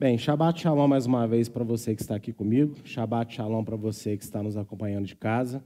Bem, 0.00 0.16
Shabbat 0.16 0.58
Shalom 0.58 0.88
mais 0.88 1.04
uma 1.04 1.28
vez 1.28 1.46
para 1.46 1.62
você 1.62 1.94
que 1.94 2.00
está 2.00 2.14
aqui 2.14 2.32
comigo. 2.32 2.74
Shabbat 2.84 3.34
Shalom 3.34 3.62
para 3.62 3.76
você 3.76 4.16
que 4.16 4.24
está 4.24 4.42
nos 4.42 4.56
acompanhando 4.56 5.04
de 5.04 5.14
casa. 5.14 5.62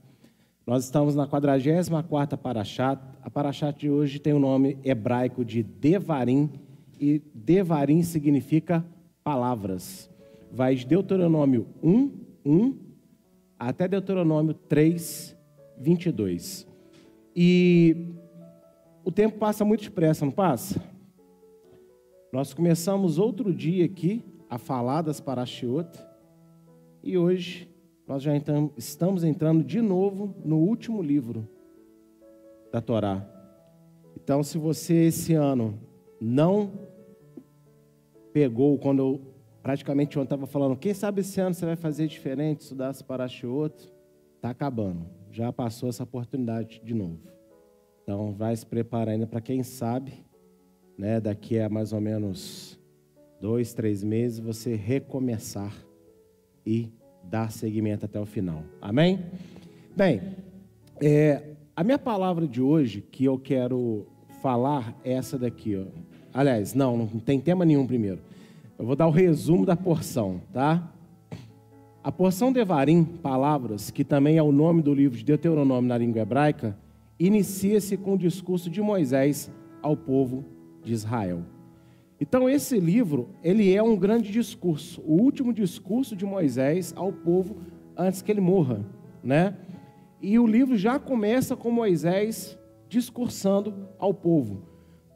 Nós 0.67 0.83
estamos 0.83 1.15
na 1.15 1.25
44ª 1.25 2.35
Parashat. 2.35 3.01
A 3.23 3.29
Parashat 3.29 3.79
de 3.79 3.89
hoje 3.89 4.19
tem 4.19 4.33
o 4.33 4.39
nome 4.39 4.77
hebraico 4.83 5.45
de 5.45 5.63
Devarim, 5.63 6.49
e 6.99 7.21
Devarim 7.33 8.03
significa 8.03 8.85
palavras. 9.23 10.09
Vai 10.51 10.75
de 10.75 10.85
Deuteronômio 10.85 11.67
1, 11.81 12.11
1 12.45 12.77
até 13.57 13.87
Deuteronômio 13.87 14.53
3, 14.53 15.33
22. 15.79 16.67
E 17.33 18.09
o 19.01 19.11
tempo 19.13 19.37
passa 19.37 19.63
muito 19.63 19.83
depressa, 19.83 20.25
não 20.25 20.31
passa? 20.33 20.93
Nós 22.35 22.53
começamos 22.53 23.17
outro 23.17 23.53
dia 23.53 23.85
aqui 23.85 24.21
a 24.49 24.57
falar 24.57 25.01
das 25.01 25.21
Parashiot 25.21 25.87
e 27.01 27.17
hoje 27.17 27.73
nós 28.05 28.21
já 28.21 28.33
estamos 28.75 29.23
entrando 29.23 29.63
de 29.63 29.79
novo 29.79 30.35
no 30.43 30.57
último 30.57 31.01
livro 31.01 31.47
da 32.73 32.81
Torá. 32.81 33.25
Então, 34.17 34.43
se 34.43 34.57
você 34.57 35.05
esse 35.05 35.33
ano 35.33 35.79
não 36.19 36.73
pegou, 38.33 38.77
quando 38.79 38.99
eu 38.99 39.21
praticamente 39.63 40.19
ontem 40.19 40.25
estava 40.25 40.45
falando, 40.45 40.75
quem 40.75 40.93
sabe 40.93 41.21
esse 41.21 41.39
ano 41.39 41.55
você 41.55 41.65
vai 41.65 41.77
fazer 41.77 42.05
diferente, 42.05 42.63
estudar 42.63 42.89
as 42.89 43.01
Parashiot, 43.01 43.89
está 44.35 44.49
acabando. 44.49 45.05
Já 45.31 45.53
passou 45.53 45.87
essa 45.87 46.03
oportunidade 46.03 46.81
de 46.83 46.93
novo. 46.93 47.21
Então, 48.03 48.33
vai 48.33 48.53
se 48.53 48.65
preparar 48.65 49.13
ainda 49.13 49.25
para 49.25 49.39
quem 49.39 49.63
sabe 49.63 50.25
né, 50.97 51.19
daqui 51.19 51.59
a 51.59 51.69
mais 51.69 51.93
ou 51.93 52.01
menos 52.01 52.79
dois, 53.41 53.73
três 53.73 54.03
meses, 54.03 54.39
você 54.39 54.75
recomeçar 54.75 55.73
e 56.65 56.89
dar 57.23 57.51
seguimento 57.51 58.05
até 58.05 58.19
o 58.19 58.25
final. 58.25 58.63
Amém? 58.81 59.19
Bem, 59.95 60.21
é, 61.01 61.43
a 61.75 61.83
minha 61.83 61.99
palavra 61.99 62.47
de 62.47 62.61
hoje 62.61 63.01
que 63.01 63.25
eu 63.25 63.37
quero 63.37 64.07
falar 64.41 64.97
é 65.03 65.13
essa 65.13 65.37
daqui. 65.37 65.75
Ó. 65.75 65.85
Aliás, 66.33 66.73
não, 66.73 66.97
não 66.97 67.07
tem 67.07 67.39
tema 67.39 67.65
nenhum 67.65 67.85
primeiro. 67.85 68.19
Eu 68.77 68.85
vou 68.85 68.95
dar 68.95 69.07
o 69.07 69.11
resumo 69.11 69.65
da 69.65 69.75
porção, 69.75 70.41
tá? 70.51 70.91
A 72.03 72.11
porção 72.11 72.51
Devarim, 72.51 73.03
palavras, 73.03 73.89
que 73.89 74.03
também 74.03 74.37
é 74.37 74.43
o 74.43 74.51
nome 74.51 74.81
do 74.81 74.93
livro 74.93 75.17
de 75.17 75.23
Deuteronômio 75.23 75.87
na 75.87 75.97
língua 75.97 76.21
hebraica, 76.21 76.77
inicia-se 77.19 77.97
com 77.97 78.13
o 78.13 78.17
discurso 78.17 78.69
de 78.69 78.81
Moisés 78.81 79.49
ao 79.81 79.97
povo 79.97 80.54
de 80.85 80.93
Israel. 80.93 81.41
Então 82.21 82.49
esse 82.49 82.79
livro, 82.79 83.27
ele 83.43 83.75
é 83.75 83.83
um 83.83 83.97
grande 83.97 84.31
discurso, 84.31 85.01
o 85.01 85.21
último 85.21 85.51
discurso 85.51 86.15
de 86.15 86.25
Moisés 86.25 86.93
ao 86.95 87.11
povo 87.11 87.57
antes 87.97 88.21
que 88.21 88.31
ele 88.31 88.39
morra, 88.39 88.85
né? 89.21 89.57
E 90.21 90.39
o 90.39 90.47
livro 90.47 90.77
já 90.77 90.97
começa 90.97 91.55
com 91.55 91.69
Moisés 91.69 92.57
discursando 92.87 93.89
ao 93.99 94.13
povo. 94.13 94.63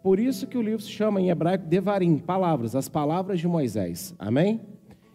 Por 0.03 0.19
isso 0.19 0.47
que 0.47 0.57
o 0.57 0.61
livro 0.61 0.81
se 0.81 0.89
chama 0.89 1.21
em 1.21 1.29
hebraico 1.29 1.65
Devarim, 1.65 2.17
palavras, 2.17 2.75
as 2.75 2.89
palavras 2.89 3.39
de 3.39 3.47
Moisés. 3.47 4.13
Amém? 4.19 4.61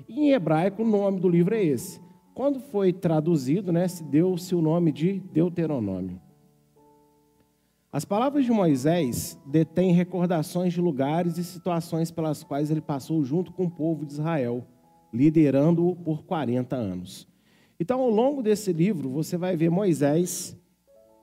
E 0.08 0.20
em 0.20 0.32
hebraico 0.32 0.82
o 0.82 0.86
nome 0.86 1.20
do 1.20 1.28
livro 1.28 1.54
é 1.54 1.62
esse. 1.62 2.00
Quando 2.34 2.60
foi 2.60 2.92
traduzido, 2.92 3.72
né, 3.72 3.86
se 3.86 4.02
deu-se 4.02 4.54
o 4.54 4.60
nome 4.60 4.90
de 4.90 5.20
Deuteronômio. 5.32 6.20
As 7.94 8.04
palavras 8.04 8.44
de 8.44 8.50
Moisés 8.50 9.38
detêm 9.46 9.92
recordações 9.92 10.72
de 10.72 10.80
lugares 10.80 11.38
e 11.38 11.44
situações 11.44 12.10
pelas 12.10 12.42
quais 12.42 12.68
ele 12.68 12.80
passou 12.80 13.22
junto 13.22 13.52
com 13.52 13.66
o 13.66 13.70
povo 13.70 14.04
de 14.04 14.14
Israel, 14.14 14.66
liderando-o 15.12 15.94
por 15.94 16.24
40 16.24 16.74
anos. 16.74 17.28
Então, 17.78 18.00
ao 18.00 18.10
longo 18.10 18.42
desse 18.42 18.72
livro, 18.72 19.08
você 19.10 19.36
vai 19.36 19.56
ver 19.56 19.70
Moisés 19.70 20.56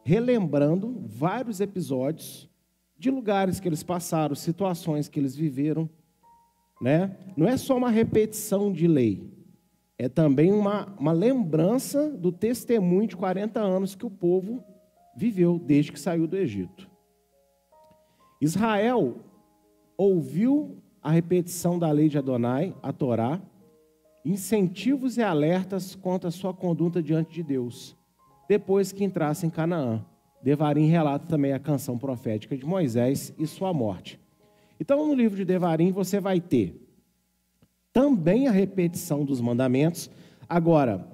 relembrando 0.06 1.04
vários 1.08 1.60
episódios 1.60 2.50
de 2.98 3.12
lugares 3.12 3.60
que 3.60 3.68
eles 3.68 3.84
passaram, 3.84 4.34
situações 4.34 5.10
que 5.10 5.20
eles 5.20 5.36
viveram. 5.36 5.90
Né? 6.82 7.18
Não 7.36 7.50
é 7.50 7.58
só 7.58 7.76
uma 7.76 7.90
repetição 7.90 8.72
de 8.72 8.88
lei, 8.88 9.30
é 9.98 10.08
também 10.08 10.54
uma, 10.54 10.86
uma 10.98 11.12
lembrança 11.12 12.10
do 12.10 12.32
testemunho 12.32 13.10
de 13.10 13.18
40 13.18 13.60
anos 13.60 13.94
que 13.94 14.06
o 14.06 14.10
povo 14.10 14.64
viveu 15.16 15.60
desde 15.60 15.92
que 15.92 16.00
saiu 16.00 16.28
do 16.28 16.38
Egito. 16.38 16.90
Israel 18.40 19.18
ouviu 19.98 20.78
a 21.02 21.12
repetição 21.12 21.78
da 21.78 21.92
lei 21.92 22.10
de 22.10 22.18
Adonai, 22.18 22.76
a 22.82 22.92
Torá, 22.92 23.42
incentivos 24.24 25.18
e 25.18 25.22
alertas 25.22 25.96
contra 25.96 26.30
a 26.30 26.32
sua 26.32 26.54
conduta 26.54 27.02
diante 27.02 27.34
de 27.34 27.44
Deus, 27.44 27.96
depois 28.48 28.92
que 28.92 29.04
entrasse 29.04 29.46
em 29.46 29.50
Canaã. 29.50 30.06
Devarim 30.44 30.88
relata 30.88 31.28
também 31.28 31.54
a 31.54 31.60
canção 31.60 31.98
profética 31.98 32.58
de 32.58 32.66
Moisés 32.66 33.34
e 33.38 33.46
sua 33.46 33.74
morte. 33.74 34.20
Então, 34.80 35.08
no 35.08 35.14
livro 35.14 35.38
de 35.38 35.46
Devarim, 35.46 35.92
você 35.92 36.20
vai 36.20 36.40
ter 36.40 36.82
também 37.94 38.48
a 38.48 38.52
repetição 38.52 39.24
dos 39.24 39.40
mandamentos. 39.40 40.10
Agora, 40.50 41.08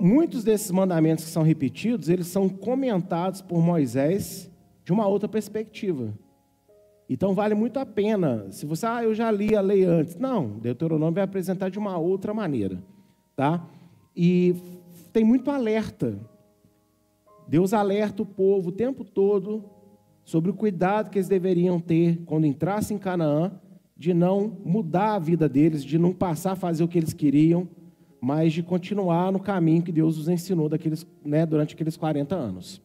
muitos 0.00 0.42
desses 0.42 0.70
mandamentos 0.70 1.24
que 1.24 1.30
são 1.30 1.42
repetidos, 1.42 2.08
eles 2.08 2.26
são 2.26 2.48
comentados 2.48 3.42
por 3.42 3.60
Moisés 3.60 4.50
de 4.84 4.92
uma 4.92 5.06
outra 5.06 5.28
perspectiva. 5.28 6.14
Então 7.08 7.34
vale 7.34 7.54
muito 7.54 7.78
a 7.78 7.84
pena. 7.84 8.46
Se 8.50 8.64
você, 8.64 8.86
ah, 8.86 9.02
eu 9.02 9.14
já 9.14 9.30
li 9.30 9.54
a 9.54 9.60
lei 9.60 9.84
antes. 9.84 10.16
Não, 10.16 10.58
Deuteronômio 10.58 11.14
vai 11.14 11.24
apresentar 11.24 11.68
de 11.68 11.78
uma 11.78 11.98
outra 11.98 12.32
maneira, 12.32 12.82
tá? 13.34 13.66
E 14.16 14.54
tem 15.12 15.24
muito 15.24 15.50
alerta. 15.50 16.18
Deus 17.48 17.72
alerta 17.74 18.22
o 18.22 18.26
povo 18.26 18.68
o 18.68 18.72
tempo 18.72 19.04
todo 19.04 19.64
sobre 20.24 20.50
o 20.50 20.54
cuidado 20.54 21.10
que 21.10 21.18
eles 21.18 21.28
deveriam 21.28 21.80
ter 21.80 22.22
quando 22.24 22.46
entrassem 22.46 22.96
em 22.96 23.00
Canaã, 23.00 23.52
de 23.96 24.14
não 24.14 24.56
mudar 24.64 25.14
a 25.14 25.18
vida 25.18 25.48
deles, 25.48 25.84
de 25.84 25.98
não 25.98 26.12
passar 26.12 26.52
a 26.52 26.56
fazer 26.56 26.84
o 26.84 26.88
que 26.88 26.96
eles 26.96 27.12
queriam, 27.12 27.68
mas 28.20 28.52
de 28.52 28.62
continuar 28.62 29.32
no 29.32 29.40
caminho 29.40 29.82
que 29.82 29.92
Deus 29.92 30.18
os 30.18 30.28
ensinou 30.28 30.68
daqueles, 30.68 31.06
né, 31.24 31.46
durante 31.46 31.74
aqueles 31.74 31.96
40 31.96 32.34
anos. 32.34 32.82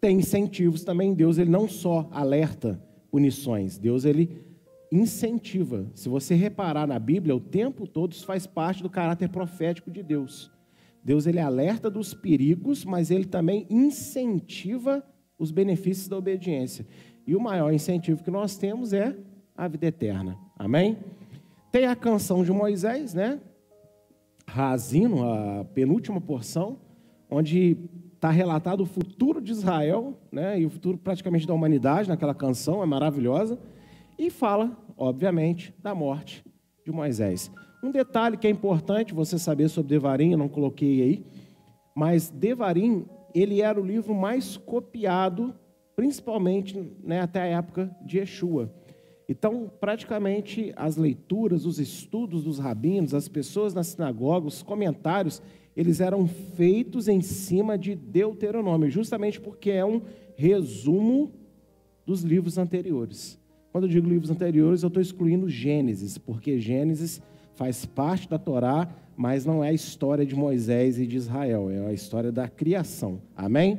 Tem 0.00 0.16
incentivos 0.16 0.82
também, 0.82 1.12
Deus 1.12 1.36
ele 1.36 1.50
não 1.50 1.68
só 1.68 2.08
alerta 2.10 2.82
punições, 3.10 3.76
Deus 3.76 4.04
ele 4.04 4.40
incentiva. 4.90 5.86
Se 5.94 6.08
você 6.08 6.34
reparar 6.34 6.86
na 6.86 6.98
Bíblia, 6.98 7.36
o 7.36 7.40
tempo 7.40 7.86
todo 7.86 8.12
isso 8.12 8.24
faz 8.24 8.46
parte 8.46 8.82
do 8.82 8.90
caráter 8.90 9.28
profético 9.28 9.90
de 9.90 10.02
Deus. 10.02 10.50
Deus 11.04 11.26
ele 11.26 11.38
alerta 11.38 11.90
dos 11.90 12.12
perigos, 12.12 12.84
mas 12.84 13.10
ele 13.10 13.24
também 13.24 13.66
incentiva 13.70 15.04
os 15.38 15.50
benefícios 15.50 16.08
da 16.08 16.16
obediência. 16.16 16.86
E 17.26 17.36
o 17.36 17.40
maior 17.40 17.72
incentivo 17.72 18.22
que 18.22 18.30
nós 18.30 18.56
temos 18.56 18.92
é 18.92 19.16
a 19.56 19.68
vida 19.68 19.86
eterna. 19.86 20.36
Amém? 20.58 20.98
Tem 21.70 21.86
a 21.86 21.94
canção 21.94 22.42
de 22.42 22.50
Moisés, 22.50 23.14
né? 23.14 23.40
Razino, 24.52 25.22
a 25.22 25.64
penúltima 25.64 26.20
porção, 26.20 26.78
onde 27.30 27.76
está 28.14 28.30
relatado 28.30 28.82
o 28.82 28.86
futuro 28.86 29.40
de 29.40 29.52
Israel, 29.52 30.18
né, 30.30 30.60
e 30.60 30.66
o 30.66 30.70
futuro 30.70 30.98
praticamente 30.98 31.46
da 31.46 31.54
humanidade 31.54 32.08
naquela 32.08 32.34
canção, 32.34 32.82
é 32.82 32.86
maravilhosa, 32.86 33.58
e 34.18 34.28
fala, 34.28 34.76
obviamente, 34.96 35.72
da 35.80 35.94
morte 35.94 36.44
de 36.84 36.90
Moisés. 36.90 37.50
Um 37.82 37.92
detalhe 37.92 38.36
que 38.36 38.46
é 38.46 38.50
importante 38.50 39.14
você 39.14 39.38
saber 39.38 39.68
sobre 39.68 39.90
Devarim, 39.90 40.32
eu 40.32 40.38
não 40.38 40.48
coloquei 40.48 41.00
aí, 41.00 41.24
mas 41.94 42.28
Devarim, 42.28 43.06
ele 43.32 43.62
era 43.62 43.80
o 43.80 43.86
livro 43.86 44.14
mais 44.14 44.56
copiado, 44.56 45.54
principalmente 45.94 46.78
né, 47.04 47.20
até 47.20 47.40
a 47.40 47.46
época 47.46 47.96
de 48.04 48.18
Yeshua. 48.18 48.74
Então, 49.30 49.70
praticamente 49.78 50.72
as 50.74 50.96
leituras, 50.96 51.64
os 51.64 51.78
estudos 51.78 52.42
dos 52.42 52.58
rabinos, 52.58 53.14
as 53.14 53.28
pessoas 53.28 53.72
na 53.72 53.84
sinagoga, 53.84 54.48
os 54.48 54.60
comentários, 54.60 55.40
eles 55.76 56.00
eram 56.00 56.26
feitos 56.26 57.06
em 57.06 57.20
cima 57.20 57.78
de 57.78 57.94
Deuteronômio, 57.94 58.90
justamente 58.90 59.40
porque 59.40 59.70
é 59.70 59.84
um 59.84 60.02
resumo 60.34 61.30
dos 62.04 62.22
livros 62.22 62.58
anteriores. 62.58 63.38
Quando 63.70 63.84
eu 63.84 63.90
digo 63.90 64.08
livros 64.08 64.32
anteriores, 64.32 64.82
eu 64.82 64.88
estou 64.88 65.00
excluindo 65.00 65.48
Gênesis, 65.48 66.18
porque 66.18 66.58
Gênesis 66.58 67.22
faz 67.54 67.86
parte 67.86 68.28
da 68.28 68.36
Torá, 68.36 68.92
mas 69.16 69.46
não 69.46 69.62
é 69.62 69.68
a 69.68 69.72
história 69.72 70.26
de 70.26 70.34
Moisés 70.34 70.98
e 70.98 71.06
de 71.06 71.16
Israel, 71.16 71.70
é 71.70 71.86
a 71.86 71.92
história 71.92 72.32
da 72.32 72.48
criação. 72.48 73.22
Amém? 73.36 73.78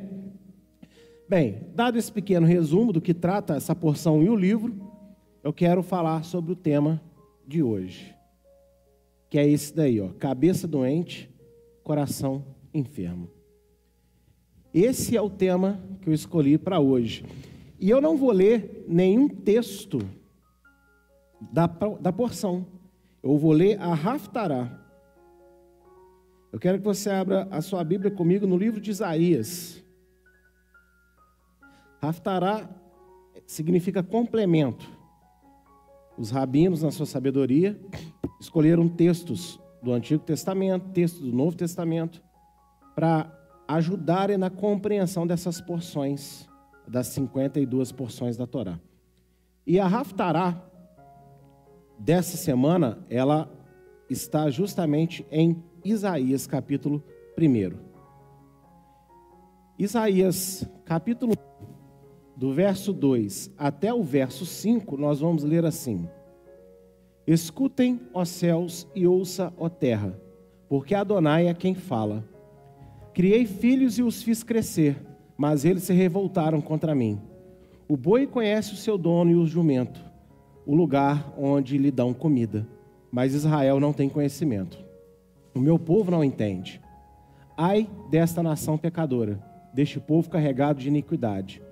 Bem, 1.28 1.58
dado 1.74 1.98
esse 1.98 2.10
pequeno 2.10 2.46
resumo 2.46 2.90
do 2.90 3.02
que 3.02 3.12
trata 3.12 3.54
essa 3.54 3.74
porção 3.74 4.22
e 4.22 4.30
o 4.30 4.34
livro, 4.34 4.81
eu 5.42 5.52
quero 5.52 5.82
falar 5.82 6.24
sobre 6.24 6.52
o 6.52 6.56
tema 6.56 7.00
de 7.46 7.62
hoje, 7.62 8.14
que 9.28 9.38
é 9.38 9.46
esse 9.48 9.74
daí, 9.74 10.00
ó, 10.00 10.08
cabeça 10.18 10.68
doente, 10.68 11.28
coração 11.82 12.44
enfermo. 12.72 13.28
Esse 14.72 15.16
é 15.16 15.20
o 15.20 15.28
tema 15.28 15.80
que 16.00 16.08
eu 16.08 16.14
escolhi 16.14 16.56
para 16.56 16.80
hoje. 16.80 17.24
E 17.78 17.90
eu 17.90 18.00
não 18.00 18.16
vou 18.16 18.30
ler 18.30 18.84
nenhum 18.88 19.28
texto 19.28 19.98
da, 21.52 21.66
da 21.66 22.12
porção. 22.12 22.66
Eu 23.22 23.36
vou 23.36 23.52
ler 23.52 23.78
a 23.80 23.92
Raftará. 23.92 24.80
Eu 26.52 26.58
quero 26.58 26.78
que 26.78 26.84
você 26.84 27.10
abra 27.10 27.48
a 27.50 27.60
sua 27.60 27.82
Bíblia 27.82 28.10
comigo 28.10 28.46
no 28.46 28.56
livro 28.56 28.80
de 28.80 28.90
Isaías. 28.90 29.82
Raftará 32.00 32.68
significa 33.46 34.02
complemento. 34.02 35.01
Os 36.16 36.30
rabinos, 36.30 36.82
na 36.82 36.90
sua 36.90 37.06
sabedoria, 37.06 37.80
escolheram 38.40 38.88
textos 38.88 39.60
do 39.82 39.92
Antigo 39.92 40.22
Testamento, 40.22 40.90
textos 40.90 41.22
do 41.22 41.32
Novo 41.32 41.56
Testamento, 41.56 42.22
para 42.94 43.30
ajudarem 43.66 44.36
na 44.36 44.50
compreensão 44.50 45.26
dessas 45.26 45.60
porções, 45.60 46.48
das 46.86 47.08
52 47.08 47.92
porções 47.92 48.36
da 48.36 48.46
Torá. 48.46 48.78
E 49.66 49.80
a 49.80 49.86
Raftará 49.86 50.62
dessa 51.98 52.36
semana, 52.36 52.98
ela 53.08 53.50
está 54.10 54.50
justamente 54.50 55.26
em 55.30 55.62
Isaías 55.84 56.46
capítulo 56.46 57.02
1. 57.38 57.78
Isaías 59.78 60.68
capítulo 60.84 61.34
do 62.42 62.52
verso 62.52 62.92
2 62.92 63.52
até 63.56 63.94
o 63.94 64.02
verso 64.02 64.44
5, 64.44 64.96
nós 64.96 65.20
vamos 65.20 65.44
ler 65.44 65.64
assim: 65.64 66.08
Escutem, 67.24 68.00
ó 68.12 68.24
céus, 68.24 68.84
e 68.96 69.06
ouça, 69.06 69.52
ó 69.56 69.68
terra, 69.68 70.20
porque 70.68 70.92
Adonai 70.92 71.46
é 71.46 71.54
quem 71.54 71.72
fala. 71.72 72.28
Criei 73.14 73.46
filhos 73.46 73.96
e 73.96 74.02
os 74.02 74.24
fiz 74.24 74.42
crescer, 74.42 74.96
mas 75.38 75.64
eles 75.64 75.84
se 75.84 75.92
revoltaram 75.92 76.60
contra 76.60 76.96
mim. 76.96 77.20
O 77.86 77.96
boi 77.96 78.26
conhece 78.26 78.72
o 78.72 78.76
seu 78.76 78.98
dono 78.98 79.30
e 79.30 79.36
o 79.36 79.46
jumento, 79.46 80.04
o 80.66 80.74
lugar 80.74 81.32
onde 81.38 81.78
lhe 81.78 81.92
dão 81.92 82.12
comida, 82.12 82.66
mas 83.12 83.34
Israel 83.34 83.78
não 83.78 83.92
tem 83.92 84.08
conhecimento. 84.08 84.84
O 85.54 85.60
meu 85.60 85.78
povo 85.78 86.10
não 86.10 86.24
entende. 86.24 86.80
Ai 87.56 87.88
desta 88.10 88.42
nação 88.42 88.76
pecadora, 88.76 89.40
deste 89.72 90.00
povo 90.00 90.28
carregado 90.28 90.80
de 90.80 90.88
iniquidade. 90.88 91.62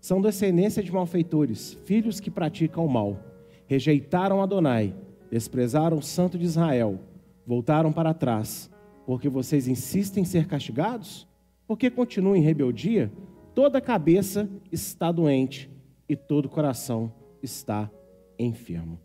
São 0.00 0.20
descendência 0.20 0.82
de 0.82 0.92
malfeitores, 0.92 1.78
filhos 1.84 2.20
que 2.20 2.30
praticam 2.30 2.84
o 2.84 2.90
mal. 2.90 3.18
Rejeitaram 3.66 4.42
Adonai, 4.42 4.94
desprezaram 5.30 5.98
o 5.98 6.02
Santo 6.02 6.38
de 6.38 6.44
Israel, 6.44 6.98
voltaram 7.46 7.92
para 7.92 8.14
trás 8.14 8.70
porque 9.10 9.28
vocês 9.28 9.66
insistem 9.66 10.22
em 10.22 10.24
ser 10.24 10.46
castigados? 10.46 11.26
Porque 11.66 11.90
continuam 11.90 12.36
em 12.36 12.42
rebeldia? 12.42 13.10
Toda 13.56 13.80
cabeça 13.80 14.48
está 14.70 15.10
doente 15.10 15.68
e 16.08 16.14
todo 16.14 16.48
coração 16.48 17.12
está 17.42 17.90
enfermo. 18.38 19.00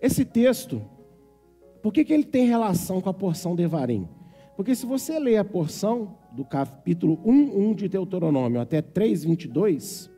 Esse 0.00 0.24
texto, 0.24 0.82
por 1.80 1.92
que, 1.92 2.04
que 2.04 2.12
ele 2.12 2.24
tem 2.24 2.48
relação 2.48 3.00
com 3.00 3.08
a 3.08 3.14
porção 3.14 3.54
de 3.54 3.62
Evarim? 3.62 4.08
Porque 4.62 4.76
se 4.76 4.86
você 4.86 5.18
ler 5.18 5.38
a 5.38 5.44
porção 5.44 6.16
do 6.30 6.44
capítulo 6.44 7.18
1, 7.24 7.70
1 7.70 7.74
de 7.74 7.88
Deuteronômio 7.88 8.60
até 8.60 8.80
3, 8.80 9.24
22, 9.24 10.08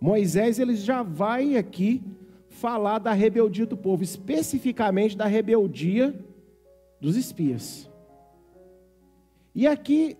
Moisés 0.00 0.58
ele 0.58 0.74
já 0.74 1.04
vai 1.04 1.56
aqui 1.56 2.02
falar 2.48 2.98
da 2.98 3.12
rebeldia 3.12 3.64
do 3.64 3.76
povo, 3.76 4.02
especificamente 4.02 5.16
da 5.16 5.26
rebeldia 5.26 6.12
dos 7.00 7.14
espias. 7.14 7.88
E 9.54 9.64
aqui, 9.64 10.16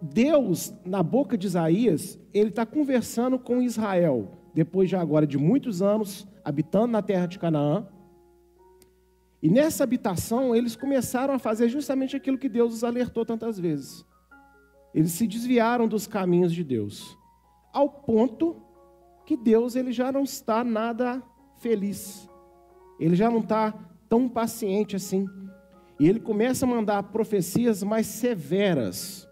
Deus, 0.00 0.72
na 0.86 1.02
boca 1.02 1.36
de 1.36 1.48
Isaías, 1.48 2.20
ele 2.32 2.50
está 2.50 2.64
conversando 2.64 3.36
com 3.36 3.60
Israel, 3.60 4.30
depois 4.54 4.88
de 4.88 4.94
agora 4.94 5.26
de 5.26 5.36
muitos 5.36 5.82
anos 5.82 6.24
habitando 6.44 6.86
na 6.86 7.02
terra 7.02 7.26
de 7.26 7.36
Canaã. 7.36 7.84
E 9.42 9.48
nessa 9.48 9.84
habitação, 9.84 10.54
eles 10.54 10.76
começaram 10.76 11.32
a 11.32 11.38
fazer 11.38 11.68
justamente 11.68 12.14
aquilo 12.16 12.38
que 12.38 12.48
Deus 12.48 12.74
os 12.74 12.84
alertou 12.84 13.24
tantas 13.24 13.58
vezes. 13.58 14.04
Eles 14.94 15.12
se 15.12 15.26
desviaram 15.26 15.88
dos 15.88 16.06
caminhos 16.06 16.52
de 16.52 16.64
Deus, 16.64 17.16
ao 17.72 17.88
ponto 17.88 18.60
que 19.24 19.36
Deus 19.36 19.76
ele 19.76 19.92
já 19.92 20.10
não 20.10 20.24
está 20.24 20.64
nada 20.64 21.22
feliz. 21.60 22.28
Ele 22.98 23.14
já 23.14 23.30
não 23.30 23.38
está 23.38 23.72
tão 24.08 24.28
paciente 24.28 24.96
assim. 24.96 25.26
E 25.98 26.08
ele 26.08 26.18
começa 26.18 26.66
a 26.66 26.68
mandar 26.68 27.02
profecias 27.04 27.82
mais 27.82 28.06
severas. 28.06 29.28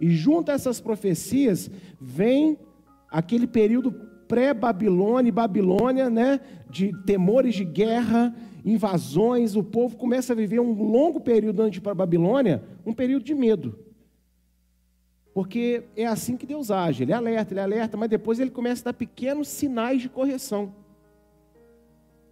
E 0.00 0.10
junto 0.10 0.50
a 0.50 0.54
essas 0.54 0.80
profecias 0.80 1.70
vem 2.00 2.58
aquele 3.08 3.46
período 3.46 3.92
pré-Babilônia 4.28 5.28
e 5.28 5.32
Babilônia, 5.32 6.10
né, 6.10 6.40
de 6.68 6.92
temores 7.04 7.54
de 7.54 7.64
guerra, 7.64 8.34
invasões, 8.64 9.56
o 9.56 9.62
povo 9.62 9.96
começa 9.96 10.32
a 10.32 10.36
viver 10.36 10.60
um 10.60 10.72
longo 10.72 11.20
período 11.20 11.62
antes 11.62 11.78
para 11.78 11.94
Babilônia, 11.94 12.62
um 12.84 12.92
período 12.92 13.24
de 13.24 13.34
medo. 13.34 13.78
Porque 15.32 15.84
é 15.94 16.06
assim 16.06 16.36
que 16.36 16.46
Deus 16.46 16.70
age, 16.70 17.02
ele 17.02 17.12
alerta, 17.12 17.52
ele 17.52 17.60
alerta, 17.60 17.96
mas 17.96 18.08
depois 18.08 18.40
ele 18.40 18.50
começa 18.50 18.82
a 18.82 18.84
dar 18.86 18.94
pequenos 18.94 19.48
sinais 19.48 20.00
de 20.00 20.08
correção. 20.08 20.74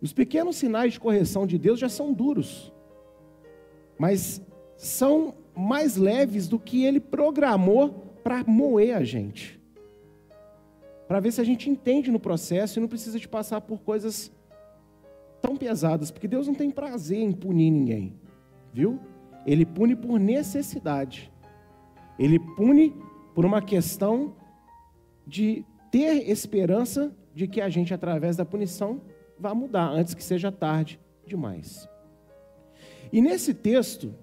Os 0.01 0.13
pequenos 0.13 0.57
sinais 0.57 0.95
de 0.95 1.01
correção 1.01 1.47
de 1.47 1.59
Deus 1.59 1.79
já 1.79 1.89
são 1.89 2.13
duros 2.13 2.73
mas 3.99 4.43
são 4.77 5.35
mais 5.57 5.97
leves 5.97 6.49
do 6.49 6.59
que 6.59 6.85
ele 6.85 7.01
programou 7.01 8.19
para 8.23 8.43
moer 8.45 8.97
a 8.97 9.05
gente. 9.05 9.61
Para 11.07 11.21
ver 11.21 11.33
se 11.33 11.41
a 11.41 11.45
gente 11.45 11.69
entende 11.69 12.11
no 12.11 12.19
processo 12.19 12.79
e 12.79 12.81
não 12.81 12.89
precisa 12.89 13.19
de 13.19 13.29
passar 13.29 13.61
por 13.61 13.81
coisas 13.81 14.33
tão 15.41 15.57
pesadas, 15.57 16.11
porque 16.11 16.27
Deus 16.27 16.47
não 16.47 16.55
tem 16.55 16.71
prazer 16.71 17.19
em 17.19 17.33
punir 17.33 17.71
ninguém, 17.71 18.15
viu? 18.73 18.99
Ele 19.47 19.67
pune 19.67 19.95
por 19.95 20.19
necessidade. 20.19 21.31
Ele 22.19 22.39
pune 22.39 22.95
por 23.35 23.45
uma 23.45 23.61
questão 23.61 24.35
de 25.27 25.65
ter 25.91 26.31
esperança 26.31 27.15
de 27.35 27.47
que 27.47 27.61
a 27.61 27.69
gente, 27.69 27.93
através 27.93 28.37
da 28.37 28.45
punição, 28.45 29.03
vá 29.39 29.55
mudar 29.55 29.89
antes 29.89 30.15
que 30.15 30.23
seja 30.23 30.51
tarde 30.51 31.01
demais. 31.27 31.89
E 33.13 33.21
nesse 33.21 33.53
texto, 33.53 34.15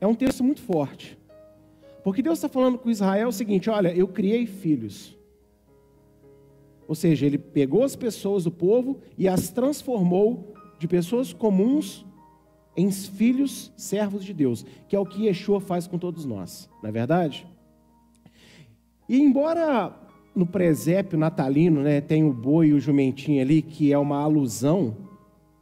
é 0.00 0.06
um 0.06 0.14
texto 0.14 0.44
muito 0.44 0.60
forte. 0.60 1.18
Porque 2.02 2.22
Deus 2.22 2.38
está 2.38 2.48
falando 2.48 2.78
com 2.78 2.90
Israel 2.90 3.28
o 3.28 3.32
seguinte: 3.32 3.70
olha, 3.70 3.94
eu 3.94 4.08
criei 4.08 4.46
filhos. 4.46 5.16
Ou 6.92 6.94
seja, 6.94 7.24
ele 7.24 7.38
pegou 7.38 7.84
as 7.84 7.96
pessoas 7.96 8.44
do 8.44 8.50
povo 8.50 9.00
e 9.16 9.26
as 9.26 9.48
transformou 9.48 10.52
de 10.78 10.86
pessoas 10.86 11.32
comuns 11.32 12.04
em 12.76 12.92
filhos 12.92 13.72
servos 13.78 14.22
de 14.22 14.34
Deus, 14.34 14.66
que 14.86 14.94
é 14.94 14.98
o 14.98 15.06
que 15.06 15.24
Yeshua 15.24 15.58
faz 15.58 15.86
com 15.86 15.96
todos 15.96 16.26
nós, 16.26 16.68
não 16.82 16.90
é 16.90 16.92
verdade? 16.92 17.46
E 19.08 19.18
embora 19.18 19.90
no 20.36 20.44
presépio 20.44 21.18
natalino 21.18 21.80
né, 21.80 22.02
tem 22.02 22.24
o 22.24 22.30
boi 22.30 22.66
e 22.66 22.72
o 22.74 22.78
jumentinho 22.78 23.40
ali, 23.40 23.62
que 23.62 23.90
é 23.90 23.96
uma 23.96 24.18
alusão 24.18 24.94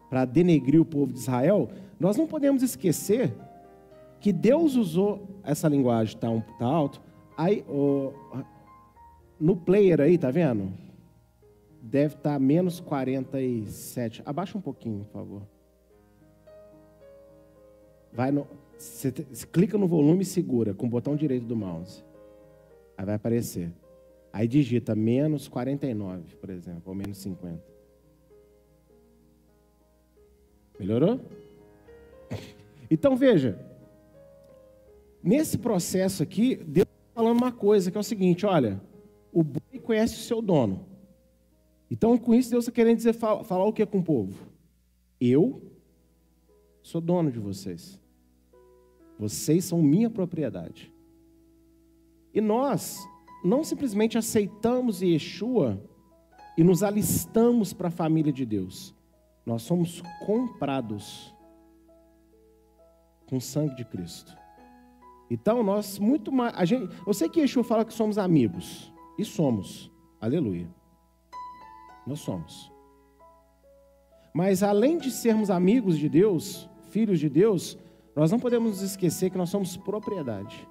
para 0.09 0.25
denegrir 0.25 0.81
o 0.81 0.85
povo 0.85 1.13
de 1.13 1.21
Israel, 1.21 1.71
nós 2.01 2.17
não 2.17 2.27
podemos 2.27 2.61
esquecer 2.61 3.33
que 4.21 4.33
Deus 4.33 4.75
usou 4.75 5.29
essa 5.45 5.69
linguagem, 5.69 6.19
tá, 6.19 6.29
um, 6.29 6.41
tá 6.41 6.67
alto. 6.67 7.01
Aí, 7.37 7.65
oh, 7.69 8.11
no 9.39 9.55
player 9.55 10.01
aí, 10.01 10.19
tá 10.19 10.33
vendo? 10.33 10.90
Deve 11.91 12.15
estar 12.15 12.35
tá 12.35 12.39
menos 12.39 12.79
47. 12.79 14.23
Abaixa 14.25 14.57
um 14.57 14.61
pouquinho, 14.61 15.05
por 15.07 15.13
favor. 15.13 15.43
Vai 18.13 18.31
no, 18.31 18.47
clica 19.51 19.77
no 19.77 19.89
volume 19.89 20.23
e 20.23 20.25
segura 20.25 20.73
com 20.73 20.87
o 20.87 20.89
botão 20.89 21.17
direito 21.17 21.47
do 21.47 21.57
mouse. 21.57 22.05
Aí 22.97 23.05
vai 23.05 23.17
aparecer. 23.17 23.73
Aí 24.33 24.47
digita 24.47 24.95
menos 24.95 25.49
49, 25.49 26.37
por 26.37 26.51
exemplo, 26.51 26.83
ou 26.87 26.95
menos 26.95 27.19
50. 27.19 27.61
Melhorou? 30.79 31.21
Então 32.93 33.17
veja, 33.17 33.57
nesse 35.23 35.57
processo 35.57 36.25
aqui, 36.25 36.57
Deus 36.57 36.89
está 36.89 37.23
falando 37.23 37.39
uma 37.39 37.53
coisa 37.53 37.89
que 37.89 37.97
é 37.97 38.01
o 38.01 38.03
seguinte: 38.03 38.45
olha, 38.45 38.83
o 39.33 39.45
boi 39.45 39.79
conhece 39.81 40.15
o 40.15 40.19
seu 40.19 40.43
dono. 40.43 40.90
Então, 41.91 42.17
com 42.17 42.33
isso, 42.33 42.51
Deus 42.51 42.65
está 42.65 42.73
querendo 42.73 42.99
dizer, 42.99 43.13
falar 43.13 43.65
o 43.65 43.73
que 43.73 43.85
com 43.85 43.99
o 43.99 44.05
povo? 44.05 44.47
Eu 45.21 45.61
sou 46.83 47.01
dono 47.01 47.33
de 47.33 47.39
vocês. 47.41 47.99
Vocês 49.19 49.65
são 49.65 49.83
minha 49.83 50.09
propriedade. 50.09 50.93
E 52.33 52.41
nós 52.41 52.99
não 53.45 53.65
simplesmente 53.65 54.17
aceitamos 54.17 55.03
Yeshua 55.03 55.83
e 56.57 56.63
nos 56.63 56.83
alistamos 56.83 57.73
para 57.73 57.89
a 57.89 57.91
família 57.91 58.33
de 58.33 58.47
Deus. 58.47 58.95
Nós 59.45 59.63
somos 59.63 60.01
comprados 60.25 61.35
com 63.27 63.37
o 63.37 63.41
sangue 63.41 63.75
de 63.75 63.85
Cristo. 63.85 64.37
Então, 65.29 65.63
nós 65.63 65.99
muito 65.99 66.31
mais. 66.31 66.55
A 66.57 66.65
gente, 66.65 66.89
eu 67.07 67.13
sei 67.13 67.29
que 67.29 67.41
Yeshua 67.41 67.65
fala 67.65 67.85
que 67.85 67.93
somos 67.93 68.17
amigos. 68.17 68.93
E 69.19 69.25
somos. 69.25 69.91
Aleluia. 70.21 70.69
Nós 72.07 72.21
somos. 72.21 72.71
Mas 74.33 74.62
além 74.62 74.99
de 74.99 75.11
sermos 75.11 75.50
amigos 75.50 75.99
de 75.99 76.09
Deus, 76.09 76.69
filhos 76.90 77.19
de 77.19 77.28
Deus, 77.28 77.76
nós 78.14 78.30
não 78.30 78.38
podemos 78.38 78.83
esquecer 78.83 79.30
que 79.30 79.38
nós 79.38 79.50
somos 79.50 79.76
propriedade. 79.76 80.69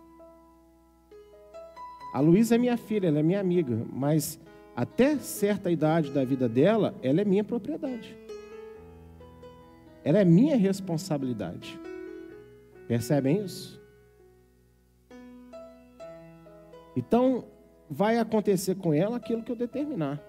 A 2.14 2.20
Luísa 2.20 2.56
é 2.56 2.58
minha 2.58 2.78
filha, 2.78 3.08
ela 3.08 3.20
é 3.20 3.24
minha 3.24 3.40
amiga, 3.40 3.86
mas 3.92 4.40
até 4.76 5.18
certa 5.18 5.70
idade 5.70 6.12
da 6.12 6.24
vida 6.24 6.48
dela, 6.48 6.96
ela 7.04 7.22
é 7.22 7.26
minha 7.26 7.44
propriedade. 7.44 8.18
Ela 10.04 10.20
é 10.20 10.26
minha 10.26 10.56
responsabilidade. 10.56 11.80
Percebem 12.88 13.44
isso? 13.44 13.80
Então, 16.96 17.46
vai 17.90 18.18
acontecer 18.18 18.76
com 18.76 18.94
ela 18.94 19.18
aquilo 19.18 19.44
que 19.44 19.52
eu 19.52 19.56
determinar. 19.56 20.29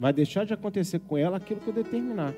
Vai 0.00 0.14
deixar 0.14 0.46
de 0.46 0.54
acontecer 0.54 0.98
com 1.00 1.18
ela 1.18 1.36
aquilo 1.36 1.60
que 1.60 1.68
eu 1.68 1.74
determinar. 1.74 2.34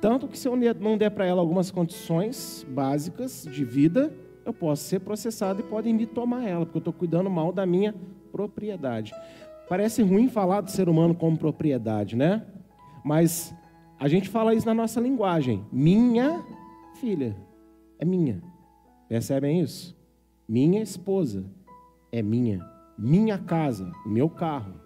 Tanto 0.00 0.28
que 0.28 0.38
se 0.38 0.46
eu 0.46 0.54
não 0.54 0.96
der 0.96 1.10
para 1.10 1.26
ela 1.26 1.40
algumas 1.40 1.68
condições 1.72 2.64
básicas 2.70 3.48
de 3.50 3.64
vida, 3.64 4.14
eu 4.44 4.52
posso 4.52 4.84
ser 4.84 5.00
processado 5.00 5.58
e 5.58 5.64
podem 5.64 5.92
me 5.92 6.06
tomar 6.06 6.46
ela, 6.46 6.64
porque 6.64 6.78
eu 6.78 6.80
estou 6.80 6.92
cuidando 6.92 7.28
mal 7.28 7.52
da 7.52 7.66
minha 7.66 7.92
propriedade. 8.30 9.12
Parece 9.68 10.02
ruim 10.02 10.28
falar 10.28 10.60
do 10.60 10.70
ser 10.70 10.88
humano 10.88 11.16
como 11.16 11.36
propriedade, 11.36 12.14
né? 12.14 12.46
Mas 13.04 13.52
a 13.98 14.06
gente 14.06 14.28
fala 14.28 14.54
isso 14.54 14.66
na 14.66 14.74
nossa 14.74 15.00
linguagem. 15.00 15.64
Minha 15.72 16.44
filha 17.00 17.34
é 17.98 18.04
minha. 18.04 18.40
Percebem 19.08 19.60
isso? 19.60 19.96
Minha 20.48 20.80
esposa 20.80 21.44
é 22.12 22.22
minha. 22.22 22.64
Minha 22.96 23.36
casa, 23.36 23.90
meu 24.06 24.28
carro. 24.28 24.83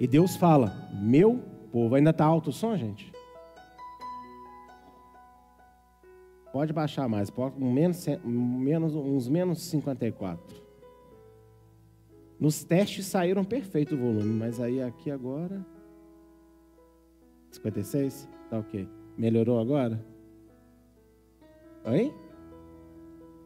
E 0.00 0.06
Deus 0.06 0.36
fala: 0.36 0.72
meu 0.92 1.42
povo. 1.70 1.94
Ainda 1.94 2.10
está 2.10 2.24
alto 2.24 2.50
o 2.50 2.52
som, 2.52 2.76
gente? 2.76 3.12
Pode 6.52 6.72
baixar 6.72 7.08
mais, 7.08 7.30
pode 7.30 7.60
um 7.60 7.72
menos, 7.72 8.06
menos, 8.24 8.94
uns 8.94 9.28
menos 9.28 9.60
54. 9.62 10.62
Nos 12.38 12.62
testes 12.62 13.06
saíram 13.06 13.44
perfeito 13.44 13.96
o 13.96 13.98
volume, 13.98 14.32
mas 14.32 14.60
aí 14.60 14.80
aqui 14.80 15.10
agora. 15.10 15.66
56? 17.50 18.28
Tá 18.50 18.58
ok. 18.60 18.88
Melhorou 19.18 19.58
agora? 19.58 20.00
Oi? 21.84 22.14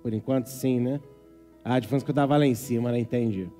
Por 0.02 0.12
enquanto 0.12 0.46
sim, 0.46 0.78
né? 0.80 1.00
Ah, 1.64 1.78
de 1.78 1.88
que 1.88 1.94
eu 1.94 1.98
estava 1.98 2.36
lá 2.36 2.46
em 2.46 2.54
cima, 2.54 2.90
não 2.90 2.98
entendi. 2.98 3.50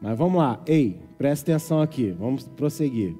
Mas 0.00 0.16
vamos 0.16 0.38
lá. 0.38 0.62
Ei, 0.66 1.00
presta 1.16 1.52
atenção 1.52 1.80
aqui. 1.80 2.10
Vamos 2.10 2.46
prosseguir. 2.48 3.16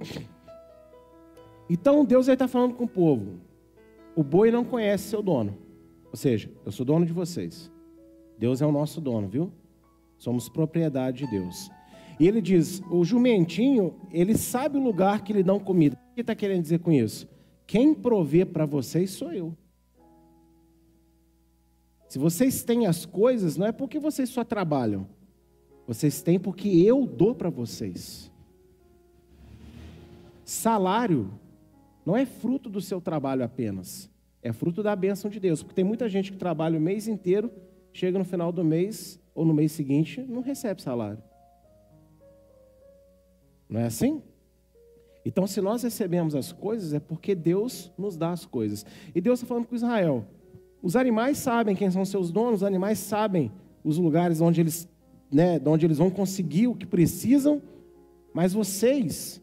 Então 1.68 2.04
Deus 2.04 2.28
está 2.28 2.46
falando 2.46 2.74
com 2.74 2.84
o 2.84 2.88
povo. 2.88 3.40
O 4.14 4.22
boi 4.22 4.50
não 4.50 4.64
conhece 4.64 5.08
seu 5.08 5.22
dono. 5.22 5.56
Ou 6.10 6.16
seja, 6.16 6.50
eu 6.64 6.72
sou 6.72 6.86
dono 6.86 7.04
de 7.04 7.12
vocês. 7.12 7.70
Deus 8.38 8.62
é 8.62 8.66
o 8.66 8.72
nosso 8.72 9.00
dono, 9.00 9.28
viu? 9.28 9.52
Somos 10.18 10.48
propriedade 10.48 11.24
de 11.24 11.30
Deus. 11.30 11.70
E 12.18 12.26
ele 12.26 12.40
diz: 12.40 12.82
o 12.90 13.04
jumentinho, 13.04 13.94
ele 14.10 14.36
sabe 14.36 14.78
o 14.78 14.82
lugar 14.82 15.22
que 15.22 15.32
lhe 15.32 15.42
dão 15.42 15.58
comida. 15.58 15.98
O 16.12 16.14
que 16.14 16.20
está 16.20 16.34
querendo 16.34 16.62
dizer 16.62 16.78
com 16.78 16.92
isso? 16.92 17.28
Quem 17.66 17.92
provê 17.92 18.44
para 18.44 18.64
vocês 18.64 19.10
sou 19.10 19.32
eu. 19.32 19.56
Se 22.08 22.18
vocês 22.18 22.62
têm 22.62 22.86
as 22.86 23.04
coisas, 23.04 23.56
não 23.56 23.66
é 23.66 23.72
porque 23.72 23.98
vocês 23.98 24.30
só 24.30 24.44
trabalham. 24.44 25.06
Vocês 25.86 26.22
têm 26.22 26.38
porque 26.38 26.68
eu 26.68 27.06
dou 27.06 27.34
para 27.34 27.48
vocês. 27.48 28.30
Salário 30.44 31.30
não 32.04 32.16
é 32.16 32.24
fruto 32.24 32.68
do 32.68 32.80
seu 32.80 33.00
trabalho 33.00 33.44
apenas. 33.44 34.10
É 34.42 34.52
fruto 34.52 34.82
da 34.82 34.94
bênção 34.94 35.30
de 35.30 35.40
Deus. 35.40 35.62
Porque 35.62 35.74
tem 35.74 35.84
muita 35.84 36.08
gente 36.08 36.32
que 36.32 36.38
trabalha 36.38 36.78
o 36.78 36.80
mês 36.80 37.08
inteiro, 37.08 37.50
chega 37.92 38.18
no 38.18 38.24
final 38.24 38.52
do 38.52 38.64
mês 38.64 39.20
ou 39.34 39.44
no 39.44 39.52
mês 39.52 39.72
seguinte, 39.72 40.24
não 40.28 40.40
recebe 40.40 40.80
salário. 40.80 41.22
Não 43.68 43.80
é 43.80 43.86
assim? 43.86 44.22
Então, 45.24 45.44
se 45.46 45.60
nós 45.60 45.82
recebemos 45.82 46.36
as 46.36 46.52
coisas, 46.52 46.94
é 46.94 47.00
porque 47.00 47.34
Deus 47.34 47.90
nos 47.98 48.16
dá 48.16 48.30
as 48.30 48.46
coisas. 48.46 48.86
E 49.12 49.20
Deus 49.20 49.40
está 49.40 49.48
falando 49.48 49.66
com 49.66 49.74
Israel: 49.74 50.24
os 50.80 50.94
animais 50.94 51.38
sabem 51.38 51.74
quem 51.74 51.90
são 51.90 52.04
seus 52.04 52.30
donos, 52.30 52.60
os 52.60 52.62
animais 52.62 53.00
sabem 53.00 53.50
os 53.82 53.98
lugares 53.98 54.40
onde 54.40 54.60
eles, 54.60 54.88
né, 55.30 55.60
onde 55.66 55.86
eles 55.86 55.98
vão 55.98 56.10
conseguir 56.10 56.66
o 56.66 56.74
que 56.74 56.86
precisam, 56.86 57.60
mas 58.32 58.52
vocês, 58.52 59.40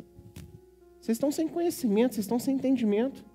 vocês 0.99 1.15
estão 1.15 1.31
sem 1.31 1.47
conhecimento, 1.47 2.15
vocês 2.15 2.25
estão 2.25 2.39
sem 2.39 2.55
entendimento. 2.55 3.25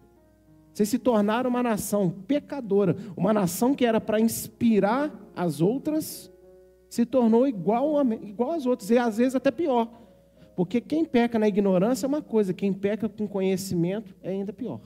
Vocês 0.73 0.89
se 0.89 0.99
tornaram 0.99 1.51
uma 1.51 1.63
nação 1.63 2.09
pecadora, 2.09 2.97
uma 3.17 3.33
nação 3.33 3.75
que 3.75 3.85
era 3.85 4.01
para 4.01 4.21
inspirar 4.21 5.13
as 5.35 5.61
outras, 5.61 6.31
se 6.89 7.05
tornou 7.05 7.49
igual, 7.49 7.99
a, 7.99 8.05
igual 8.05 8.53
às 8.53 8.65
outras, 8.65 8.89
e 8.91 8.97
às 8.97 9.19
vezes 9.19 9.35
até 9.35 9.51
pior. 9.51 9.91
Porque 10.55 10.81
quem 10.81 11.05
peca 11.05 11.39
na 11.39 11.49
ignorância 11.49 12.07
é 12.07 12.09
uma 12.09 12.23
coisa, 12.23 12.55
quem 12.55 12.73
peca 12.73 13.09
com 13.09 13.27
conhecimento 13.27 14.15
é 14.23 14.31
ainda 14.31 14.53
pior. 14.53 14.81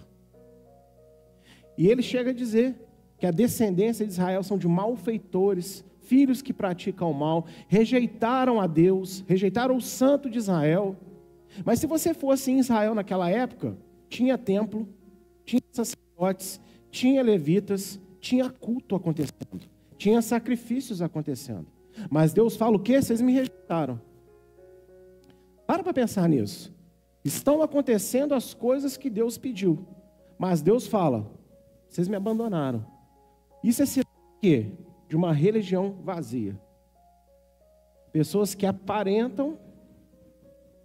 E 1.77 1.89
ele 1.89 2.03
chega 2.03 2.31
a 2.31 2.35
dizer 2.35 2.75
que 3.19 3.27
a 3.27 3.31
descendência 3.31 4.07
de 4.07 4.13
Israel 4.13 4.43
são 4.43 4.59
de 4.59 4.67
malfeitores, 4.67 5.85
filhos 6.13 6.43
que 6.43 6.53
praticam 6.53 7.11
o 7.11 7.15
mal, 7.15 7.47
rejeitaram 7.67 8.61
a 8.61 8.67
Deus, 8.67 9.25
rejeitaram 9.27 9.75
o 9.75 9.81
santo 9.81 10.29
de 10.29 10.37
Israel. 10.37 10.95
Mas 11.65 11.79
se 11.79 11.87
você 11.87 12.13
fosse 12.13 12.51
em 12.51 12.59
Israel 12.59 12.95
naquela 12.95 13.31
época, 13.31 13.79
tinha 14.11 14.37
templo, 14.37 14.87
tinha 15.43 15.63
sacerdotes, 15.73 16.61
tinha 16.91 17.23
levitas, 17.23 17.99
tinha 18.21 18.51
culto 18.51 18.95
acontecendo, 18.95 19.67
tinha 19.97 20.21
sacrifícios 20.21 21.01
acontecendo. 21.01 21.67
Mas 22.11 22.35
Deus 22.35 22.57
fala 22.57 22.77
o 22.77 22.81
que? 22.81 23.01
Vocês 23.01 23.23
me 23.23 23.33
rejeitaram. 23.33 23.99
Para 25.67 25.83
para 25.83 25.95
pensar 25.95 26.29
nisso. 26.29 26.75
Estão 27.25 27.63
acontecendo 27.63 28.35
as 28.35 28.53
coisas 28.53 28.99
que 28.99 29.09
Deus 29.09 29.39
pediu. 29.39 29.79
Mas 30.39 30.61
Deus 30.61 30.87
fala: 30.87 31.27
vocês 31.89 32.07
me 32.07 32.17
abandonaram. 32.17 32.85
Isso 33.65 33.83
é 33.83 33.87
sinal 33.87 34.13
de 34.35 34.41
quê? 34.47 34.73
De 35.13 35.17
uma 35.17 35.31
religião 35.31 35.95
vazia. 36.03 36.59
Pessoas 38.11 38.55
que 38.55 38.65
aparentam 38.65 39.59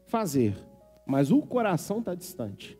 fazer, 0.05 0.53
mas 1.05 1.31
o 1.31 1.41
coração 1.41 1.99
está 1.99 2.13
distante. 2.13 2.77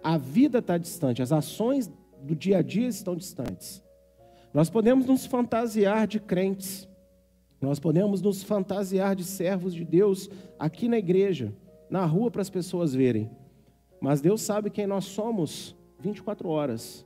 A 0.00 0.16
vida 0.16 0.60
está 0.60 0.78
distante, 0.78 1.20
as 1.20 1.32
ações 1.32 1.90
do 2.22 2.36
dia 2.36 2.58
a 2.58 2.62
dia 2.62 2.86
estão 2.86 3.16
distantes. 3.16 3.82
Nós 4.54 4.70
podemos 4.70 5.06
nos 5.06 5.26
fantasiar 5.26 6.06
de 6.06 6.20
crentes, 6.20 6.88
nós 7.60 7.80
podemos 7.80 8.22
nos 8.22 8.44
fantasiar 8.44 9.16
de 9.16 9.24
servos 9.24 9.74
de 9.74 9.84
Deus 9.84 10.30
aqui 10.56 10.86
na 10.86 10.98
igreja, 10.98 11.52
na 11.90 12.06
rua 12.06 12.30
para 12.30 12.42
as 12.42 12.50
pessoas 12.50 12.94
verem, 12.94 13.28
mas 14.00 14.20
Deus 14.20 14.40
sabe 14.40 14.70
quem 14.70 14.86
nós 14.86 15.06
somos 15.06 15.74
24 15.98 16.48
horas. 16.48 17.04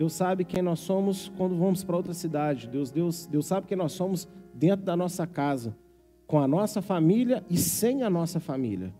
Deus 0.00 0.14
sabe 0.14 0.46
quem 0.46 0.62
nós 0.62 0.80
somos 0.80 1.30
quando 1.36 1.54
vamos 1.58 1.84
para 1.84 1.94
outra 1.94 2.14
cidade. 2.14 2.66
Deus, 2.66 2.90
Deus, 2.90 3.26
Deus 3.26 3.44
sabe 3.44 3.66
quem 3.66 3.76
nós 3.76 3.92
somos 3.92 4.26
dentro 4.54 4.82
da 4.82 4.96
nossa 4.96 5.26
casa 5.26 5.76
com 6.26 6.38
a 6.38 6.48
nossa 6.48 6.80
família 6.80 7.44
e 7.50 7.58
sem 7.58 8.02
a 8.02 8.08
nossa 8.08 8.40
família. 8.40 8.94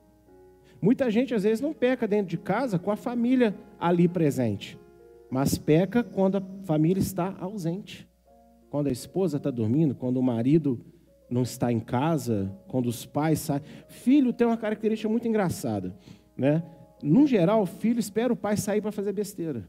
Muita 0.78 1.11
gente 1.11 1.35
às 1.35 1.45
vezes 1.45 1.62
não 1.62 1.73
peca 1.73 2.07
dentro 2.07 2.26
de 2.26 2.37
casa 2.37 2.78
com 2.78 2.90
a 2.90 2.97
família 2.97 3.57
ali 3.78 4.09
presente, 4.09 4.78
mas 5.30 5.57
peca 5.57 6.04
quando 6.04 6.37
a 6.37 6.42
família 6.64 7.00
está 7.00 7.35
ausente. 7.40 8.07
Quando 8.69 8.88
a 8.88 8.92
esposa 8.92 9.38
está 9.38 9.50
dormindo, 9.50 9.95
quando 9.95 10.19
o 10.19 10.23
marido 10.23 10.85
não 11.30 11.40
está 11.45 11.73
em 11.73 11.80
casa, 11.80 12.54
quando 12.69 12.88
os 12.88 13.07
pais 13.07 13.38
saem. 13.38 13.62
Filho 13.88 14.35
tem 14.35 14.47
uma 14.47 14.59
característica 14.59 15.09
muito 15.09 15.26
engraçada, 15.26 15.97
né? 16.37 16.62
No 17.02 17.26
geral, 17.26 17.62
o 17.62 17.66
filho 17.66 17.99
espera 17.99 18.30
o 18.30 18.37
pai 18.37 18.59
sair 18.59 18.83
para 18.83 18.92
fazer 18.92 19.14
besteira. 19.14 19.66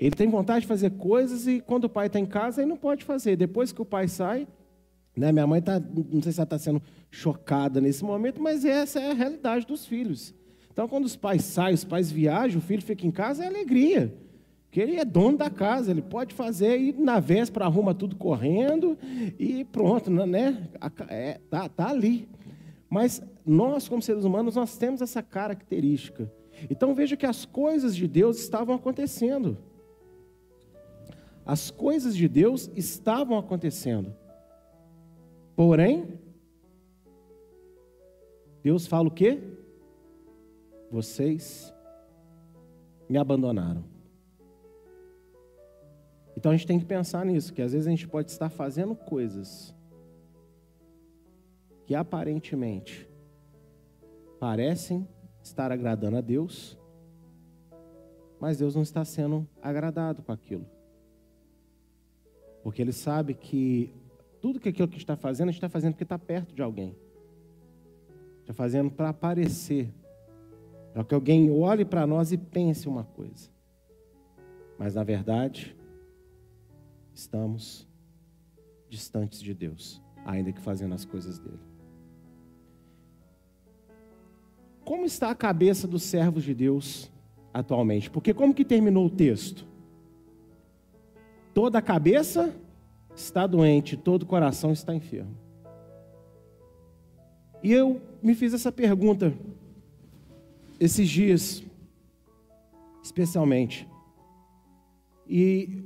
Ele 0.00 0.16
tem 0.16 0.30
vontade 0.30 0.62
de 0.62 0.66
fazer 0.66 0.92
coisas 0.92 1.46
e 1.46 1.60
quando 1.60 1.84
o 1.84 1.88
pai 1.88 2.06
está 2.06 2.18
em 2.18 2.24
casa, 2.24 2.62
ele 2.62 2.70
não 2.70 2.76
pode 2.76 3.04
fazer. 3.04 3.36
Depois 3.36 3.70
que 3.70 3.82
o 3.82 3.84
pai 3.84 4.08
sai, 4.08 4.48
né? 5.14 5.30
Minha 5.30 5.46
mãe 5.46 5.58
está, 5.58 5.78
não 5.78 6.22
sei 6.22 6.32
se 6.32 6.40
ela 6.40 6.44
está 6.44 6.58
sendo 6.58 6.80
chocada 7.10 7.82
nesse 7.82 8.02
momento, 8.02 8.40
mas 8.40 8.64
essa 8.64 8.98
é 8.98 9.10
a 9.10 9.14
realidade 9.14 9.66
dos 9.66 9.84
filhos. 9.84 10.34
Então, 10.72 10.88
quando 10.88 11.04
os 11.04 11.16
pais 11.16 11.44
saem, 11.44 11.74
os 11.74 11.84
pais 11.84 12.10
viajam, 12.10 12.60
o 12.60 12.62
filho 12.62 12.80
fica 12.80 13.06
em 13.06 13.10
casa, 13.10 13.44
é 13.44 13.48
alegria. 13.48 14.14
Porque 14.64 14.80
ele 14.80 14.96
é 14.96 15.04
dono 15.04 15.36
da 15.36 15.50
casa, 15.50 15.90
ele 15.90 16.00
pode 16.00 16.32
fazer 16.32 16.80
e 16.80 16.92
na 16.94 17.20
véspera 17.20 17.66
arruma 17.66 17.92
tudo 17.92 18.16
correndo 18.16 18.96
e 19.38 19.66
pronto, 19.66 20.10
né? 20.10 20.66
É, 21.08 21.38
tá, 21.50 21.68
tá 21.68 21.88
ali. 21.90 22.26
Mas 22.88 23.22
nós, 23.44 23.86
como 23.86 24.00
seres 24.00 24.24
humanos, 24.24 24.56
nós 24.56 24.78
temos 24.78 25.02
essa 25.02 25.22
característica. 25.22 26.32
Então 26.70 26.94
veja 26.94 27.18
que 27.18 27.26
as 27.26 27.44
coisas 27.44 27.94
de 27.94 28.08
Deus 28.08 28.38
estavam 28.38 28.74
acontecendo. 28.74 29.58
As 31.44 31.70
coisas 31.70 32.16
de 32.16 32.28
Deus 32.28 32.70
estavam 32.74 33.38
acontecendo. 33.38 34.14
Porém, 35.56 36.18
Deus 38.62 38.86
fala 38.86 39.08
o 39.08 39.10
quê? 39.10 39.58
vocês 40.90 41.72
me 43.08 43.16
abandonaram. 43.16 43.84
Então 46.36 46.50
a 46.50 46.56
gente 46.56 46.66
tem 46.66 46.78
que 46.78 46.84
pensar 46.84 47.24
nisso, 47.24 47.52
que 47.52 47.62
às 47.62 47.72
vezes 47.72 47.86
a 47.86 47.90
gente 47.90 48.08
pode 48.08 48.30
estar 48.30 48.48
fazendo 48.48 48.94
coisas 48.94 49.74
que 51.86 51.94
aparentemente 51.94 53.08
parecem 54.38 55.06
estar 55.42 55.70
agradando 55.70 56.16
a 56.16 56.20
Deus, 56.20 56.78
mas 58.40 58.58
Deus 58.58 58.74
não 58.74 58.82
está 58.82 59.04
sendo 59.04 59.46
agradado 59.60 60.22
com 60.22 60.32
aquilo. 60.32 60.66
Porque 62.62 62.82
Ele 62.82 62.92
sabe 62.92 63.34
que 63.34 63.92
tudo 64.40 64.58
que 64.58 64.68
aquilo 64.68 64.88
que 64.88 64.98
está 64.98 65.16
fazendo, 65.16 65.48
a 65.48 65.52
gente 65.52 65.58
está 65.58 65.68
fazendo 65.68 65.92
porque 65.92 66.04
está 66.04 66.18
perto 66.18 66.54
de 66.54 66.62
alguém. 66.62 66.96
Está 68.40 68.52
fazendo 68.52 68.90
para 68.90 69.10
aparecer. 69.10 69.92
Para 70.92 71.04
que 71.04 71.14
alguém 71.14 71.50
olhe 71.50 71.84
para 71.84 72.06
nós 72.06 72.32
e 72.32 72.38
pense 72.38 72.88
uma 72.88 73.04
coisa. 73.04 73.50
Mas 74.78 74.94
na 74.94 75.04
verdade, 75.04 75.76
estamos 77.14 77.86
distantes 78.88 79.40
de 79.40 79.54
Deus, 79.54 80.02
ainda 80.24 80.52
que 80.52 80.60
fazendo 80.60 80.94
as 80.94 81.04
coisas 81.04 81.38
dele. 81.38 81.60
Como 84.84 85.04
está 85.04 85.30
a 85.30 85.34
cabeça 85.34 85.86
dos 85.86 86.02
servos 86.02 86.42
de 86.42 86.54
Deus 86.54 87.10
atualmente? 87.52 88.10
Porque 88.10 88.34
como 88.34 88.54
que 88.54 88.64
terminou 88.64 89.06
o 89.06 89.10
texto? 89.10 89.69
Toda 91.52 91.78
a 91.78 91.82
cabeça 91.82 92.54
está 93.14 93.46
doente, 93.46 93.96
todo 93.96 94.22
o 94.22 94.26
coração 94.26 94.72
está 94.72 94.94
enfermo. 94.94 95.36
E 97.62 97.72
eu 97.72 98.00
me 98.22 98.34
fiz 98.34 98.54
essa 98.54 98.72
pergunta 98.72 99.34
esses 100.78 101.08
dias, 101.08 101.62
especialmente. 103.02 103.86
E 105.28 105.84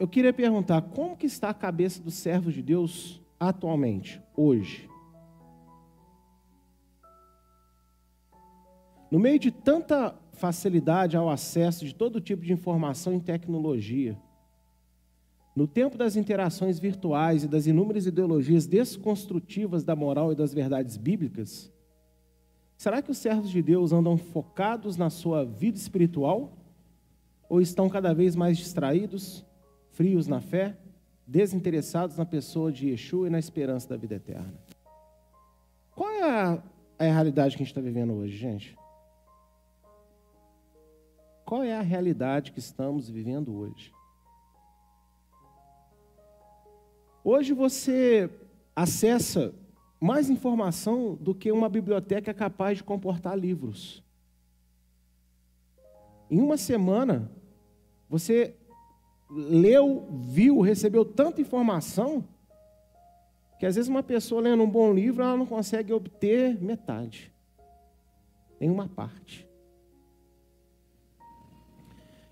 eu 0.00 0.08
queria 0.08 0.32
perguntar, 0.32 0.80
como 0.82 1.16
que 1.16 1.26
está 1.26 1.50
a 1.50 1.54
cabeça 1.54 2.02
dos 2.02 2.14
servos 2.14 2.54
de 2.54 2.62
Deus 2.62 3.20
atualmente, 3.38 4.20
hoje? 4.34 4.88
No 9.10 9.18
meio 9.18 9.38
de 9.38 9.50
tanta 9.50 10.16
facilidade 10.32 11.16
ao 11.16 11.28
acesso 11.28 11.84
de 11.84 11.94
todo 11.94 12.20
tipo 12.20 12.42
de 12.42 12.52
informação 12.52 13.14
e 13.14 13.20
tecnologia, 13.20 14.18
no 15.54 15.66
tempo 15.66 15.98
das 15.98 16.16
interações 16.16 16.78
virtuais 16.78 17.44
e 17.44 17.48
das 17.48 17.66
inúmeras 17.66 18.06
ideologias 18.06 18.66
desconstrutivas 18.66 19.84
da 19.84 19.94
moral 19.94 20.32
e 20.32 20.34
das 20.34 20.54
verdades 20.54 20.96
bíblicas, 20.96 21.70
será 22.76 23.02
que 23.02 23.10
os 23.10 23.18
servos 23.18 23.50
de 23.50 23.62
Deus 23.62 23.92
andam 23.92 24.16
focados 24.16 24.96
na 24.96 25.10
sua 25.10 25.44
vida 25.44 25.76
espiritual? 25.76 26.56
Ou 27.48 27.60
estão 27.60 27.88
cada 27.88 28.14
vez 28.14 28.34
mais 28.34 28.56
distraídos, 28.56 29.44
frios 29.90 30.26
na 30.26 30.40
fé, 30.40 30.74
desinteressados 31.26 32.16
na 32.16 32.24
pessoa 32.24 32.72
de 32.72 32.88
Yeshua 32.88 33.26
e 33.26 33.30
na 33.30 33.38
esperança 33.38 33.90
da 33.90 33.96
vida 33.96 34.14
eterna? 34.14 34.54
Qual 35.94 36.10
é 36.10 36.22
a, 36.22 36.62
a 36.98 37.04
realidade 37.04 37.56
que 37.56 37.62
a 37.62 37.64
gente 37.64 37.72
está 37.72 37.80
vivendo 37.82 38.14
hoje, 38.14 38.34
gente? 38.38 38.74
Qual 41.44 41.62
é 41.62 41.76
a 41.76 41.82
realidade 41.82 42.52
que 42.52 42.58
estamos 42.58 43.10
vivendo 43.10 43.54
hoje? 43.54 43.92
Hoje 47.24 47.52
você 47.52 48.28
acessa 48.74 49.54
mais 50.00 50.28
informação 50.28 51.14
do 51.14 51.32
que 51.32 51.52
uma 51.52 51.68
biblioteca 51.68 52.34
capaz 52.34 52.78
de 52.78 52.84
comportar 52.84 53.38
livros. 53.38 54.02
Em 56.28 56.40
uma 56.40 56.56
semana, 56.56 57.30
você 58.08 58.56
leu, 59.30 60.08
viu, 60.10 60.60
recebeu 60.60 61.04
tanta 61.04 61.40
informação 61.40 62.24
que 63.60 63.66
às 63.66 63.76
vezes 63.76 63.88
uma 63.88 64.02
pessoa 64.02 64.40
lendo 64.40 64.64
um 64.64 64.68
bom 64.68 64.92
livro, 64.92 65.22
ela 65.22 65.36
não 65.36 65.46
consegue 65.46 65.92
obter 65.92 66.60
metade, 66.60 67.32
em 68.60 68.68
uma 68.68 68.88
parte. 68.88 69.48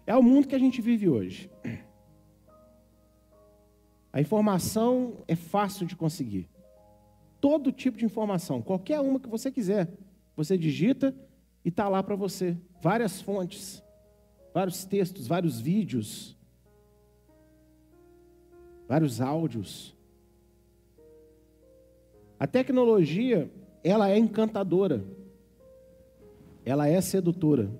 É 0.04 0.16
o 0.16 0.22
mundo 0.22 0.48
que 0.48 0.56
a 0.56 0.58
gente 0.58 0.82
vive 0.82 1.08
hoje. 1.08 1.48
A 4.12 4.20
informação 4.20 5.18
é 5.28 5.36
fácil 5.36 5.86
de 5.86 5.94
conseguir. 5.94 6.48
Todo 7.40 7.72
tipo 7.72 7.96
de 7.96 8.04
informação, 8.04 8.60
qualquer 8.60 9.00
uma 9.00 9.20
que 9.20 9.28
você 9.28 9.50
quiser, 9.50 9.88
você 10.36 10.58
digita 10.58 11.14
e 11.64 11.68
está 11.68 11.88
lá 11.88 12.02
para 12.02 12.16
você. 12.16 12.56
Várias 12.82 13.20
fontes, 13.20 13.82
vários 14.52 14.84
textos, 14.84 15.26
vários 15.26 15.60
vídeos, 15.60 16.36
vários 18.88 19.20
áudios. 19.20 19.96
A 22.38 22.46
tecnologia, 22.46 23.50
ela 23.84 24.10
é 24.10 24.18
encantadora. 24.18 25.04
Ela 26.64 26.88
é 26.88 27.00
sedutora. 27.00 27.70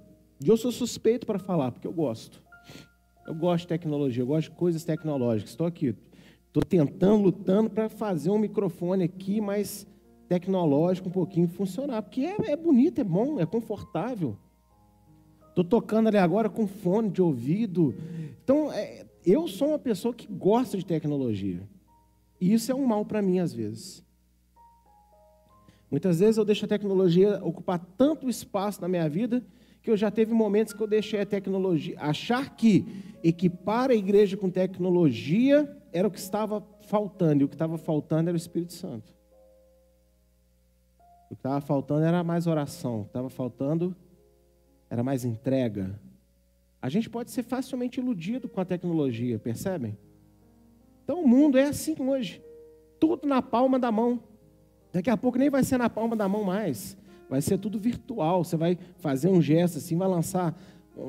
E 0.43 0.49
eu 0.49 0.57
sou 0.57 0.71
suspeito 0.71 1.27
para 1.27 1.39
falar, 1.39 1.73
porque 1.73 1.87
eu 1.87 1.93
gosto. 1.93 2.43
Eu 3.27 3.35
gosto 3.35 3.63
de 3.63 3.69
tecnologia, 3.69 4.23
eu 4.23 4.27
gosto 4.27 4.51
de 4.51 4.57
coisas 4.57 4.85
tecnológicas. 4.85 5.51
Estou 5.51 5.67
aqui, 5.67 5.95
Estou 6.51 6.65
tentando, 6.65 7.23
lutando 7.23 7.71
para 7.71 7.89
fazer 7.89 8.29
um 8.29 8.39
microfone 8.39 9.05
aqui 9.05 9.41
mais 9.41 9.87
tecnológico 10.29 11.09
um 11.09 11.13
pouquinho 11.13 11.47
funcionar, 11.47 12.03
porque 12.03 12.23
é, 12.23 12.51
é 12.51 12.57
bonito, 12.57 13.01
é 13.01 13.05
bom, 13.05 13.39
é 13.39 13.47
confortável. 13.47 14.37
Estou 15.49 15.63
tocando 15.63 16.09
ali 16.09 16.19
agora 16.19 16.51
com 16.51 16.67
fone 16.67 17.09
de 17.09 17.23
ouvido. 17.23 17.95
Então, 18.43 18.73
é, 18.73 19.07
eu 19.25 19.47
sou 19.47 19.69
uma 19.69 19.79
pessoa 19.79 20.13
que 20.13 20.27
gosta 20.27 20.77
de 20.77 20.85
tecnologia. 20.85 21.63
E 22.41 22.53
isso 22.53 22.73
é 22.73 22.75
um 22.75 22.85
mal 22.85 23.05
para 23.05 23.23
mim 23.23 23.39
às 23.39 23.53
vezes. 23.53 24.05
Muitas 25.89 26.19
vezes 26.19 26.37
eu 26.37 26.45
deixo 26.45 26.65
a 26.65 26.69
tecnologia 26.69 27.39
ocupar 27.45 27.79
tanto 27.97 28.29
espaço 28.29 28.81
na 28.81 28.89
minha 28.89 29.09
vida 29.09 29.45
que 29.83 29.91
eu 29.91 29.97
já 29.97 30.11
teve 30.11 30.35
momentos 30.35 30.73
que 30.73 30.83
eu 30.83 30.87
deixei 30.89 31.21
a 31.21 31.27
tecnologia, 31.27 31.97
achar 32.01 32.57
que 32.57 32.85
equipar 33.23 33.91
a 33.91 33.95
igreja 33.95 34.37
com 34.37 34.51
tecnologia 34.51 35.80
era 35.93 36.07
o 36.07 36.11
que 36.11 36.19
estava 36.19 36.63
faltando, 36.83 37.43
e 37.43 37.45
o 37.45 37.49
que 37.49 37.55
estava 37.55 37.79
faltando 37.79 38.29
era 38.29 38.35
o 38.35 38.37
Espírito 38.37 38.73
Santo. 38.73 39.13
O 41.27 41.35
que 41.35 41.41
estava 41.41 41.61
faltando 41.61 42.05
era 42.05 42.25
mais 42.25 42.47
oração, 42.47 43.01
o 43.01 43.03
que 43.05 43.11
estava 43.11 43.31
faltando 43.31 43.95
era 44.89 45.03
mais 45.03 45.25
entrega. 45.25 45.99
A 46.83 46.89
gente 46.89 47.09
pode 47.09 47.31
ser 47.31 47.43
facilmente 47.43 48.01
iludido 48.01 48.49
com 48.49 48.61
a 48.61 48.65
tecnologia, 48.65 49.39
percebem? 49.39 49.97
Então 51.05 51.23
o 51.23 51.29
mundo 51.29 51.59
é 51.59 51.65
assim 51.65 51.95
hoje, 52.01 52.43
tudo 52.99 53.29
na 53.29 53.41
palma 53.43 53.79
da 53.79 53.93
mão. 53.93 54.21
Daqui 54.93 55.11
a 55.11 55.17
pouco 55.17 55.39
nem 55.39 55.51
vai 55.51 55.63
ser 55.63 55.79
na 55.79 55.89
palma 55.89 56.17
da 56.17 56.29
mão 56.29 56.43
mais 56.43 56.97
vai 57.31 57.41
ser 57.41 57.57
tudo 57.59 57.79
virtual. 57.79 58.45
Você 58.45 58.57
vai 58.57 58.77
fazer 58.97 59.29
um 59.29 59.41
gesto 59.41 59.79
assim, 59.79 59.97
vai 59.97 60.09
lançar 60.09 60.55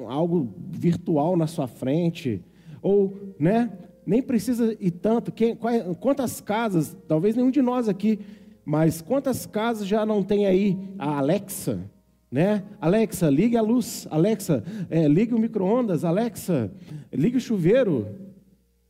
algo 0.08 0.54
virtual 0.70 1.36
na 1.36 1.48
sua 1.48 1.68
frente. 1.68 2.46
Ou, 2.82 3.34
né? 3.40 3.72
Nem 4.06 4.22
precisa 4.22 4.76
ir 4.80 4.92
tanto. 4.92 5.32
Quem, 5.32 5.58
quantas 6.00 6.42
casas, 6.42 6.96
talvez 7.08 7.36
nenhum 7.36 7.52
de 7.52 7.62
nós 7.62 7.88
aqui, 7.88 8.20
mas 8.66 9.02
quantas 9.02 9.46
casas 9.46 9.88
já 9.88 10.06
não 10.06 10.24
tem 10.24 10.46
aí 10.46 10.78
a 10.98 11.18
Alexa? 11.18 11.90
Né? 12.32 12.64
Alexa, 12.80 13.30
ligue 13.30 13.58
a 13.58 13.62
luz. 13.62 14.08
Alexa, 14.10 14.64
é, 14.90 15.08
ligue 15.08 15.34
o 15.34 15.40
micro-ondas. 15.40 16.04
Alexa, 16.06 16.72
ligue 17.12 17.38
o 17.38 17.42
chuveiro. 17.42 18.08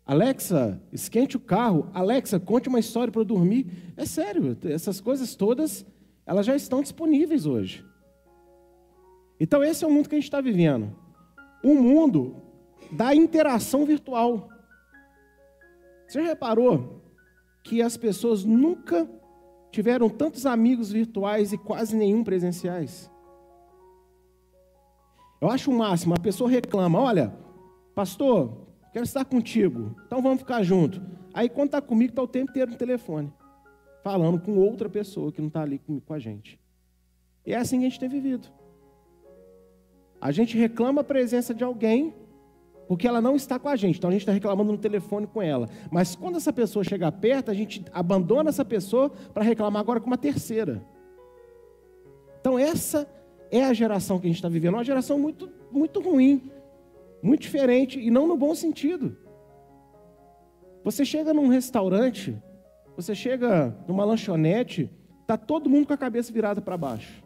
Alexa, 0.06 0.82
esquente 0.92 1.38
o 1.38 1.40
carro. 1.40 1.90
Alexa, 1.94 2.40
conte 2.40 2.70
uma 2.70 2.80
história 2.80 3.12
para 3.12 3.22
eu 3.22 3.26
dormir. 3.26 3.68
É 3.98 4.06
sério, 4.06 4.58
essas 4.64 5.02
coisas 5.02 5.36
todas 5.36 5.86
elas 6.26 6.46
já 6.46 6.56
estão 6.56 6.82
disponíveis 6.82 7.46
hoje. 7.46 7.84
Então, 9.40 9.64
esse 9.64 9.84
é 9.84 9.88
o 9.88 9.92
mundo 9.92 10.08
que 10.08 10.16
a 10.16 10.18
gente 10.18 10.28
está 10.28 10.40
vivendo. 10.40 10.96
O 11.64 11.74
mundo 11.74 12.36
da 12.92 13.16
interação 13.16 13.86
virtual. 13.86 14.48
Você 16.12 16.22
já 16.22 16.28
reparou 16.28 17.02
que 17.64 17.82
as 17.82 17.96
pessoas 17.96 18.44
nunca 18.44 19.10
tiveram 19.72 20.10
tantos 20.10 20.46
amigos 20.46 20.92
virtuais 20.92 21.54
e 21.54 21.58
quase 21.58 21.96
nenhum 21.96 22.22
presenciais? 22.22 23.10
Eu 25.40 25.50
acho 25.50 25.72
o 25.72 25.74
máximo, 25.74 26.14
a 26.14 26.20
pessoa 26.20 26.50
reclama, 26.50 27.00
olha, 27.00 27.34
pastor, 27.96 28.68
quero 28.92 29.06
estar 29.06 29.24
contigo, 29.24 29.96
então 30.06 30.22
vamos 30.22 30.40
ficar 30.40 30.64
junto. 30.64 31.02
Aí 31.34 31.48
quando 31.48 31.68
está 31.68 31.82
comigo, 31.82 32.12
está 32.12 32.22
o 32.22 32.28
tempo 32.28 32.52
inteiro 32.52 32.72
no 32.72 32.78
telefone 32.78 33.32
falando 34.04 34.38
com 34.38 34.58
outra 34.58 34.90
pessoa 34.90 35.32
que 35.32 35.40
não 35.40 35.48
está 35.48 35.62
ali 35.62 35.80
com 35.80 36.14
a 36.14 36.20
gente. 36.20 36.60
E 37.46 37.54
é 37.54 37.58
assim 37.58 37.80
que 37.80 37.86
a 37.86 37.90
gente 37.90 38.00
tem 38.02 38.10
vivido. 38.10 38.50
A 40.20 40.30
gente 40.34 40.58
reclama 40.58 41.00
a 41.00 41.06
presença 41.06 41.54
de 41.54 41.64
alguém 41.64 42.14
porque 42.92 43.08
ela 43.08 43.22
não 43.22 43.38
está 43.38 43.58
com 43.58 43.70
a 43.70 43.76
gente. 43.78 44.00
Então 44.00 44.10
a 44.10 44.12
gente 44.12 44.24
está 44.24 44.34
reclamando 44.34 44.70
no 44.70 44.78
telefone 44.78 45.26
com 45.26 45.42
ela. 45.42 45.70
Mas 45.90 46.14
quando 46.14 46.36
essa 46.36 46.52
pessoa 46.52 46.84
chegar 46.84 47.10
perto, 47.14 47.50
a 47.50 47.54
gente 47.54 47.86
abandona 47.94 48.50
essa 48.50 48.66
pessoa 48.66 49.10
para 49.34 49.46
reclamar 49.46 49.80
agora 49.80 50.02
com 50.02 50.08
uma 50.08 50.18
terceira. 50.18 50.86
Então 52.42 52.60
essa 52.60 53.08
é 53.50 53.64
a 53.64 53.72
geração 53.72 54.20
que 54.20 54.28
a 54.28 54.30
gente 54.30 54.36
está 54.40 54.50
vivendo, 54.50 54.74
uma 54.74 54.84
geração 54.84 55.18
muito, 55.18 55.50
muito 55.72 56.02
ruim, 56.02 56.52
muito 57.24 57.44
diferente, 57.44 57.98
e 57.98 58.12
não 58.12 58.28
no 58.28 58.36
bom 58.36 58.54
sentido. 58.54 59.16
Você 60.84 61.06
chega 61.06 61.34
num 61.34 61.48
restaurante, 61.48 62.38
você 62.98 63.16
chega 63.16 63.74
numa 63.88 64.04
lanchonete, 64.04 64.92
tá 65.26 65.38
todo 65.38 65.70
mundo 65.70 65.88
com 65.88 65.94
a 65.94 65.98
cabeça 65.98 66.34
virada 66.34 66.62
para 66.62 66.76
baixo. 66.76 67.24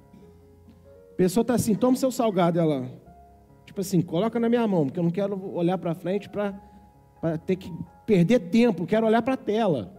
A 1.14 1.16
pessoa 1.16 1.42
está 1.42 1.56
assim, 1.56 1.74
toma 1.74 1.98
seu 1.98 2.12
salgado, 2.12 2.60
ela, 2.60 2.88
tipo 3.76 3.82
assim, 3.82 4.02
coloca 4.02 4.40
na 4.40 4.48
minha 4.48 4.66
mão, 4.66 4.86
porque 4.86 4.98
eu 4.98 5.04
não 5.04 5.12
quero 5.12 5.54
olhar 5.54 5.78
para 5.78 5.94
frente 5.94 6.30
para 6.30 6.54
ter 7.46 7.58
que 7.58 7.70
perder 8.06 8.40
tempo, 8.40 8.88
quero 8.88 9.06
olhar 9.06 9.22
para 9.22 9.34
a 9.34 9.38
tela. 9.38 9.92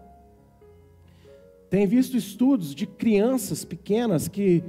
Tem 1.69 1.87
visto 1.87 2.17
estudos 2.17 2.75
de 2.75 2.87
crianças 2.87 3.67
pequenas 3.67 4.29
que 4.29 4.65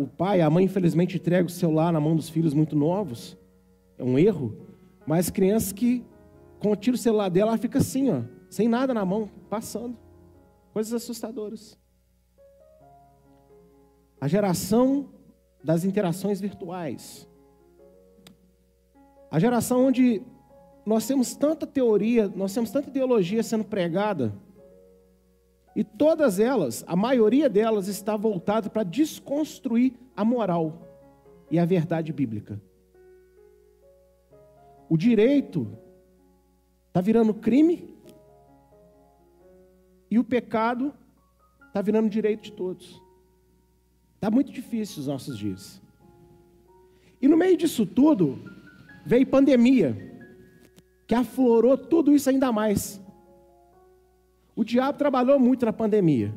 o 0.00 0.06
pai, 0.06 0.40
a 0.40 0.48
mãe, 0.48 0.64
infelizmente, 0.64 1.16
entrega 1.16 1.46
o 1.46 1.50
celular 1.50 1.92
na 1.92 2.00
mão 2.00 2.16
dos 2.16 2.30
filhos 2.30 2.54
muito 2.54 2.74
novos. 2.74 3.36
É 3.98 4.04
um 4.04 4.18
erro. 4.18 4.56
Mas 5.06 5.28
crianças 5.28 5.72
que, 5.72 6.02
quando 6.58 6.76
tira 6.76 6.94
o 6.94 6.98
celular 6.98 7.28
dela, 7.28 7.50
ela 7.50 7.58
fica 7.58 7.80
assim, 7.80 8.10
ó, 8.10 8.22
sem 8.48 8.66
nada 8.66 8.94
na 8.94 9.04
mão, 9.04 9.28
passando. 9.50 9.98
Coisas 10.72 10.94
assustadoras. 10.94 11.78
A 14.18 14.26
geração 14.26 15.10
das 15.62 15.84
interações 15.84 16.40
virtuais. 16.40 17.28
A 19.30 19.38
geração 19.38 19.86
onde 19.86 20.22
nós 20.84 21.06
temos 21.06 21.34
tanta 21.34 21.66
teoria, 21.66 22.28
nós 22.28 22.54
temos 22.54 22.70
tanta 22.70 22.88
ideologia 22.88 23.42
sendo 23.42 23.64
pregada, 23.64 24.32
e 25.76 25.84
todas 25.84 26.40
elas, 26.40 26.82
a 26.86 26.96
maioria 26.96 27.50
delas, 27.50 27.86
está 27.86 28.16
voltada 28.16 28.70
para 28.70 28.82
desconstruir 28.82 29.92
a 30.16 30.24
moral 30.24 30.88
e 31.50 31.58
a 31.58 31.66
verdade 31.66 32.14
bíblica. 32.14 32.58
O 34.88 34.96
direito 34.96 35.68
está 36.88 37.02
virando 37.02 37.34
crime 37.34 37.94
e 40.10 40.18
o 40.18 40.24
pecado 40.24 40.94
está 41.66 41.82
virando 41.82 42.08
direito 42.08 42.44
de 42.44 42.52
todos. 42.52 43.02
Está 44.14 44.30
muito 44.30 44.50
difícil 44.50 45.00
os 45.00 45.08
nossos 45.08 45.36
dias. 45.36 45.82
E 47.20 47.28
no 47.28 47.36
meio 47.36 47.54
disso 47.54 47.84
tudo, 47.84 48.38
veio 49.06 49.24
pandemia, 49.24 49.96
que 51.06 51.14
aflorou 51.14 51.78
tudo 51.78 52.12
isso 52.12 52.28
ainda 52.28 52.50
mais. 52.50 53.00
O 54.56 54.64
diabo 54.64 54.98
trabalhou 54.98 55.38
muito 55.38 55.64
na 55.64 55.72
pandemia. 55.72 56.34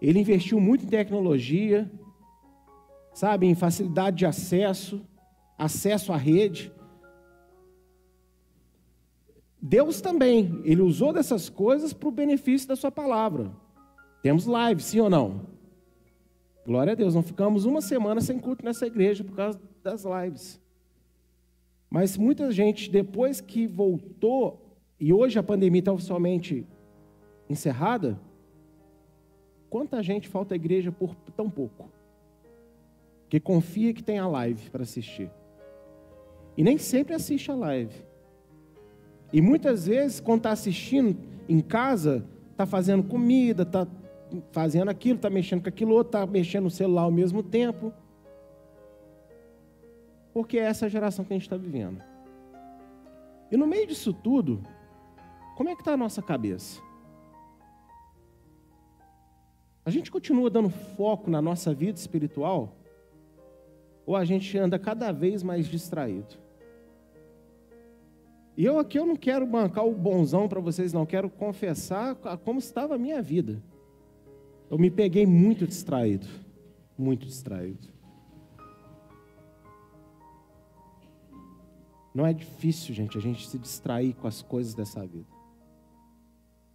Ele 0.00 0.18
investiu 0.18 0.60
muito 0.60 0.84
em 0.84 0.88
tecnologia, 0.88 1.88
sabe, 3.14 3.46
em 3.46 3.54
facilidade 3.54 4.16
de 4.16 4.26
acesso, 4.26 5.00
acesso 5.56 6.12
à 6.12 6.16
rede. 6.16 6.72
Deus 9.60 10.00
também, 10.00 10.60
ele 10.64 10.82
usou 10.82 11.12
dessas 11.12 11.48
coisas 11.48 11.92
para 11.92 12.08
o 12.08 12.12
benefício 12.12 12.66
da 12.66 12.74
sua 12.74 12.90
palavra. 12.90 13.52
Temos 14.22 14.44
live, 14.44 14.82
sim 14.82 14.98
ou 14.98 15.08
não? 15.08 15.46
Glória 16.66 16.94
a 16.94 16.96
Deus, 16.96 17.14
não 17.14 17.22
ficamos 17.22 17.64
uma 17.64 17.80
semana 17.80 18.20
sem 18.20 18.40
culto 18.40 18.64
nessa 18.64 18.86
igreja 18.86 19.22
por 19.22 19.36
causa 19.36 19.60
das 19.84 20.04
lives. 20.04 20.61
Mas 21.92 22.16
muita 22.16 22.50
gente, 22.50 22.90
depois 22.90 23.38
que 23.38 23.66
voltou, 23.66 24.78
e 24.98 25.12
hoje 25.12 25.38
a 25.38 25.42
pandemia 25.42 25.80
está 25.80 25.92
oficialmente 25.92 26.66
encerrada, 27.50 28.18
quanta 29.68 30.02
gente 30.02 30.26
falta 30.26 30.54
à 30.54 30.56
igreja 30.56 30.90
por 30.90 31.14
tão 31.36 31.50
pouco? 31.50 31.90
Que 33.28 33.38
confia 33.38 33.92
que 33.92 34.02
tem 34.02 34.18
a 34.18 34.26
live 34.26 34.70
para 34.70 34.84
assistir. 34.84 35.30
E 36.56 36.64
nem 36.64 36.78
sempre 36.78 37.14
assiste 37.14 37.50
a 37.50 37.54
live. 37.54 37.94
E 39.30 39.42
muitas 39.42 39.86
vezes, 39.86 40.18
quando 40.18 40.38
está 40.38 40.52
assistindo 40.52 41.14
em 41.46 41.60
casa, 41.60 42.24
está 42.52 42.64
fazendo 42.64 43.02
comida, 43.02 43.64
está 43.64 43.86
fazendo 44.50 44.88
aquilo, 44.88 45.16
está 45.16 45.28
mexendo 45.28 45.62
com 45.62 45.68
aquilo 45.68 45.92
outro, 45.92 46.08
está 46.18 46.26
mexendo 46.26 46.64
no 46.64 46.70
celular 46.70 47.02
ao 47.02 47.12
mesmo 47.12 47.42
tempo. 47.42 47.92
Porque 50.32 50.58
é 50.58 50.62
essa 50.62 50.88
geração 50.88 51.24
que 51.24 51.32
a 51.32 51.36
gente 51.36 51.42
está 51.42 51.56
vivendo. 51.56 52.02
E 53.50 53.56
no 53.56 53.66
meio 53.66 53.86
disso 53.86 54.12
tudo, 54.12 54.62
como 55.56 55.68
é 55.68 55.74
que 55.74 55.82
está 55.82 55.92
a 55.92 55.96
nossa 55.96 56.22
cabeça? 56.22 56.80
A 59.84 59.90
gente 59.90 60.10
continua 60.10 60.48
dando 60.48 60.70
foco 60.70 61.30
na 61.30 61.42
nossa 61.42 61.74
vida 61.74 61.98
espiritual? 61.98 62.76
Ou 64.06 64.16
a 64.16 64.24
gente 64.24 64.56
anda 64.56 64.78
cada 64.78 65.12
vez 65.12 65.42
mais 65.42 65.66
distraído? 65.66 66.36
E 68.56 68.64
eu 68.64 68.78
aqui 68.78 68.98
eu 68.98 69.06
não 69.06 69.16
quero 69.16 69.46
bancar 69.46 69.86
o 69.86 69.92
bonzão 69.92 70.48
para 70.48 70.60
vocês, 70.60 70.92
não. 70.92 71.06
Quero 71.06 71.28
confessar 71.28 72.14
como 72.44 72.58
estava 72.58 72.94
a 72.94 72.98
minha 72.98 73.20
vida. 73.20 73.62
Eu 74.70 74.78
me 74.78 74.90
peguei 74.90 75.26
muito 75.26 75.66
distraído. 75.66 76.26
Muito 76.96 77.26
distraído. 77.26 77.88
Não 82.14 82.26
é 82.26 82.32
difícil, 82.32 82.94
gente, 82.94 83.16
a 83.16 83.20
gente 83.20 83.48
se 83.48 83.58
distrair 83.58 84.14
com 84.14 84.26
as 84.26 84.42
coisas 84.42 84.74
dessa 84.74 85.06
vida. 85.06 85.30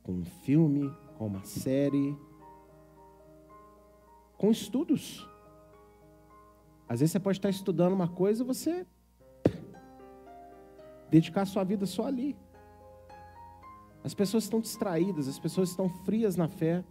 Com 0.02 0.14
um 0.14 0.26
filme, 0.26 0.92
com 1.18 1.28
uma 1.28 1.44
série, 1.44 2.18
com 4.38 4.50
estudos. 4.50 5.28
Às 6.90 7.02
vezes 7.02 7.12
você 7.12 7.20
pode 7.20 7.38
estar 7.38 7.50
estudando 7.50 7.94
uma 7.94 8.08
coisa 8.08 8.44
e 8.44 8.46
você 8.46 8.86
dedicar 11.10 11.42
a 11.42 11.46
sua 11.46 11.64
vida 11.64 11.86
só 11.86 12.06
ali. 12.06 12.36
As 14.04 14.14
pessoas 14.14 14.46
estão 14.46 14.62
distraídas, 14.62 15.28
as 15.28 15.38
pessoas 15.38 15.70
estão 15.70 15.90
frias 15.90 16.36
na 16.36 16.48
fé. 16.48 16.84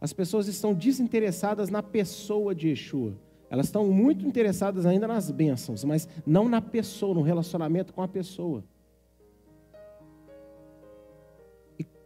As 0.00 0.12
pessoas 0.12 0.46
estão 0.46 0.74
desinteressadas 0.74 1.70
na 1.70 1.82
pessoa 1.82 2.54
de 2.54 2.68
Yeshua. 2.68 3.18
Elas 3.50 3.66
estão 3.66 3.86
muito 3.86 4.26
interessadas 4.26 4.84
ainda 4.84 5.08
nas 5.08 5.30
bênçãos, 5.30 5.84
mas 5.84 6.08
não 6.26 6.48
na 6.48 6.60
pessoa, 6.60 7.14
no 7.14 7.22
relacionamento 7.22 7.92
com 7.92 8.02
a 8.02 8.08
pessoa. 8.08 8.62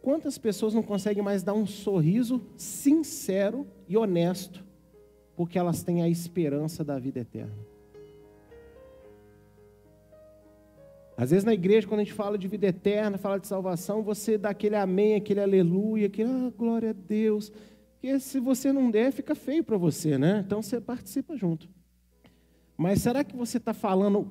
Quantas 0.03 0.37
pessoas 0.37 0.73
não 0.73 0.83
conseguem 0.83 1.23
mais 1.23 1.43
dar 1.43 1.53
um 1.53 1.65
sorriso 1.65 2.41
sincero 2.57 3.65
e 3.87 3.95
honesto, 3.95 4.61
porque 5.33 5.57
elas 5.57 5.81
têm 5.81 6.03
a 6.03 6.09
esperança 6.09 6.83
da 6.83 6.99
vida 6.99 7.21
eterna? 7.21 7.55
Às 11.15 11.31
vezes 11.31 11.45
na 11.45 11.53
igreja, 11.53 11.87
quando 11.87 12.01
a 12.01 12.03
gente 12.03 12.13
fala 12.13 12.37
de 12.37 12.49
vida 12.49 12.67
eterna, 12.67 13.17
fala 13.17 13.39
de 13.39 13.47
salvação, 13.47 14.03
você 14.03 14.37
dá 14.37 14.49
aquele 14.49 14.75
amém, 14.75 15.15
aquele 15.15 15.39
aleluia, 15.39 16.07
aquele 16.07 16.29
ah, 16.29 16.51
glória 16.57 16.89
a 16.89 16.93
Deus. 16.93 17.49
Porque 18.03 18.19
se 18.19 18.37
você 18.37 18.73
não 18.73 18.91
der, 18.91 19.13
fica 19.13 19.33
feio 19.33 19.63
para 19.63 19.77
você, 19.77 20.17
né? 20.17 20.43
Então 20.45 20.61
você 20.61 20.81
participa 20.81 21.37
junto. 21.37 21.69
Mas 22.75 23.01
será 23.01 23.23
que 23.23 23.33
você 23.33 23.59
está 23.59 23.73
falando 23.73 24.29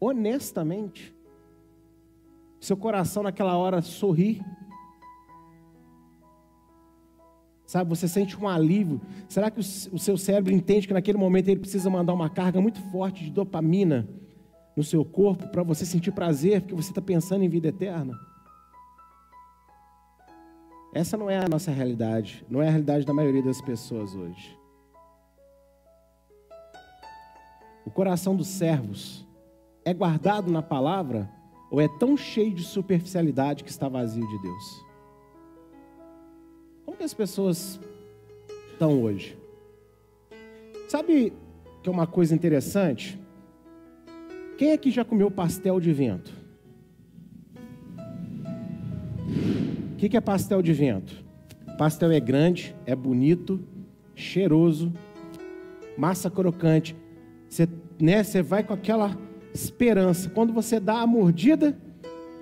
honestamente? 0.00 1.14
Seu 2.58 2.76
coração 2.76 3.22
naquela 3.22 3.56
hora 3.56 3.80
sorri 3.82 4.42
Sabe, 7.64 7.88
você 7.88 8.08
sente 8.08 8.36
um 8.36 8.48
alívio. 8.48 9.00
Será 9.28 9.48
que 9.48 9.60
o 9.60 9.98
seu 9.98 10.16
cérebro 10.16 10.52
entende 10.52 10.88
que 10.88 10.92
naquele 10.92 11.16
momento 11.16 11.48
ele 11.48 11.60
precisa 11.60 11.88
mandar 11.88 12.12
uma 12.12 12.28
carga 12.28 12.60
muito 12.60 12.80
forte 12.90 13.22
de 13.22 13.30
dopamina 13.30 14.08
no 14.76 14.82
seu 14.82 15.04
corpo 15.04 15.46
para 15.48 15.62
você 15.62 15.86
sentir 15.86 16.10
prazer, 16.10 16.62
porque 16.62 16.74
você 16.74 16.90
está 16.90 17.00
pensando 17.00 17.44
em 17.44 17.48
vida 17.48 17.68
eterna? 17.68 18.18
Essa 20.94 21.16
não 21.16 21.28
é 21.28 21.36
a 21.36 21.48
nossa 21.48 21.72
realidade, 21.72 22.46
não 22.48 22.62
é 22.62 22.68
a 22.68 22.70
realidade 22.70 23.04
da 23.04 23.12
maioria 23.12 23.42
das 23.42 23.60
pessoas 23.60 24.14
hoje. 24.14 24.56
O 27.84 27.90
coração 27.90 28.36
dos 28.36 28.46
servos 28.46 29.26
é 29.84 29.92
guardado 29.92 30.52
na 30.52 30.62
palavra 30.62 31.28
ou 31.68 31.80
é 31.80 31.88
tão 31.98 32.16
cheio 32.16 32.54
de 32.54 32.62
superficialidade 32.62 33.64
que 33.64 33.70
está 33.70 33.88
vazio 33.88 34.24
de 34.24 34.38
Deus? 34.38 34.86
Como 36.84 36.96
que 36.96 37.02
as 37.02 37.12
pessoas 37.12 37.80
estão 38.72 39.02
hoje? 39.02 39.36
Sabe 40.88 41.32
que 41.82 41.88
é 41.88 41.92
uma 41.92 42.06
coisa 42.06 42.36
interessante? 42.36 43.20
Quem 44.56 44.70
aqui 44.70 44.92
já 44.92 45.04
comeu 45.04 45.28
pastel 45.28 45.80
de 45.80 45.92
vento? 45.92 46.43
Que, 50.04 50.10
que 50.10 50.16
é 50.18 50.20
pastel 50.20 50.60
de 50.60 50.74
vento? 50.74 51.24
Pastel 51.78 52.12
é 52.12 52.20
grande, 52.20 52.76
é 52.84 52.94
bonito, 52.94 53.66
cheiroso, 54.14 54.92
massa 55.96 56.30
crocante. 56.30 56.94
Você, 57.48 57.66
né, 57.98 58.22
você 58.22 58.42
vai 58.42 58.62
com 58.62 58.74
aquela 58.74 59.16
esperança. 59.54 60.28
Quando 60.28 60.52
você 60.52 60.78
dá 60.78 61.00
a 61.00 61.06
mordida, 61.06 61.78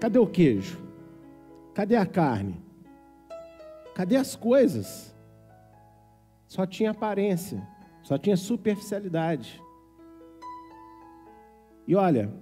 cadê 0.01 0.19
o 0.19 0.27
queijo? 0.27 0.83
Cadê 1.73 1.95
a 1.95 2.05
carne? 2.05 2.61
Cadê 3.95 4.17
as 4.17 4.35
coisas? 4.35 5.15
Só 6.49 6.67
tinha 6.67 6.91
aparência. 6.91 7.65
Só 8.03 8.19
tinha 8.19 8.37
superficialidade. 8.37 9.63
E 11.87 11.95
olha, 11.95 12.35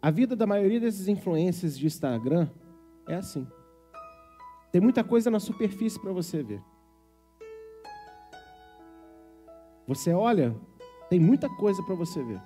a 0.00 0.12
vida 0.12 0.36
da 0.36 0.46
maioria 0.46 0.78
desses 0.78 1.08
influencers 1.08 1.76
de 1.76 1.86
Instagram 1.86 2.48
é 3.08 3.16
assim. 3.16 3.44
Tem 4.70 4.80
muita 4.80 5.02
coisa 5.02 5.30
na 5.30 5.40
superfície 5.40 5.98
para 5.98 6.12
você 6.12 6.42
ver. 6.42 6.62
Você 9.86 10.12
olha, 10.12 10.54
tem 11.08 11.18
muita 11.18 11.48
coisa 11.48 11.82
para 11.82 11.94
você 11.94 12.22
ver. 12.22 12.40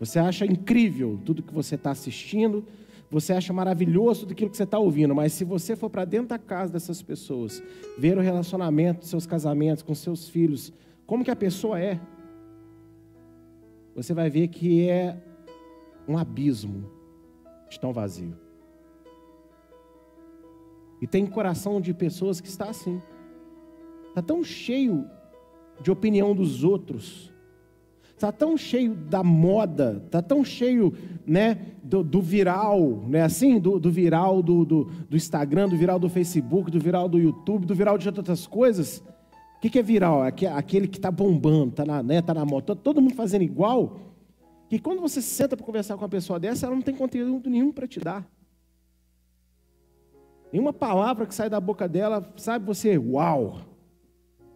Você 0.00 0.18
acha 0.18 0.44
incrível 0.44 1.20
tudo 1.24 1.42
que 1.42 1.54
você 1.54 1.76
está 1.76 1.90
assistindo, 1.90 2.64
você 3.10 3.32
acha 3.32 3.52
maravilhoso 3.52 4.20
tudo 4.20 4.32
aquilo 4.32 4.50
que 4.50 4.56
você 4.56 4.64
está 4.64 4.78
ouvindo, 4.78 5.14
mas 5.14 5.32
se 5.32 5.44
você 5.44 5.76
for 5.76 5.88
para 5.88 6.04
dentro 6.04 6.28
da 6.28 6.38
casa 6.38 6.72
dessas 6.72 7.00
pessoas, 7.00 7.62
ver 7.96 8.18
o 8.18 8.20
relacionamento 8.20 9.06
seus 9.06 9.26
casamentos 9.26 9.82
com 9.82 9.94
seus 9.94 10.28
filhos, 10.28 10.72
como 11.06 11.24
que 11.24 11.30
a 11.30 11.36
pessoa 11.36 11.80
é, 11.80 12.00
você 13.94 14.12
vai 14.12 14.28
ver 14.28 14.48
que 14.48 14.88
é 14.88 15.16
um 16.06 16.18
abismo 16.18 16.90
de 17.70 17.80
tão 17.80 17.92
vazio. 17.92 18.45
E 21.00 21.06
tem 21.06 21.26
coração 21.26 21.80
de 21.80 21.92
pessoas 21.92 22.40
que 22.40 22.48
está 22.48 22.70
assim. 22.70 23.00
Está 24.08 24.22
tão 24.22 24.42
cheio 24.42 25.04
de 25.82 25.90
opinião 25.90 26.34
dos 26.34 26.64
outros. 26.64 27.32
Está 28.16 28.32
tão 28.32 28.56
cheio 28.56 28.94
da 28.94 29.22
moda, 29.22 30.02
está 30.06 30.22
tão 30.22 30.42
cheio 30.42 30.94
né, 31.26 31.58
do, 31.82 32.02
do 32.02 32.22
viral, 32.22 33.04
né, 33.06 33.20
assim, 33.20 33.60
do, 33.60 33.78
do 33.78 33.90
viral 33.90 34.42
do, 34.42 34.64
do, 34.64 34.84
do, 34.84 35.16
Instagram, 35.18 35.68
do 35.68 35.76
viral 35.76 35.98
do 35.98 36.08
Facebook, 36.08 36.70
do 36.70 36.80
viral 36.80 37.10
do 37.10 37.18
YouTube, 37.18 37.66
do 37.66 37.74
viral 37.74 37.98
de 37.98 38.08
outras 38.08 38.46
coisas. 38.46 39.04
O 39.58 39.60
que, 39.60 39.68
que 39.68 39.78
é 39.78 39.82
viral? 39.82 40.22
Aquele 40.22 40.88
que 40.88 40.96
está 40.96 41.10
bombando, 41.10 41.70
está 41.70 41.84
na, 41.84 42.02
né, 42.02 42.22
tá 42.22 42.32
na 42.32 42.46
moda, 42.46 42.74
todo 42.74 43.02
mundo 43.02 43.14
fazendo 43.14 43.42
igual. 43.42 43.98
Que 44.70 44.78
quando 44.78 45.02
você 45.02 45.20
senta 45.20 45.54
para 45.54 45.66
conversar 45.66 45.94
com 45.96 46.02
uma 46.02 46.08
pessoa 46.08 46.40
dessa, 46.40 46.64
ela 46.64 46.74
não 46.74 46.82
tem 46.82 46.94
conteúdo 46.94 47.50
nenhum 47.50 47.70
para 47.70 47.86
te 47.86 48.00
dar. 48.00 48.26
Nenhuma 50.52 50.72
palavra 50.72 51.26
que 51.26 51.34
sai 51.34 51.50
da 51.50 51.60
boca 51.60 51.88
dela, 51.88 52.32
sabe, 52.36 52.64
você, 52.64 52.96
uau! 52.96 53.60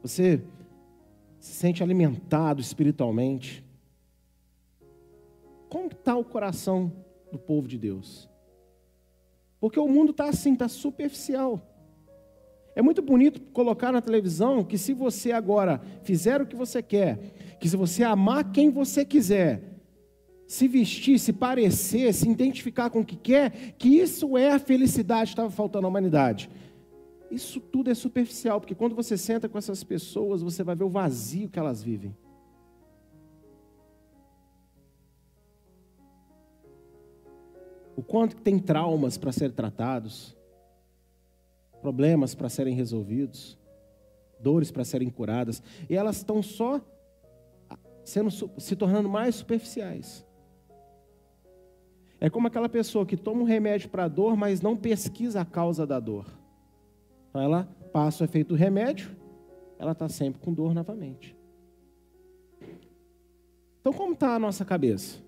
Você 0.02 0.42
se 1.38 1.52
sente 1.52 1.82
alimentado 1.82 2.60
espiritualmente. 2.60 3.64
Como 5.68 5.86
está 5.86 6.16
o 6.16 6.24
coração 6.24 6.92
do 7.32 7.38
povo 7.38 7.66
de 7.66 7.78
Deus? 7.78 8.28
Porque 9.60 9.78
o 9.78 9.88
mundo 9.88 10.10
está 10.10 10.28
assim, 10.28 10.52
está 10.52 10.68
superficial. 10.68 11.60
É 12.74 12.82
muito 12.82 13.02
bonito 13.02 13.40
colocar 13.52 13.92
na 13.92 14.00
televisão 14.00 14.64
que 14.64 14.78
se 14.78 14.94
você 14.94 15.32
agora 15.32 15.80
fizer 16.02 16.40
o 16.40 16.46
que 16.46 16.56
você 16.56 16.82
quer, 16.82 17.56
que 17.58 17.68
se 17.68 17.76
você 17.76 18.02
amar 18.02 18.52
quem 18.52 18.70
você 18.70 19.04
quiser, 19.04 19.79
se 20.50 20.66
vestir, 20.66 21.16
se 21.20 21.32
parecer, 21.32 22.12
se 22.12 22.28
identificar 22.28 22.90
com 22.90 23.02
o 23.02 23.04
que 23.04 23.14
quer, 23.14 23.72
que 23.78 23.88
isso 23.88 24.36
é 24.36 24.50
a 24.50 24.58
felicidade 24.58 25.26
que 25.26 25.34
estava 25.34 25.48
faltando 25.48 25.86
à 25.86 25.88
humanidade. 25.88 26.50
Isso 27.30 27.60
tudo 27.60 27.88
é 27.88 27.94
superficial, 27.94 28.60
porque 28.60 28.74
quando 28.74 28.96
você 28.96 29.16
senta 29.16 29.48
com 29.48 29.56
essas 29.56 29.84
pessoas, 29.84 30.42
você 30.42 30.64
vai 30.64 30.74
ver 30.74 30.82
o 30.82 30.88
vazio 30.88 31.48
que 31.48 31.56
elas 31.56 31.84
vivem. 31.84 32.16
O 37.94 38.02
quanto 38.02 38.34
tem 38.34 38.58
traumas 38.58 39.16
para 39.16 39.30
serem 39.30 39.54
tratados, 39.54 40.36
problemas 41.80 42.34
para 42.34 42.48
serem 42.48 42.74
resolvidos, 42.74 43.56
dores 44.40 44.72
para 44.72 44.82
serem 44.82 45.10
curadas, 45.10 45.62
e 45.88 45.94
elas 45.94 46.16
estão 46.16 46.42
só 46.42 46.80
sendo, 48.02 48.32
se 48.58 48.74
tornando 48.74 49.08
mais 49.08 49.36
superficiais. 49.36 50.28
É 52.20 52.28
como 52.28 52.46
aquela 52.46 52.68
pessoa 52.68 53.06
que 53.06 53.16
toma 53.16 53.40
um 53.40 53.44
remédio 53.44 53.88
para 53.88 54.04
a 54.04 54.08
dor, 54.08 54.36
mas 54.36 54.60
não 54.60 54.76
pesquisa 54.76 55.40
a 55.40 55.44
causa 55.44 55.86
da 55.86 55.98
dor. 55.98 56.26
Então 57.30 57.40
ela 57.40 57.66
passa 57.92 58.22
o 58.22 58.26
efeito 58.26 58.48
do 58.48 58.54
remédio, 58.54 59.16
ela 59.78 59.92
está 59.92 60.06
sempre 60.08 60.40
com 60.40 60.52
dor 60.52 60.74
novamente. 60.74 61.34
Então 63.80 63.92
como 63.92 64.12
está 64.12 64.34
a 64.34 64.38
nossa 64.38 64.64
cabeça? 64.64 65.18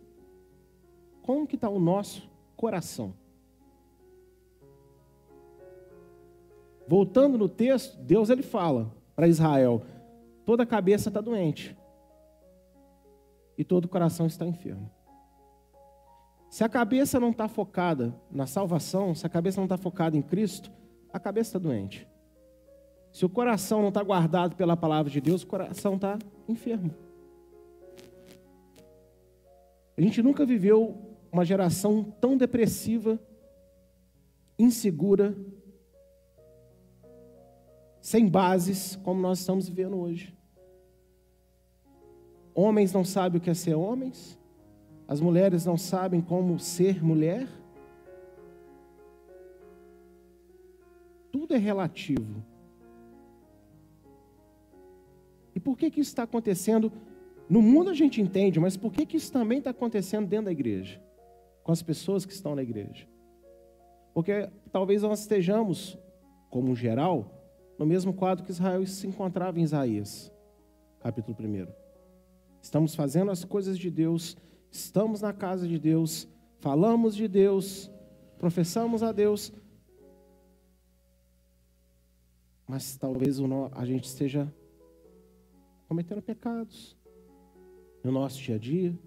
Como 1.22 1.46
que 1.46 1.54
está 1.54 1.70
o 1.70 1.80
nosso 1.80 2.28
coração? 2.54 3.14
Voltando 6.86 7.38
no 7.38 7.48
texto, 7.48 7.96
Deus 8.02 8.28
ele 8.28 8.42
fala 8.42 8.92
para 9.16 9.26
Israel: 9.26 9.82
toda 10.44 10.66
cabeça 10.66 11.08
está 11.08 11.22
doente 11.22 11.74
e 13.56 13.64
todo 13.64 13.88
coração 13.88 14.26
está 14.26 14.44
enfermo. 14.44 14.90
Se 16.52 16.62
a 16.62 16.68
cabeça 16.68 17.18
não 17.18 17.30
está 17.30 17.48
focada 17.48 18.14
na 18.30 18.46
salvação, 18.46 19.14
se 19.14 19.24
a 19.24 19.28
cabeça 19.30 19.58
não 19.58 19.64
está 19.64 19.78
focada 19.78 20.18
em 20.18 20.20
Cristo, 20.20 20.70
a 21.10 21.18
cabeça 21.18 21.48
está 21.48 21.58
doente. 21.58 22.06
Se 23.10 23.24
o 23.24 23.28
coração 23.30 23.80
não 23.80 23.88
está 23.88 24.02
guardado 24.02 24.54
pela 24.54 24.76
palavra 24.76 25.10
de 25.10 25.18
Deus, 25.18 25.42
o 25.42 25.46
coração 25.46 25.94
está 25.94 26.18
enfermo. 26.46 26.94
A 29.96 30.02
gente 30.02 30.22
nunca 30.22 30.44
viveu 30.44 31.16
uma 31.32 31.42
geração 31.42 32.04
tão 32.20 32.36
depressiva, 32.36 33.18
insegura, 34.58 35.34
sem 37.98 38.28
bases 38.28 38.94
como 38.96 39.22
nós 39.22 39.38
estamos 39.38 39.70
vivendo 39.70 39.96
hoje. 39.96 40.36
Homens 42.54 42.92
não 42.92 43.06
sabem 43.06 43.38
o 43.38 43.42
que 43.42 43.48
é 43.48 43.54
ser 43.54 43.74
homens, 43.74 44.38
as 45.06 45.20
mulheres 45.20 45.66
não 45.66 45.76
sabem 45.76 46.20
como 46.20 46.58
ser 46.58 47.04
mulher. 47.04 47.46
Tudo 51.30 51.54
é 51.54 51.58
relativo. 51.58 52.42
E 55.54 55.60
por 55.60 55.76
que, 55.76 55.90
que 55.90 56.00
isso 56.00 56.10
está 56.10 56.22
acontecendo? 56.22 56.90
No 57.48 57.60
mundo 57.60 57.90
a 57.90 57.94
gente 57.94 58.20
entende, 58.20 58.58
mas 58.58 58.76
por 58.76 58.92
que, 58.92 59.04
que 59.04 59.16
isso 59.16 59.32
também 59.32 59.58
está 59.58 59.70
acontecendo 59.70 60.26
dentro 60.26 60.46
da 60.46 60.52
igreja? 60.52 61.00
Com 61.62 61.72
as 61.72 61.82
pessoas 61.82 62.24
que 62.24 62.32
estão 62.32 62.54
na 62.54 62.62
igreja? 62.62 63.06
Porque 64.14 64.48
talvez 64.70 65.02
nós 65.02 65.20
estejamos, 65.20 65.98
como 66.50 66.74
geral, 66.74 67.42
no 67.78 67.86
mesmo 67.86 68.12
quadro 68.12 68.44
que 68.44 68.50
Israel 68.50 68.86
se 68.86 69.06
encontrava 69.06 69.58
em 69.58 69.62
Isaías, 69.62 70.32
capítulo 71.00 71.36
1. 71.38 71.66
Estamos 72.60 72.94
fazendo 72.94 73.30
as 73.30 73.44
coisas 73.44 73.78
de 73.78 73.90
Deus, 73.90 74.36
estamos 74.72 75.20
na 75.20 75.32
casa 75.32 75.68
de 75.68 75.78
Deus, 75.78 76.26
falamos 76.58 77.14
de 77.14 77.28
Deus, 77.28 77.90
professamos 78.38 79.02
a 79.02 79.12
Deus, 79.12 79.52
mas 82.66 82.96
talvez 82.96 83.38
a 83.72 83.84
gente 83.84 84.04
esteja 84.04 84.52
cometendo 85.86 86.22
pecados 86.22 86.96
no 88.02 88.10
nosso 88.10 88.40
dia 88.40 88.54
a 88.54 88.58
dia. 88.58 88.98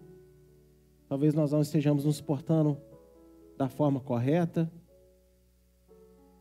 Talvez 1.10 1.34
nós 1.34 1.52
não 1.52 1.62
estejamos 1.62 2.06
nos 2.06 2.22
portando 2.22 2.78
da 3.58 3.68
forma 3.68 4.00
correta. 4.00 4.72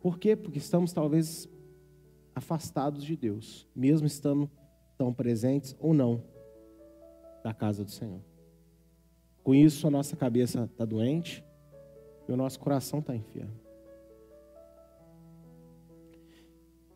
Por 0.03 0.19
quê? 0.19 0.37
Porque 0.37 0.59
estamos 0.59 0.93
talvez 0.93 1.49
afastados 2.35 3.03
de 3.03 3.17
Deus, 3.17 3.67
mesmo 3.75 4.07
estando 4.07 4.51
tão 4.99 5.15
presentes 5.15 5.75
ou 5.79 5.95
não 5.95 6.23
da 7.43 7.55
casa 7.55 7.83
do 7.85 7.91
Senhor. 7.91 8.21
Com 9.44 9.54
isso, 9.54 9.87
a 9.87 9.90
nossa 9.90 10.16
cabeça 10.16 10.64
está 10.64 10.87
doente 10.87 11.44
e 12.26 12.33
o 12.33 12.37
nosso 12.37 12.59
coração 12.59 13.00
está 13.00 13.14
enfermo. 13.14 13.52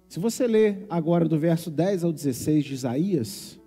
Se 0.09 0.19
você 0.19 0.47
ler 0.47 0.87
agora 0.89 1.29
do 1.29 1.39
verso 1.39 1.71
10 1.71 2.05
ao 2.05 2.11
16 2.11 2.65
de 2.65 2.73
Isaías, 2.73 3.61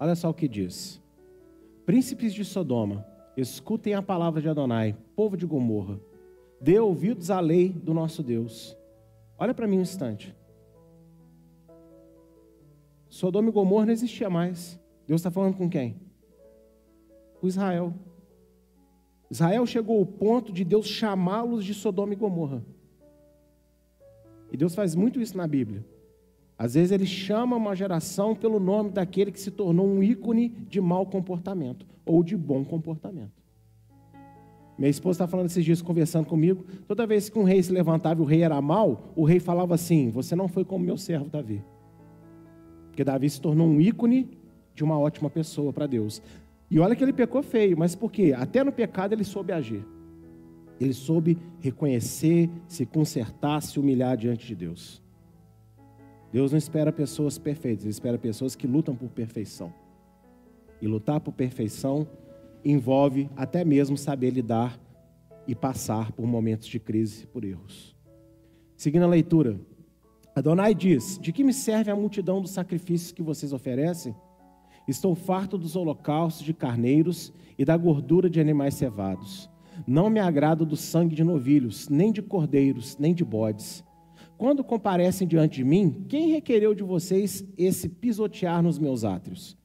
olha 0.00 0.16
só 0.16 0.28
o 0.30 0.34
que 0.34 0.48
diz: 0.48 1.00
Príncipes 1.86 2.34
de 2.34 2.44
Sodoma, 2.44 3.06
escutem 3.36 3.94
a 3.94 4.02
palavra 4.02 4.42
de 4.42 4.48
Adonai, 4.48 4.96
povo 5.14 5.36
de 5.36 5.46
Gomorra, 5.46 6.00
dê 6.60 6.80
ouvidos 6.80 7.30
à 7.30 7.38
lei 7.38 7.68
do 7.68 7.94
nosso 7.94 8.24
Deus. 8.24 8.76
Olha 9.38 9.54
para 9.54 9.68
mim 9.68 9.78
um 9.78 9.82
instante. 9.82 10.34
Sodoma 13.14 13.48
e 13.48 13.52
Gomorra 13.52 13.86
não 13.86 13.92
existia 13.92 14.28
mais. 14.28 14.76
Deus 15.06 15.20
está 15.20 15.30
falando 15.30 15.56
com 15.56 15.70
quem? 15.70 15.94
Com 17.40 17.46
Israel. 17.46 17.94
Israel 19.30 19.64
chegou 19.66 20.00
ao 20.00 20.04
ponto 20.04 20.52
de 20.52 20.64
Deus 20.64 20.88
chamá-los 20.88 21.64
de 21.64 21.74
Sodoma 21.74 22.12
e 22.12 22.16
Gomorra. 22.16 22.64
E 24.50 24.56
Deus 24.56 24.74
faz 24.74 24.96
muito 24.96 25.20
isso 25.20 25.36
na 25.36 25.46
Bíblia. 25.46 25.86
Às 26.58 26.74
vezes 26.74 26.90
ele 26.90 27.06
chama 27.06 27.54
uma 27.54 27.76
geração 27.76 28.34
pelo 28.34 28.58
nome 28.58 28.90
daquele 28.90 29.30
que 29.30 29.38
se 29.38 29.52
tornou 29.52 29.86
um 29.86 30.02
ícone 30.02 30.48
de 30.48 30.80
mau 30.80 31.06
comportamento 31.06 31.86
ou 32.04 32.20
de 32.20 32.36
bom 32.36 32.64
comportamento. 32.64 33.44
Minha 34.76 34.90
esposa 34.90 35.18
está 35.18 35.28
falando 35.28 35.46
esses 35.46 35.64
dias, 35.64 35.80
conversando 35.80 36.26
comigo. 36.26 36.64
Toda 36.88 37.06
vez 37.06 37.28
que 37.28 37.38
um 37.38 37.44
rei 37.44 37.62
se 37.62 37.70
levantava 37.70 38.20
e 38.20 38.24
o 38.24 38.26
rei 38.26 38.42
era 38.42 38.60
mal, 38.60 39.12
o 39.14 39.24
rei 39.24 39.38
falava 39.38 39.72
assim: 39.72 40.10
Você 40.10 40.34
não 40.34 40.48
foi 40.48 40.64
como 40.64 40.84
meu 40.84 40.96
servo 40.96 41.30
Davi. 41.30 41.62
Porque 42.94 43.02
Davi 43.02 43.28
se 43.28 43.40
tornou 43.40 43.66
um 43.66 43.80
ícone 43.80 44.38
de 44.72 44.84
uma 44.84 44.96
ótima 44.96 45.28
pessoa 45.28 45.72
para 45.72 45.84
Deus. 45.84 46.22
E 46.70 46.78
olha 46.78 46.94
que 46.94 47.02
ele 47.02 47.12
pecou 47.12 47.42
feio, 47.42 47.76
mas 47.76 47.96
por 47.96 48.08
quê? 48.08 48.32
Até 48.36 48.62
no 48.62 48.70
pecado 48.70 49.12
ele 49.12 49.24
soube 49.24 49.52
agir. 49.52 49.84
Ele 50.80 50.92
soube 50.92 51.36
reconhecer, 51.58 52.48
se 52.68 52.86
consertar, 52.86 53.60
se 53.62 53.80
humilhar 53.80 54.16
diante 54.16 54.46
de 54.46 54.54
Deus. 54.54 55.02
Deus 56.32 56.52
não 56.52 56.58
espera 56.58 56.92
pessoas 56.92 57.36
perfeitas, 57.36 57.82
Ele 57.84 57.90
espera 57.90 58.16
pessoas 58.16 58.54
que 58.54 58.66
lutam 58.66 58.94
por 58.94 59.08
perfeição. 59.08 59.74
E 60.80 60.86
lutar 60.86 61.20
por 61.20 61.32
perfeição 61.32 62.06
envolve 62.64 63.28
até 63.34 63.64
mesmo 63.64 63.96
saber 63.96 64.30
lidar 64.30 64.78
e 65.48 65.54
passar 65.54 66.12
por 66.12 66.26
momentos 66.28 66.68
de 66.68 66.78
crise, 66.78 67.26
por 67.26 67.44
erros. 67.44 67.96
Seguindo 68.76 69.02
a 69.02 69.08
leitura, 69.08 69.58
Adonai 70.34 70.74
diz: 70.74 71.18
De 71.20 71.32
que 71.32 71.44
me 71.44 71.52
serve 71.52 71.90
a 71.90 71.96
multidão 71.96 72.40
dos 72.40 72.50
sacrifícios 72.50 73.12
que 73.12 73.22
vocês 73.22 73.52
oferecem? 73.52 74.14
Estou 74.86 75.14
farto 75.14 75.56
dos 75.56 75.76
holocaustos 75.76 76.44
de 76.44 76.52
carneiros 76.52 77.32
e 77.56 77.64
da 77.64 77.76
gordura 77.76 78.28
de 78.28 78.40
animais 78.40 78.74
cevados. 78.74 79.48
Não 79.86 80.10
me 80.10 80.20
agrado 80.20 80.66
do 80.66 80.76
sangue 80.76 81.14
de 81.14 81.24
novilhos, 81.24 81.88
nem 81.88 82.12
de 82.12 82.20
cordeiros, 82.20 82.96
nem 82.98 83.14
de 83.14 83.24
bodes. 83.24 83.84
Quando 84.36 84.64
comparecem 84.64 85.26
diante 85.26 85.56
de 85.56 85.64
mim, 85.64 86.04
quem 86.08 86.30
requereu 86.30 86.74
de 86.74 86.82
vocês 86.82 87.44
esse 87.56 87.88
pisotear 87.88 88.62
nos 88.62 88.78
meus 88.78 89.04
átrios? 89.04 89.56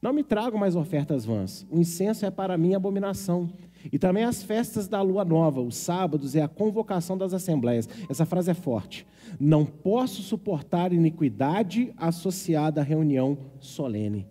Não 0.00 0.12
me 0.12 0.24
tragam 0.24 0.58
mais 0.58 0.74
ofertas 0.74 1.24
vãs. 1.24 1.66
O 1.70 1.78
incenso 1.78 2.24
é 2.24 2.30
para 2.30 2.56
mim 2.56 2.74
abominação. 2.74 3.50
E 3.90 3.98
também 3.98 4.24
as 4.24 4.42
festas 4.42 4.86
da 4.86 5.00
lua 5.00 5.24
nova, 5.24 5.60
os 5.60 5.76
sábados 5.76 6.34
e 6.34 6.40
a 6.40 6.48
convocação 6.48 7.16
das 7.16 7.32
assembleias. 7.32 7.88
Essa 8.08 8.26
frase 8.26 8.50
é 8.50 8.54
forte. 8.54 9.06
Não 9.40 9.64
posso 9.64 10.22
suportar 10.22 10.92
iniquidade 10.92 11.92
associada 11.96 12.80
à 12.80 12.84
reunião 12.84 13.38
solene. 13.58 14.26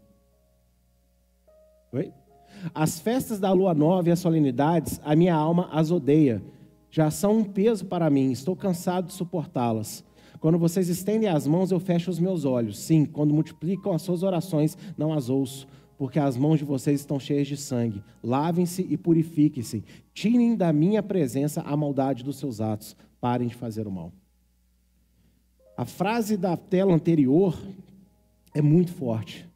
Oi? 1.91 2.13
As 2.73 2.99
festas 2.99 3.39
da 3.39 3.51
lua 3.51 3.73
nova 3.73 4.09
e 4.09 4.11
as 4.11 4.19
solenidades, 4.19 5.01
a 5.03 5.15
minha 5.15 5.35
alma 5.35 5.69
as 5.71 5.91
odeia. 5.91 6.41
Já 6.89 7.09
são 7.09 7.39
um 7.39 7.43
peso 7.43 7.85
para 7.85 8.09
mim, 8.09 8.31
estou 8.31 8.55
cansado 8.55 9.07
de 9.07 9.13
suportá-las. 9.13 10.03
Quando 10.39 10.57
vocês 10.57 10.89
estendem 10.89 11.29
as 11.29 11.45
mãos, 11.45 11.71
eu 11.71 11.79
fecho 11.79 12.09
os 12.09 12.19
meus 12.19 12.45
olhos. 12.45 12.79
Sim, 12.79 13.05
quando 13.05 13.33
multiplicam 13.33 13.93
as 13.93 14.01
suas 14.01 14.23
orações, 14.23 14.77
não 14.97 15.13
as 15.13 15.29
ouço, 15.29 15.67
porque 16.01 16.17
as 16.17 16.35
mãos 16.35 16.57
de 16.57 16.65
vocês 16.65 16.99
estão 16.99 17.19
cheias 17.19 17.47
de 17.47 17.55
sangue. 17.55 18.03
Lavem-se 18.23 18.81
e 18.89 18.97
purifiquem-se. 18.97 19.83
Tirem 20.15 20.55
da 20.55 20.73
minha 20.73 21.03
presença 21.03 21.61
a 21.61 21.77
maldade 21.77 22.23
dos 22.23 22.37
seus 22.37 22.59
atos. 22.59 22.95
Parem 23.19 23.47
de 23.47 23.53
fazer 23.53 23.85
o 23.85 23.91
mal. 23.91 24.11
A 25.77 25.85
frase 25.85 26.37
da 26.37 26.57
tela 26.57 26.91
anterior 26.91 27.55
é 28.51 28.63
muito 28.63 28.91
forte. 28.91 29.47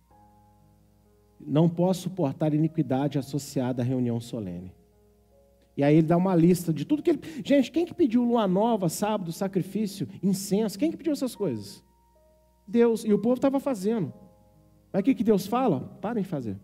Não 1.39 1.67
posso 1.67 2.01
suportar 2.01 2.53
iniquidade 2.53 3.17
associada 3.17 3.81
à 3.81 3.85
reunião 3.85 4.19
solene. 4.19 4.71
E 5.75 5.83
aí 5.83 5.95
ele 5.95 6.05
dá 6.05 6.15
uma 6.15 6.35
lista 6.35 6.71
de 6.71 6.85
tudo 6.85 7.01
que 7.01 7.09
ele. 7.09 7.21
Gente, 7.43 7.71
quem 7.71 7.87
que 7.87 7.93
pediu 7.95 8.23
lua 8.23 8.47
nova, 8.47 8.87
sábado, 8.87 9.31
sacrifício, 9.31 10.07
incenso? 10.21 10.77
Quem 10.77 10.91
que 10.91 10.97
pediu 10.97 11.13
essas 11.13 11.35
coisas? 11.35 11.83
Deus. 12.67 13.03
E 13.03 13.11
o 13.11 13.17
povo 13.17 13.33
estava 13.33 13.59
fazendo. 13.59 14.13
Mas 14.95 15.01
o 15.01 15.03
que, 15.03 15.13
que 15.13 15.25
Deus 15.25 15.45
fala? 15.45 15.81
Parem 15.99 16.23
de 16.23 16.29
fazer. 16.29 16.57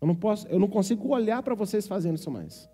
Eu 0.00 0.06
não 0.06 0.14
posso, 0.14 0.46
eu 0.46 0.60
não 0.60 0.68
consigo 0.68 1.08
olhar 1.08 1.42
para 1.42 1.56
vocês 1.56 1.88
fazendo 1.88 2.14
isso 2.14 2.30
mais. 2.30 2.70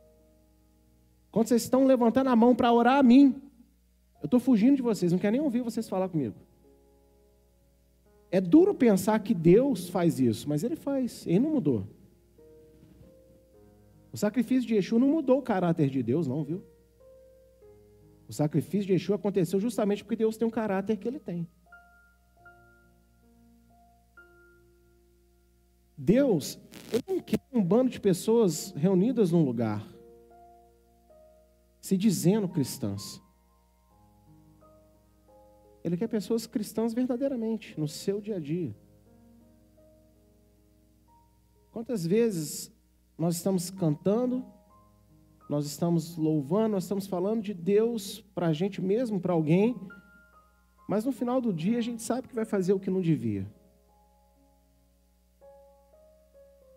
Quando 1.30 1.46
vocês 1.46 1.62
estão 1.62 1.86
levantando 1.86 2.28
a 2.28 2.36
mão 2.36 2.54
para 2.54 2.70
orar 2.70 2.98
a 2.98 3.02
mim, 3.02 3.40
eu 4.20 4.26
estou 4.26 4.38
fugindo 4.38 4.76
de 4.76 4.82
vocês, 4.82 5.10
não 5.10 5.18
quero 5.18 5.32
nem 5.32 5.40
ouvir 5.40 5.62
vocês 5.62 5.88
falar 5.88 6.10
comigo. 6.10 6.34
É 8.30 8.42
duro 8.42 8.74
pensar 8.74 9.18
que 9.20 9.32
Deus 9.32 9.88
faz 9.88 10.20
isso, 10.20 10.46
mas 10.46 10.62
Ele 10.62 10.76
faz, 10.76 11.26
Ele 11.26 11.38
não 11.38 11.52
mudou. 11.52 11.86
O 14.12 14.18
sacrifício 14.18 14.68
de 14.68 14.74
Yeshua 14.74 14.98
não 14.98 15.08
mudou 15.08 15.38
o 15.38 15.42
caráter 15.42 15.88
de 15.88 16.02
Deus, 16.02 16.26
não, 16.26 16.44
viu? 16.44 16.62
O 18.28 18.34
sacrifício 18.34 18.86
de 18.86 18.92
Yeshua 18.92 19.16
aconteceu 19.16 19.58
justamente 19.58 20.04
porque 20.04 20.16
Deus 20.16 20.36
tem 20.36 20.46
um 20.46 20.50
caráter 20.50 20.98
que 20.98 21.08
ele 21.08 21.18
tem. 21.18 21.48
Deus, 26.00 26.56
ele 26.92 27.02
não 27.08 27.20
quer 27.20 27.40
um 27.52 27.60
bando 27.60 27.90
de 27.90 28.00
pessoas 28.00 28.70
reunidas 28.70 29.32
num 29.32 29.44
lugar, 29.44 29.84
se 31.80 31.96
dizendo 31.96 32.48
cristãs. 32.48 33.20
Ele 35.82 35.96
quer 35.96 36.06
pessoas 36.06 36.46
cristãs 36.46 36.94
verdadeiramente, 36.94 37.78
no 37.78 37.88
seu 37.88 38.20
dia 38.20 38.36
a 38.36 38.38
dia. 38.38 38.76
Quantas 41.72 42.06
vezes 42.06 42.72
nós 43.18 43.34
estamos 43.34 43.68
cantando, 43.68 44.44
nós 45.50 45.66
estamos 45.66 46.16
louvando, 46.16 46.74
nós 46.74 46.84
estamos 46.84 47.08
falando 47.08 47.42
de 47.42 47.54
Deus 47.54 48.20
para 48.34 48.48
a 48.48 48.52
gente 48.52 48.80
mesmo, 48.80 49.20
para 49.20 49.32
alguém, 49.32 49.74
mas 50.88 51.04
no 51.04 51.10
final 51.10 51.40
do 51.40 51.52
dia 51.52 51.78
a 51.78 51.82
gente 51.82 52.02
sabe 52.02 52.28
que 52.28 52.34
vai 52.34 52.44
fazer 52.44 52.72
o 52.72 52.78
que 52.78 52.90
não 52.90 53.00
devia. 53.00 53.57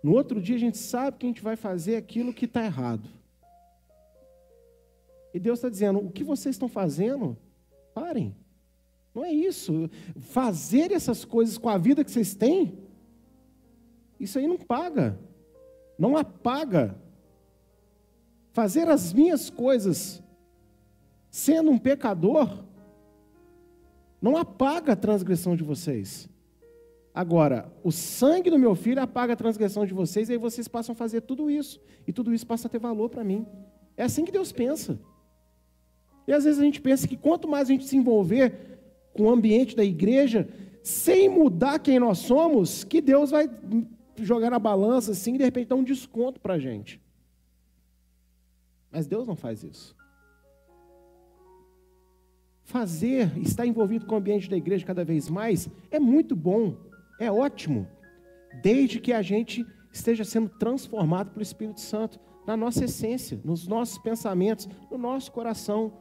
No 0.04 0.14
outro 0.14 0.42
dia 0.42 0.56
a 0.56 0.60
gente 0.60 0.78
sabe 0.78 1.18
que 1.18 1.26
a 1.26 1.30
gente 1.30 1.42
vai 1.42 1.56
fazer 1.56 1.96
aquilo 1.96 2.34
que 2.34 2.46
está 2.46 2.64
errado. 2.64 3.08
E 5.34 5.40
Deus 5.40 5.60
está 5.60 5.70
dizendo: 5.70 6.00
o 6.00 6.12
que 6.12 6.24
vocês 6.24 6.56
estão 6.56 6.68
fazendo, 6.68 7.38
parem. 7.94 8.36
Não 9.14 9.26
é 9.26 9.32
isso. 9.32 9.90
Fazer 10.20 10.92
essas 10.92 11.26
coisas 11.26 11.58
com 11.58 11.70
a 11.70 11.78
vida 11.78 12.04
que 12.04 12.12
vocês 12.12 12.34
têm, 12.34 12.78
isso 14.20 14.40
aí 14.40 14.48
não 14.48 14.58
paga 14.58 15.20
não 16.02 16.18
apaga. 16.18 16.96
Fazer 18.52 18.90
as 18.90 19.14
minhas 19.14 19.52
coisas 19.52 20.22
sendo 21.30 21.70
um 21.70 21.78
pecador, 21.78 22.66
não 24.20 24.36
apaga 24.36 24.94
a 24.94 24.96
transgressão 24.96 25.56
de 25.56 25.64
vocês. 25.64 26.28
Agora, 27.14 27.72
o 27.84 27.92
sangue 27.92 28.50
do 28.50 28.58
meu 28.58 28.74
filho 28.74 29.02
apaga 29.02 29.34
a 29.34 29.36
transgressão 29.36 29.86
de 29.86 29.94
vocês, 29.94 30.30
e 30.30 30.34
aí 30.34 30.38
vocês 30.38 30.68
passam 30.68 30.94
a 30.94 30.96
fazer 30.96 31.22
tudo 31.22 31.50
isso, 31.50 31.80
e 32.08 32.14
tudo 32.14 32.34
isso 32.34 32.48
passa 32.48 32.68
a 32.68 32.72
ter 32.72 32.80
valor 32.80 33.10
para 33.10 33.24
mim. 33.24 33.46
É 33.98 34.04
assim 34.04 34.24
que 34.24 34.32
Deus 34.32 34.52
pensa. 34.52 34.98
E 36.28 36.32
às 36.34 36.46
vezes 36.46 36.60
a 36.60 36.64
gente 36.64 36.82
pensa 36.82 37.08
que 37.08 37.18
quanto 37.18 37.48
mais 37.48 37.68
a 37.68 37.74
gente 37.74 37.86
se 37.86 37.98
envolver 37.98 38.80
com 39.14 39.24
o 39.24 39.30
ambiente 39.30 39.76
da 39.76 39.84
igreja, 39.84 40.48
sem 40.82 41.28
mudar 41.28 41.80
quem 41.80 42.00
nós 42.00 42.20
somos, 42.20 42.84
que 42.84 43.02
Deus 43.02 43.32
vai 43.32 43.50
jogar 44.18 44.50
na 44.50 44.60
balança 44.60 45.12
assim 45.12 45.36
e 45.36 45.38
de 45.38 45.44
repente 45.44 45.68
dar 45.68 45.76
um 45.76 45.84
desconto 45.84 46.40
para 46.40 46.54
a 46.54 46.60
gente. 46.60 47.02
Mas 48.90 49.08
Deus 49.08 49.28
não 49.28 49.36
faz 49.36 49.64
isso. 49.64 49.96
Fazer, 52.64 53.38
estar 53.40 53.66
envolvido 53.66 54.06
com 54.06 54.16
o 54.16 54.18
ambiente 54.18 54.50
da 54.50 54.56
igreja 54.56 54.86
cada 54.86 55.04
vez 55.04 55.30
mais, 55.30 55.70
é 55.90 56.00
muito 56.00 56.36
bom, 56.36 56.78
é 57.22 57.32
ótimo, 57.32 57.88
desde 58.64 59.00
que 59.00 59.14
a 59.14 59.22
gente 59.22 59.64
esteja 59.94 60.26
sendo 60.26 60.50
transformado 60.50 61.30
pelo 61.30 61.44
Espírito 61.44 61.80
Santo 61.80 62.20
na 62.48 62.58
nossa 62.58 62.86
essência, 62.86 63.40
nos 63.44 63.68
nossos 63.68 64.00
pensamentos, 64.00 64.68
no 64.90 64.98
nosso 64.98 65.32
coração, 65.32 65.94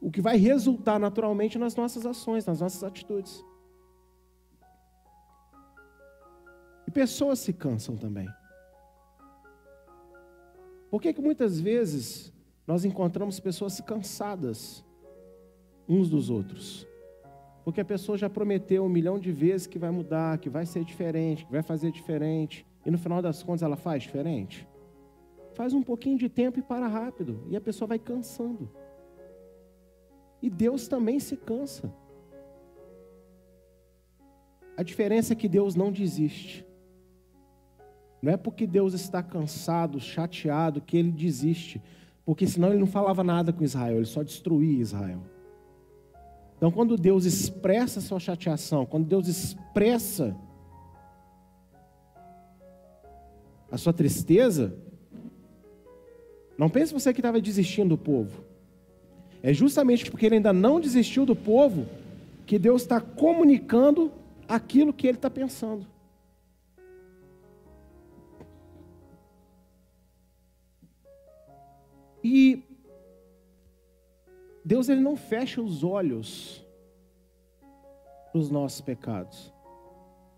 o 0.00 0.10
que 0.10 0.20
vai 0.20 0.36
resultar 0.36 0.98
naturalmente 0.98 1.56
nas 1.58 1.76
nossas 1.76 2.04
ações, 2.04 2.44
nas 2.44 2.60
nossas 2.60 2.82
atitudes. 2.82 3.44
E 6.88 6.90
pessoas 6.90 7.38
se 7.38 7.52
cansam 7.52 7.96
também. 7.96 8.28
Por 10.90 11.00
que, 11.00 11.12
que 11.12 11.22
muitas 11.22 11.60
vezes 11.60 12.32
nós 12.66 12.84
encontramos 12.84 13.38
pessoas 13.38 13.80
cansadas 13.80 14.84
uns 15.88 16.10
dos 16.10 16.30
outros? 16.30 16.87
Porque 17.68 17.82
a 17.82 17.84
pessoa 17.84 18.16
já 18.16 18.30
prometeu 18.30 18.82
um 18.82 18.88
milhão 18.88 19.18
de 19.18 19.30
vezes 19.30 19.66
que 19.66 19.78
vai 19.78 19.90
mudar, 19.90 20.38
que 20.38 20.48
vai 20.48 20.64
ser 20.64 20.82
diferente, 20.84 21.44
que 21.44 21.52
vai 21.52 21.60
fazer 21.60 21.90
diferente, 21.90 22.66
e 22.86 22.90
no 22.90 22.96
final 22.96 23.20
das 23.20 23.42
contas 23.42 23.62
ela 23.62 23.76
faz 23.76 24.04
diferente. 24.04 24.66
Faz 25.52 25.74
um 25.74 25.82
pouquinho 25.82 26.16
de 26.16 26.30
tempo 26.30 26.58
e 26.58 26.62
para 26.62 26.86
rápido, 26.88 27.44
e 27.46 27.54
a 27.54 27.60
pessoa 27.60 27.86
vai 27.86 27.98
cansando. 27.98 28.70
E 30.40 30.48
Deus 30.48 30.88
também 30.88 31.20
se 31.20 31.36
cansa. 31.36 31.92
A 34.74 34.82
diferença 34.82 35.34
é 35.34 35.36
que 35.36 35.46
Deus 35.46 35.74
não 35.74 35.92
desiste. 35.92 36.64
Não 38.22 38.32
é 38.32 38.38
porque 38.38 38.66
Deus 38.66 38.94
está 38.94 39.22
cansado, 39.22 40.00
chateado, 40.00 40.80
que 40.80 40.96
ele 40.96 41.12
desiste. 41.12 41.82
Porque 42.24 42.46
senão 42.46 42.70
ele 42.70 42.78
não 42.78 42.86
falava 42.86 43.22
nada 43.22 43.52
com 43.52 43.62
Israel, 43.62 43.96
ele 43.96 44.06
só 44.06 44.22
destruía 44.22 44.80
Israel. 44.80 45.20
Então, 46.58 46.70
quando 46.70 46.96
Deus 46.98 47.24
expressa 47.24 48.00
sua 48.00 48.20
chateação, 48.20 48.84
quando 48.84 49.06
Deus 49.06 49.26
expressa 49.28 50.36
a 53.70 53.78
sua 53.78 53.92
tristeza, 53.92 54.76
Não 56.58 56.68
pense 56.68 56.92
você 56.92 57.12
que 57.14 57.20
estava 57.20 57.40
desistindo 57.40 57.90
do 57.90 57.96
povo. 57.96 58.42
É 59.40 59.52
justamente 59.54 60.10
porque 60.10 60.26
ele 60.26 60.34
ainda 60.34 60.52
não 60.52 60.80
desistiu 60.80 61.24
do 61.24 61.36
povo 61.36 61.86
que 62.44 62.58
Deus 62.58 62.82
está 62.82 63.00
comunicando 63.00 64.10
aquilo 64.48 64.92
que 64.92 65.06
ele 65.06 65.16
está 65.18 65.30
pensando. 65.30 65.86
E 72.24 72.64
Deus 74.68 74.90
ele 74.90 75.00
não 75.00 75.16
fecha 75.16 75.62
os 75.62 75.82
olhos 75.82 76.62
para 78.30 78.38
os 78.38 78.50
nossos 78.50 78.82
pecados. 78.82 79.50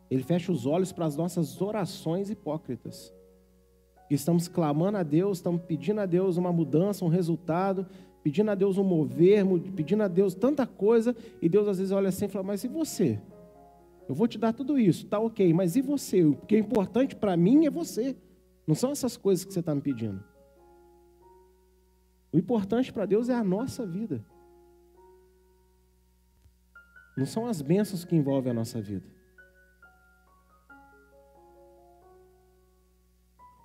Ele 0.08 0.22
fecha 0.22 0.52
os 0.52 0.66
olhos 0.66 0.92
para 0.92 1.04
as 1.04 1.16
nossas 1.16 1.60
orações 1.60 2.30
hipócritas. 2.30 3.12
Estamos 4.08 4.46
clamando 4.46 4.98
a 4.98 5.02
Deus, 5.02 5.38
estamos 5.38 5.62
pedindo 5.62 6.00
a 6.00 6.06
Deus 6.06 6.36
uma 6.36 6.52
mudança, 6.52 7.04
um 7.04 7.08
resultado, 7.08 7.84
pedindo 8.22 8.52
a 8.52 8.54
Deus 8.54 8.78
um 8.78 8.84
mover, 8.84 9.44
pedindo 9.74 10.04
a 10.04 10.08
Deus 10.08 10.32
tanta 10.32 10.64
coisa, 10.64 11.16
e 11.42 11.48
Deus 11.48 11.66
às 11.66 11.78
vezes 11.78 11.90
olha 11.90 12.10
assim 12.10 12.26
e 12.26 12.28
fala: 12.28 12.44
Mas 12.44 12.62
e 12.62 12.68
você? 12.68 13.20
Eu 14.08 14.14
vou 14.14 14.28
te 14.28 14.38
dar 14.38 14.52
tudo 14.52 14.78
isso, 14.78 15.06
tá 15.06 15.18
ok, 15.18 15.52
mas 15.52 15.74
e 15.74 15.82
você? 15.82 16.22
O 16.22 16.36
que 16.36 16.54
é 16.54 16.58
importante 16.60 17.16
para 17.16 17.36
mim 17.36 17.66
é 17.66 17.70
você, 17.70 18.14
não 18.64 18.76
são 18.76 18.92
essas 18.92 19.16
coisas 19.16 19.44
que 19.44 19.52
você 19.52 19.58
está 19.58 19.74
me 19.74 19.80
pedindo. 19.80 20.22
O 22.32 22.38
importante 22.38 22.92
para 22.92 23.06
Deus 23.06 23.28
é 23.28 23.34
a 23.34 23.44
nossa 23.44 23.86
vida. 23.86 24.24
Não 27.16 27.26
são 27.26 27.46
as 27.46 27.60
bênçãos 27.60 28.04
que 28.04 28.16
envolvem 28.16 28.52
a 28.52 28.54
nossa 28.54 28.80
vida. 28.80 29.06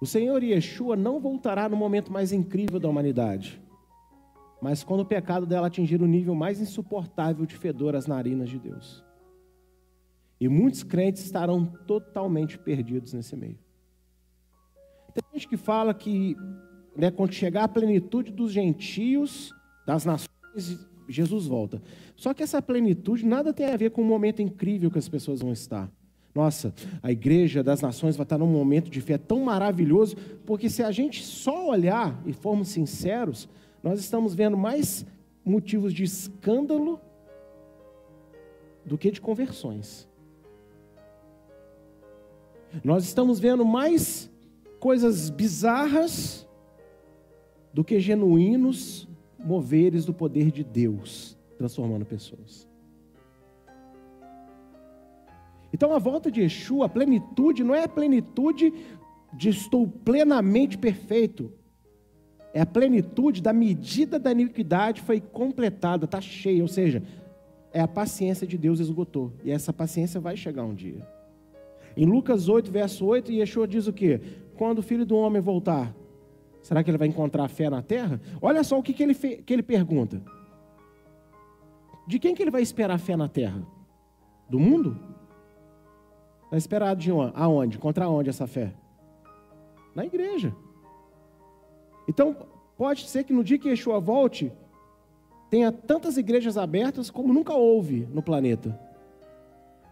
O 0.02 0.06
Senhor 0.06 0.44
Yeshua 0.44 0.96
não 0.96 1.20
voltará 1.20 1.70
no 1.70 1.78
momento 1.78 2.12
mais 2.12 2.32
incrível 2.32 2.80
da 2.80 2.90
humanidade, 2.90 3.62
mas 4.62 4.84
quando 4.84 5.02
o 5.02 5.06
pecado 5.06 5.46
dela 5.46 5.68
atingir 5.68 6.02
o 6.02 6.08
nível 6.08 6.36
mais 6.36 6.60
insuportável 6.60 7.46
de 7.46 7.56
fedor 7.56 7.96
às 7.96 8.08
narinas 8.08 8.50
de 8.50 8.60
Deus. 8.60 9.04
E 10.40 10.50
muitos 10.50 10.84
crentes 10.84 11.24
estarão 11.24 11.66
totalmente 11.66 12.58
perdidos 12.58 13.14
nesse 13.14 13.36
meio. 13.36 13.58
Tem 15.14 15.24
gente 15.34 15.48
que 15.48 15.56
fala 15.56 15.94
que 15.94 16.36
né, 16.96 17.12
quando 17.12 17.34
chegar 17.34 17.64
a 17.64 17.68
plenitude 17.68 18.32
dos 18.32 18.52
gentios, 18.52 19.54
das 19.86 20.06
nações, 20.06 20.80
Jesus 21.08 21.46
volta. 21.46 21.82
Só 22.16 22.34
que 22.34 22.42
essa 22.42 22.62
plenitude 22.62 23.26
nada 23.26 23.54
tem 23.54 23.68
a 23.68 23.78
ver 23.78 23.92
com 23.92 24.02
o 24.02 24.06
momento 24.06 24.42
incrível 24.42 24.90
que 24.90 24.98
as 24.98 25.10
pessoas 25.10 25.42
vão 25.42 25.52
estar. 25.52 25.92
Nossa, 26.34 26.74
a 27.02 27.12
igreja 27.12 27.64
das 27.64 27.82
nações 27.82 28.18
vai 28.18 28.26
estar 28.26 28.38
num 28.38 28.48
momento 28.48 28.90
de 28.90 29.00
fé 29.00 29.18
tão 29.18 29.40
maravilhoso, 29.40 30.18
porque 30.46 30.70
se 30.70 30.84
a 30.84 30.92
gente 30.92 31.24
só 31.24 31.70
olhar 31.70 32.22
e 32.26 32.34
formos 32.34 32.70
sinceros, 32.70 33.48
nós 33.82 34.00
estamos 34.00 34.36
vendo 34.36 34.58
mais 34.58 35.06
motivos 35.46 35.94
de 35.94 36.04
escândalo 36.04 37.00
do 38.84 38.98
que 38.98 39.12
de 39.12 39.22
conversões. 39.22 40.08
Nós 42.84 43.06
estamos 43.06 43.40
vendo 43.40 43.64
mais 43.64 44.30
coisas 44.80 45.30
bizarras 45.30 46.45
do 47.76 47.84
que 47.84 48.00
genuínos 48.00 49.06
moveres 49.38 50.06
do 50.06 50.14
poder 50.14 50.50
de 50.50 50.64
Deus, 50.64 51.38
transformando 51.58 52.06
pessoas. 52.06 52.66
Então 55.74 55.94
a 55.94 56.00
volta 56.00 56.32
de 56.32 56.40
Yeshua, 56.40 56.86
a 56.86 56.90
plenitude, 56.90 57.66
não 57.66 57.76
é 57.76 57.84
a 57.84 57.90
plenitude 57.90 58.74
de 59.34 59.50
estou 59.50 59.86
plenamente 59.86 60.78
perfeito. 60.78 61.52
É 62.54 62.62
a 62.62 62.66
plenitude 62.66 63.42
da 63.42 63.52
medida 63.52 64.18
da 64.18 64.32
iniquidade 64.32 65.02
foi 65.02 65.20
completada, 65.20 66.06
está 66.06 66.22
cheia, 66.22 66.62
ou 66.62 66.70
seja, 66.70 67.04
é 67.74 67.82
a 67.82 67.88
paciência 67.90 68.48
de 68.48 68.58
Deus 68.58 68.80
esgotou. 68.80 69.34
E 69.44 69.52
essa 69.52 69.74
paciência 69.74 70.18
vai 70.22 70.38
chegar 70.38 70.64
um 70.64 70.74
dia. 70.74 71.06
Em 71.98 72.06
Lucas 72.06 72.48
8, 72.48 72.72
verso 72.72 73.06
8, 73.06 73.34
Yeshua 73.34 73.68
diz 73.68 73.86
o 73.86 73.92
quê? 73.92 74.22
Quando 74.56 74.80
o 74.80 74.82
filho 74.82 75.06
do 75.06 75.18
homem 75.18 75.42
voltar, 75.42 75.94
Será 76.66 76.84
que 76.84 76.90
ele 76.90 76.98
vai 76.98 77.08
encontrar 77.08 77.48
fé 77.48 77.70
na 77.70 77.84
terra? 77.84 78.20
Olha 78.42 78.64
só 78.64 78.80
o 78.80 78.82
que, 78.82 78.92
que, 78.92 79.04
ele, 79.04 79.14
que 79.14 79.54
ele 79.54 79.62
pergunta. 79.62 80.20
De 82.08 82.18
quem 82.18 82.34
que 82.34 82.42
ele 82.42 82.50
vai 82.50 82.64
esperar 82.64 82.98
fé 82.98 83.16
na 83.16 83.30
terra? 83.30 83.62
Do 84.50 84.60
mundo? 84.60 85.00
Vai 86.50 86.58
esperar 86.58 86.96
de 86.96 87.12
onde? 87.12 87.34
Aonde? 87.36 87.78
Contra 87.78 88.10
onde 88.10 88.32
essa 88.32 88.48
fé? 88.48 88.74
Na 89.94 90.06
igreja. 90.06 90.56
Então, 92.08 92.36
pode 92.76 93.08
ser 93.08 93.26
que 93.26 93.32
no 93.32 93.44
dia 93.44 93.60
que 93.60 93.70
Yeshua 93.70 94.00
volte, 94.00 94.52
tenha 95.52 95.72
tantas 95.72 96.18
igrejas 96.18 96.58
abertas 96.58 97.12
como 97.12 97.32
nunca 97.32 97.54
houve 97.54 98.08
no 98.12 98.24
planeta. 98.24 98.76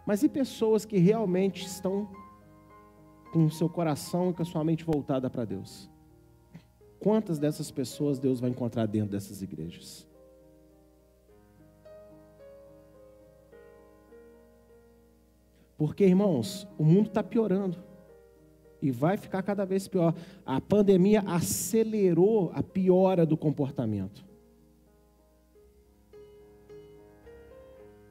Mas 0.07 0.24
e 0.24 0.28
pessoas 0.28 0.86
que 0.86 0.97
realmente 0.97 1.67
estão 1.67 2.09
com 3.32 3.45
o 3.45 3.51
seu 3.51 3.69
coração 3.69 4.32
e 4.32 4.34
com 4.34 4.41
a 4.41 4.45
sua 4.45 4.63
mente 4.63 4.84
voltada 4.84 5.30
para 5.30 5.45
Deus? 5.45 5.93
Quantas 7.04 7.38
dessas 7.38 7.70
pessoas 7.70 8.18
Deus 8.18 8.39
vai 8.39 8.49
encontrar 8.49 8.86
dentro 8.86 9.12
dessas 9.12 9.41
igrejas? 9.41 10.08
Porque, 15.78 16.06
irmãos, 16.06 16.66
o 16.78 16.86
mundo 16.86 17.08
está 17.08 17.22
piorando. 17.22 17.78
E 18.82 18.89
vai 18.89 19.18
ficar 19.18 19.43
cada 19.43 19.66
vez 19.66 19.86
pior. 19.86 20.16
A 20.45 20.62
pandemia 20.62 21.22
acelerou 21.28 22.54
a 22.54 22.64
piora 22.64 23.26
do 23.26 23.36
comportamento. 23.36 24.24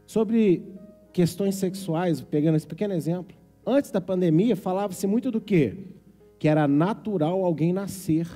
Sobre 0.07 0.67
questões 1.15 1.55
sexuais, 1.55 2.21
pegando 2.21 2.57
esse 2.57 2.67
pequeno 2.67 2.93
exemplo. 2.93 3.35
Antes 3.65 3.91
da 3.91 4.03
pandemia, 4.03 4.55
falava-se 4.55 5.07
muito 5.07 5.31
do 5.31 5.41
quê? 5.41 5.79
Que 6.39 6.47
era 6.47 6.69
natural 6.69 7.43
alguém 7.43 7.73
nascer 7.73 8.29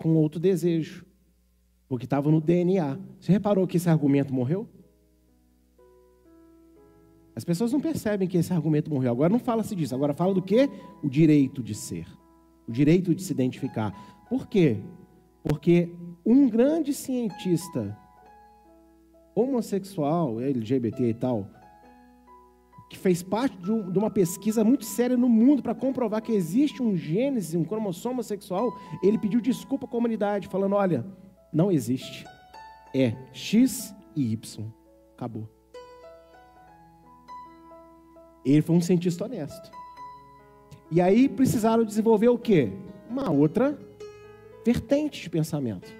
com 0.00 0.14
outro 0.16 0.40
desejo, 0.40 1.04
porque 1.88 2.06
estava 2.06 2.30
no 2.30 2.40
DNA. 2.40 2.98
Você 3.20 3.32
reparou 3.32 3.66
que 3.66 3.76
esse 3.76 3.88
argumento 3.88 4.32
morreu? 4.32 4.66
As 7.36 7.44
pessoas 7.44 7.72
não 7.72 7.80
percebem 7.80 8.26
que 8.26 8.36
esse 8.36 8.52
argumento 8.52 8.90
morreu. 8.90 9.12
Agora 9.12 9.30
não 9.30 9.38
fala-se 9.38 9.74
disso. 9.74 9.94
Agora 9.94 10.14
fala 10.14 10.34
do 10.34 10.42
que? 10.42 10.68
O 11.02 11.08
direito 11.08 11.62
de 11.62 11.74
ser. 11.74 12.06
O 12.66 12.72
direito 12.72 13.14
de 13.14 13.22
se 13.22 13.32
identificar. 13.32 13.92
Por 14.28 14.46
quê? 14.46 14.78
Porque 15.42 15.90
um 16.24 16.48
grande 16.48 16.92
cientista 16.92 17.96
homossexual, 19.34 20.40
LGBT 20.40 21.08
e 21.10 21.14
tal, 21.14 21.48
que 22.90 22.98
fez 22.98 23.22
parte 23.22 23.56
de, 23.56 23.70
um, 23.70 23.88
uma 23.96 24.10
pesquisa 24.10 24.64
muito 24.64 24.84
séria 24.84 25.16
no 25.16 25.28
mundo 25.28 25.62
para 25.62 25.76
comprovar 25.76 26.20
que 26.20 26.32
existe 26.32 26.82
um 26.82 26.96
gênese, 26.96 27.56
um 27.56 27.62
cromossomo 27.62 28.20
sexual, 28.20 28.76
ele 29.00 29.16
pediu 29.16 29.40
desculpa 29.40 29.86
à 29.86 29.88
comunidade, 29.88 30.48
falando: 30.48 30.74
olha, 30.74 31.06
não 31.52 31.70
existe. 31.70 32.26
É 32.92 33.14
X 33.32 33.94
e 34.16 34.32
Y. 34.32 34.66
Acabou. 35.14 35.48
Ele 38.44 38.60
foi 38.60 38.74
um 38.74 38.80
cientista 38.80 39.24
honesto. 39.24 39.70
E 40.90 41.00
aí 41.00 41.28
precisaram 41.28 41.84
desenvolver 41.84 42.28
o 42.28 42.38
quê? 42.38 42.72
Uma 43.08 43.30
outra 43.30 43.78
vertente 44.66 45.22
de 45.22 45.30
pensamento. 45.30 45.94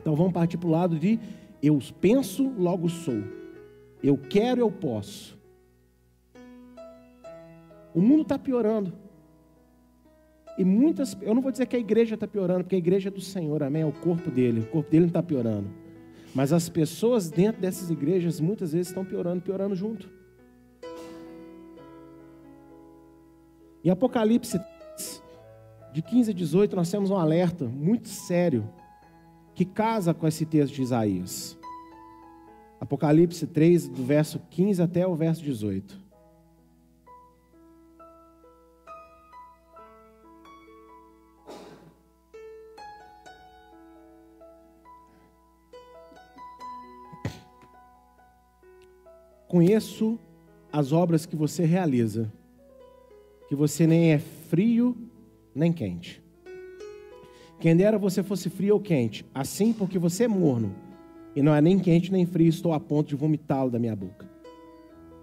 Então 0.00 0.16
vamos 0.16 0.32
partir 0.32 0.58
para 0.58 0.68
o 0.68 0.72
lado 0.72 0.98
de 0.98 1.20
eu 1.62 1.78
penso, 2.00 2.52
logo 2.58 2.88
sou. 2.88 3.22
Eu 4.02 4.18
quero, 4.18 4.60
eu 4.60 4.72
posso. 4.72 5.37
O 7.94 8.00
mundo 8.00 8.22
está 8.22 8.38
piorando. 8.38 8.92
E 10.58 10.64
muitas, 10.64 11.16
eu 11.22 11.34
não 11.34 11.40
vou 11.40 11.52
dizer 11.52 11.66
que 11.66 11.76
a 11.76 11.78
igreja 11.78 12.14
está 12.14 12.26
piorando, 12.26 12.64
porque 12.64 12.74
a 12.74 12.78
igreja 12.78 13.08
é 13.08 13.12
do 13.12 13.20
Senhor, 13.20 13.62
amém? 13.62 13.82
É 13.82 13.86
o 13.86 13.92
corpo 13.92 14.30
dele, 14.30 14.60
o 14.60 14.66
corpo 14.66 14.90
dele 14.90 15.02
não 15.02 15.08
está 15.08 15.22
piorando. 15.22 15.68
Mas 16.34 16.52
as 16.52 16.68
pessoas 16.68 17.30
dentro 17.30 17.60
dessas 17.60 17.90
igrejas 17.90 18.40
muitas 18.40 18.72
vezes 18.72 18.88
estão 18.88 19.04
piorando, 19.04 19.40
piorando 19.40 19.74
junto. 19.76 20.10
Em 23.84 23.90
Apocalipse 23.90 24.60
de 25.92 26.02
15 26.02 26.32
a 26.32 26.34
18, 26.34 26.76
nós 26.76 26.90
temos 26.90 27.10
um 27.10 27.16
alerta 27.16 27.66
muito 27.66 28.08
sério 28.08 28.68
que 29.54 29.64
casa 29.64 30.12
com 30.12 30.26
esse 30.26 30.44
texto 30.44 30.74
de 30.74 30.82
Isaías. 30.82 31.58
Apocalipse 32.80 33.46
3, 33.46 33.88
do 33.88 34.04
verso 34.04 34.40
15 34.50 34.82
até 34.82 35.06
o 35.06 35.14
verso 35.14 35.42
18. 35.42 36.07
Conheço 49.48 50.18
as 50.70 50.92
obras 50.92 51.24
que 51.24 51.34
você 51.34 51.64
realiza, 51.64 52.30
que 53.48 53.54
você 53.56 53.86
nem 53.86 54.12
é 54.12 54.18
frio 54.18 54.94
nem 55.54 55.72
quente. 55.72 56.22
Quem 57.58 57.74
dera 57.74 57.98
você 57.98 58.22
fosse 58.22 58.50
frio 58.50 58.74
ou 58.74 58.80
quente, 58.80 59.24
assim 59.34 59.72
porque 59.72 59.98
você 59.98 60.24
é 60.24 60.28
morno, 60.28 60.74
e 61.34 61.42
não 61.42 61.54
é 61.54 61.62
nem 61.62 61.78
quente 61.78 62.12
nem 62.12 62.26
frio, 62.26 62.48
estou 62.48 62.74
a 62.74 62.78
ponto 62.78 63.08
de 63.08 63.16
vomitá-lo 63.16 63.70
da 63.70 63.78
minha 63.78 63.96
boca. 63.96 64.28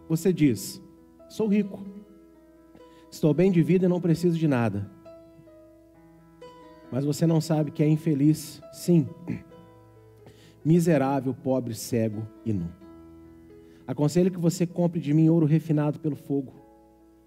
Você 0.10 0.34
diz: 0.34 0.82
Sou 1.30 1.48
rico, 1.48 1.86
estou 3.12 3.34
bem 3.34 3.52
de 3.52 3.62
vida 3.62 3.86
e 3.86 3.90
não 3.90 4.02
preciso 4.02 4.38
de 4.38 4.48
nada. 4.48 4.90
Mas 6.92 7.06
você 7.06 7.28
não 7.28 7.40
sabe 7.40 7.72
que 7.72 7.84
é 7.84 7.88
infeliz, 7.88 8.60
sim, 8.74 9.08
miserável, 10.64 11.34
pobre, 11.34 11.76
cego 11.76 12.28
e 12.44 12.52
nu. 12.52 12.85
Aconselho 13.88 14.32
que 14.32 14.40
você 14.40 14.66
compre 14.66 15.00
de 15.00 15.14
mim 15.14 15.30
ouro 15.30 15.46
refinado 15.46 16.00
pelo 16.00 16.16
fogo, 16.16 16.54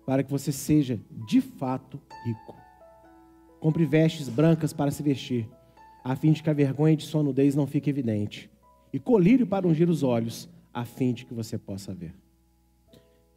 para 0.04 0.22
que 0.22 0.30
você 0.30 0.50
seja 0.50 1.00
de 1.26 1.40
fato 1.40 2.00
rico. 2.24 2.56
Compre 3.60 3.84
vestes 3.84 4.28
brancas 4.28 4.72
para 4.72 4.90
se 4.90 5.02
vestir, 5.02 5.48
a 6.02 6.16
fim 6.16 6.32
de 6.32 6.42
que 6.42 6.50
a 6.50 6.54
vergonha 6.54 6.96
de 6.96 7.04
sua 7.04 7.22
nudez 7.22 7.54
não 7.54 7.66
fique 7.66 7.90
evidente, 7.90 8.50
e 8.92 8.98
colírio 8.98 9.46
para 9.46 9.68
ungir 9.68 9.88
os 9.88 10.02
olhos, 10.02 10.48
a 10.72 10.84
fim 10.84 11.12
de 11.12 11.24
que 11.24 11.34
você 11.34 11.58
possa 11.58 11.94
ver. 11.94 12.14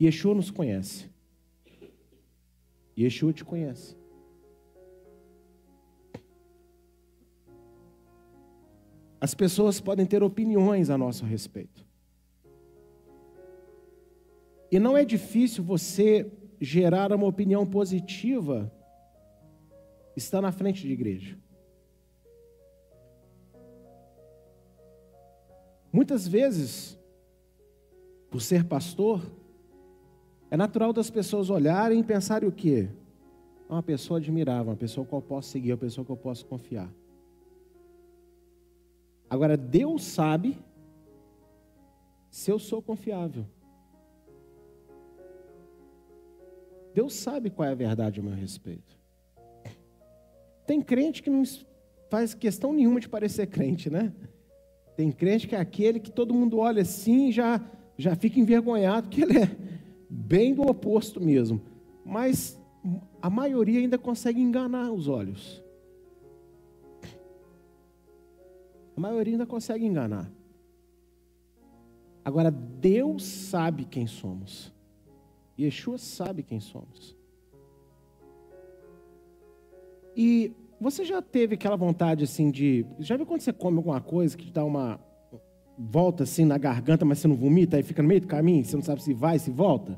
Yeshua 0.02 0.34
nos 0.34 0.50
conhece. 0.50 1.10
Yeshua 2.98 3.34
te 3.34 3.46
conhece. 3.46 3.96
As 9.20 9.36
pessoas 9.36 9.80
podem 9.80 10.06
ter 10.06 10.24
opiniões 10.24 10.90
a 10.90 10.98
nosso 10.98 11.24
respeito. 11.26 11.86
E 14.72 14.80
não 14.80 14.96
é 14.98 15.04
difícil 15.04 15.64
você 15.64 16.32
gerar 16.60 17.12
uma 17.12 17.28
opinião 17.28 17.66
positiva 17.66 18.72
está 20.16 20.42
na 20.42 20.52
frente 20.52 20.82
de 20.82 20.94
igreja. 20.94 21.38
Muitas 25.92 26.26
vezes, 26.26 26.98
por 28.30 28.42
ser 28.42 28.64
pastor, 28.64 29.22
é 30.50 30.56
natural 30.56 30.94
das 30.94 31.10
pessoas 31.10 31.50
olharem 31.50 32.00
e 32.00 32.04
pensarem 32.04 32.48
o 32.48 32.52
quê? 32.52 32.88
É 33.70 33.74
uma 33.74 33.84
pessoa 33.84 34.20
admirável, 34.20 34.72
uma 34.72 34.78
pessoa 34.78 35.06
que 35.06 35.14
eu 35.14 35.22
posso 35.22 35.50
seguir, 35.50 35.72
uma 35.74 35.78
pessoa 35.78 36.06
que 36.06 36.12
eu 36.12 36.18
posso 36.18 36.46
confiar. 36.46 36.90
Agora, 39.30 39.58
Deus 39.58 40.04
sabe 40.04 40.58
se 42.30 42.52
eu 42.52 42.60
sou 42.60 42.82
confiável. 42.82 43.46
Deus 46.94 47.14
sabe 47.14 47.50
qual 47.50 47.68
é 47.68 47.72
a 47.72 47.76
verdade 47.76 48.20
a 48.20 48.24
meu 48.24 48.34
respeito. 48.34 49.00
Tem 50.66 50.82
crente 50.82 51.24
que 51.24 51.30
não 51.30 51.44
faz 52.10 52.34
questão 52.34 52.74
nenhuma 52.74 53.00
de 53.00 53.10
parecer 53.10 53.48
crente, 53.48 53.89
né? 53.89 54.14
Tem 54.96 55.12
crente 55.12 55.48
que 55.48 55.56
é 55.56 55.60
aquele 55.60 56.00
que 56.00 56.12
todo 56.12 56.34
mundo 56.34 56.60
olha 56.60 56.82
assim 56.82 57.30
e 57.30 57.32
já, 57.32 57.62
já 57.98 58.16
fica 58.16 58.39
envergonhado, 58.39 59.10
que 59.10 59.22
ele 59.22 59.38
é 59.38 59.50
bem 60.10 60.54
do 60.54 60.64
oposto 60.64 61.22
mesmo. 61.22 61.62
Mas 62.06 62.60
a 63.22 63.30
maioria 63.30 63.80
ainda 63.80 63.98
consegue 63.98 64.42
enganar 64.42 64.92
os 64.92 65.08
olhos. 65.08 65.64
A 68.96 69.00
maioria 69.00 69.34
ainda 69.34 69.46
consegue 69.46 69.86
enganar. 69.86 70.30
Agora, 72.24 72.52
Deus 72.52 73.24
sabe 73.24 73.86
quem 73.86 74.06
somos. 74.06 74.72
Yeshua 75.66 75.97
sabe 75.97 76.43
quem 76.43 76.59
somos. 76.59 77.16
E 80.16 80.51
você 80.80 81.05
já 81.05 81.22
teve 81.22 81.55
aquela 81.55 81.76
vontade 81.76 82.24
assim 82.24 82.49
de. 82.49 82.86
Já 82.99 83.16
viu 83.16 83.26
quando 83.26 83.41
você 83.41 83.53
come 83.53 83.78
alguma 83.78 84.01
coisa 84.01 84.38
que 84.38 84.51
dá 84.51 84.66
uma 84.66 84.99
volta 85.78 86.24
assim 86.24 86.45
na 86.45 86.57
garganta, 86.57 87.05
mas 87.05 87.20
você 87.20 87.28
não 87.28 87.36
vomita, 87.36 87.78
aí 87.78 87.84
fica 87.84 88.01
no 88.01 88.07
meio 88.07 88.22
do 88.22 88.28
caminho, 88.28 88.64
você 88.64 88.76
não 88.76 88.84
sabe 88.84 89.01
se 89.01 89.14
vai, 89.14 89.39
se 89.39 89.49
volta? 89.49 89.97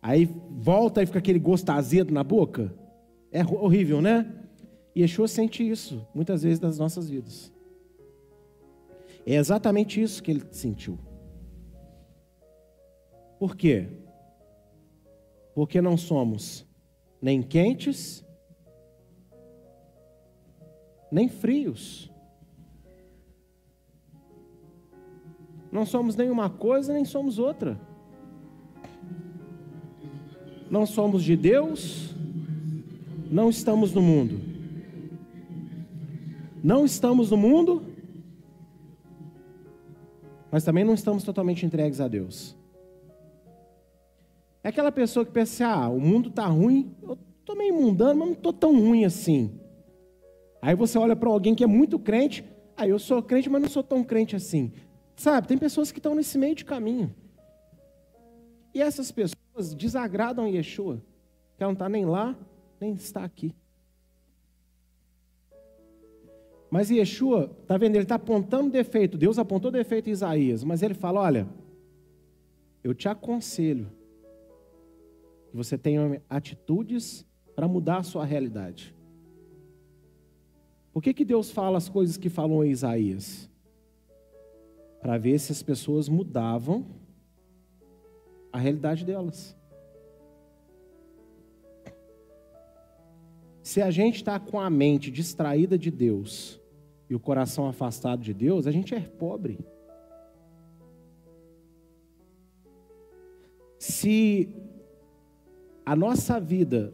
Aí 0.00 0.28
volta 0.50 1.02
e 1.02 1.06
fica 1.06 1.18
aquele 1.18 1.38
gosto 1.38 1.70
azedo 1.70 2.12
na 2.12 2.22
boca? 2.22 2.72
É 3.32 3.44
horrível, 3.44 4.00
né? 4.00 4.32
E 4.94 5.00
Yeshua 5.00 5.28
sente 5.28 5.68
isso 5.68 6.06
muitas 6.14 6.42
vezes 6.42 6.60
nas 6.60 6.78
nossas 6.78 7.08
vidas. 7.08 7.52
É 9.26 9.34
exatamente 9.34 10.00
isso 10.00 10.22
que 10.22 10.30
ele 10.30 10.42
sentiu. 10.50 10.98
Por 13.38 13.56
quê? 13.56 13.88
Porque 15.58 15.82
não 15.82 15.96
somos 15.96 16.64
nem 17.20 17.42
quentes 17.42 18.24
nem 21.10 21.28
frios. 21.28 22.08
Não 25.72 25.84
somos 25.84 26.14
nenhuma 26.14 26.48
coisa, 26.48 26.92
nem 26.92 27.04
somos 27.04 27.40
outra. 27.40 27.76
Não 30.70 30.86
somos 30.86 31.24
de 31.24 31.36
Deus, 31.36 32.14
não 33.28 33.50
estamos 33.50 33.92
no 33.92 34.00
mundo. 34.00 34.40
Não 36.62 36.84
estamos 36.84 37.32
no 37.32 37.36
mundo, 37.36 37.84
mas 40.52 40.62
também 40.62 40.84
não 40.84 40.94
estamos 40.94 41.24
totalmente 41.24 41.66
entregues 41.66 42.00
a 42.00 42.06
Deus. 42.06 42.57
É 44.62 44.68
aquela 44.68 44.90
pessoa 44.90 45.24
que 45.24 45.32
pensa 45.32 45.64
assim, 45.64 45.72
ah, 45.72 45.88
o 45.88 46.00
mundo 46.00 46.28
está 46.28 46.46
ruim, 46.46 46.94
eu 47.02 47.16
estou 47.40 47.56
meio 47.56 47.74
mundano, 47.74 48.18
mas 48.18 48.28
não 48.28 48.34
estou 48.34 48.52
tão 48.52 48.78
ruim 48.78 49.04
assim. 49.04 49.58
Aí 50.60 50.74
você 50.74 50.98
olha 50.98 51.14
para 51.14 51.30
alguém 51.30 51.54
que 51.54 51.64
é 51.64 51.66
muito 51.66 51.98
crente, 51.98 52.44
ah, 52.76 52.86
eu 52.86 52.98
sou 52.98 53.22
crente, 53.22 53.48
mas 53.48 53.62
não 53.62 53.68
sou 53.68 53.82
tão 53.82 54.02
crente 54.04 54.34
assim. 54.36 54.72
Sabe, 55.16 55.48
tem 55.48 55.58
pessoas 55.58 55.90
que 55.90 55.98
estão 55.98 56.14
nesse 56.14 56.38
meio 56.38 56.54
de 56.54 56.64
caminho. 56.64 57.14
E 58.74 58.80
essas 58.80 59.10
pessoas 59.10 59.74
desagradam 59.74 60.46
Yeshua, 60.46 61.02
que 61.56 61.62
ela 61.62 61.70
não 61.70 61.74
está 61.74 61.88
nem 61.88 62.04
lá, 62.04 62.36
nem 62.80 62.92
está 62.92 63.24
aqui. 63.24 63.54
Mas 66.70 66.90
Yeshua, 66.90 67.50
está 67.62 67.76
vendo? 67.78 67.96
Ele 67.96 68.04
está 68.04 68.16
apontando 68.16 68.70
defeito. 68.70 69.16
Deus 69.16 69.38
apontou 69.38 69.70
defeito 69.70 70.08
em 70.08 70.12
Isaías, 70.12 70.62
mas 70.62 70.82
ele 70.82 70.94
fala: 70.94 71.20
olha, 71.20 71.48
eu 72.84 72.94
te 72.94 73.08
aconselho 73.08 73.90
que 75.50 75.56
você 75.56 75.76
tenha 75.76 76.22
atitudes 76.28 77.26
para 77.54 77.66
mudar 77.66 77.98
a 77.98 78.02
sua 78.02 78.24
realidade. 78.24 78.94
Por 80.92 81.02
que, 81.02 81.14
que 81.14 81.24
Deus 81.24 81.50
fala 81.50 81.78
as 81.78 81.88
coisas 81.88 82.16
que 82.16 82.28
falou 82.28 82.64
em 82.64 82.70
Isaías? 82.70 83.50
Para 85.00 85.16
ver 85.16 85.38
se 85.38 85.52
as 85.52 85.62
pessoas 85.62 86.08
mudavam 86.08 86.86
a 88.52 88.58
realidade 88.58 89.04
delas. 89.04 89.56
Se 93.62 93.82
a 93.82 93.90
gente 93.90 94.16
está 94.16 94.40
com 94.40 94.58
a 94.58 94.70
mente 94.70 95.10
distraída 95.10 95.78
de 95.78 95.90
Deus 95.90 96.60
e 97.08 97.14
o 97.14 97.20
coração 97.20 97.68
afastado 97.68 98.22
de 98.22 98.32
Deus, 98.32 98.66
a 98.66 98.70
gente 98.70 98.94
é 98.94 99.00
pobre. 99.00 99.58
Se 103.78 104.48
a 105.88 105.96
nossa 105.96 106.38
vida 106.38 106.92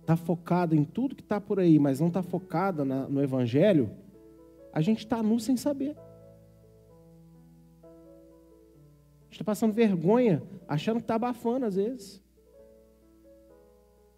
está 0.00 0.14
focada 0.14 0.76
em 0.76 0.84
tudo 0.84 1.16
que 1.16 1.22
está 1.22 1.40
por 1.40 1.58
aí, 1.58 1.76
mas 1.76 1.98
não 1.98 2.06
está 2.06 2.22
focada 2.22 2.84
na, 2.84 3.08
no 3.08 3.20
Evangelho, 3.20 3.90
a 4.72 4.80
gente 4.80 5.00
está 5.00 5.20
nu 5.24 5.40
sem 5.40 5.56
saber. 5.56 5.96
A 7.82 9.24
gente 9.24 9.32
está 9.32 9.44
passando 9.44 9.72
vergonha, 9.72 10.40
achando 10.68 10.98
que 10.98 11.02
está 11.02 11.16
abafando 11.16 11.66
às 11.66 11.74
vezes. 11.74 12.22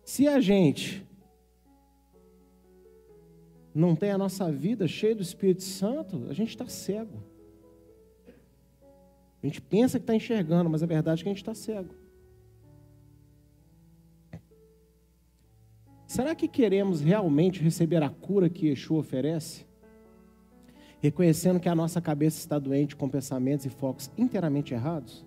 Se 0.04 0.28
a 0.28 0.38
gente 0.38 1.09
não 3.74 3.96
tem 3.96 4.11
a 4.11 4.18
nossa 4.18 4.52
vida 4.52 4.86
cheia 4.86 5.14
do 5.14 5.22
Espírito 5.22 5.62
Santo, 5.62 6.26
a 6.28 6.34
gente 6.34 6.50
está 6.50 6.66
cego. 6.66 7.22
A 9.42 9.46
gente 9.46 9.62
pensa 9.62 9.98
que 9.98 10.02
está 10.02 10.14
enxergando, 10.14 10.68
mas 10.68 10.82
a 10.82 10.86
verdade 10.86 11.22
é 11.22 11.24
que 11.24 11.28
a 11.30 11.32
gente 11.32 11.42
está 11.42 11.54
cego. 11.54 12.05
Será 16.16 16.34
que 16.34 16.48
queremos 16.48 17.02
realmente 17.02 17.62
receber 17.62 18.02
a 18.02 18.08
cura 18.08 18.48
que 18.48 18.68
Yeshua 18.68 19.00
oferece? 19.00 19.66
Reconhecendo 20.98 21.60
que 21.60 21.68
a 21.68 21.74
nossa 21.74 22.00
cabeça 22.00 22.38
está 22.38 22.58
doente 22.58 22.96
com 22.96 23.06
pensamentos 23.06 23.66
e 23.66 23.68
focos 23.68 24.10
inteiramente 24.16 24.72
errados? 24.72 25.26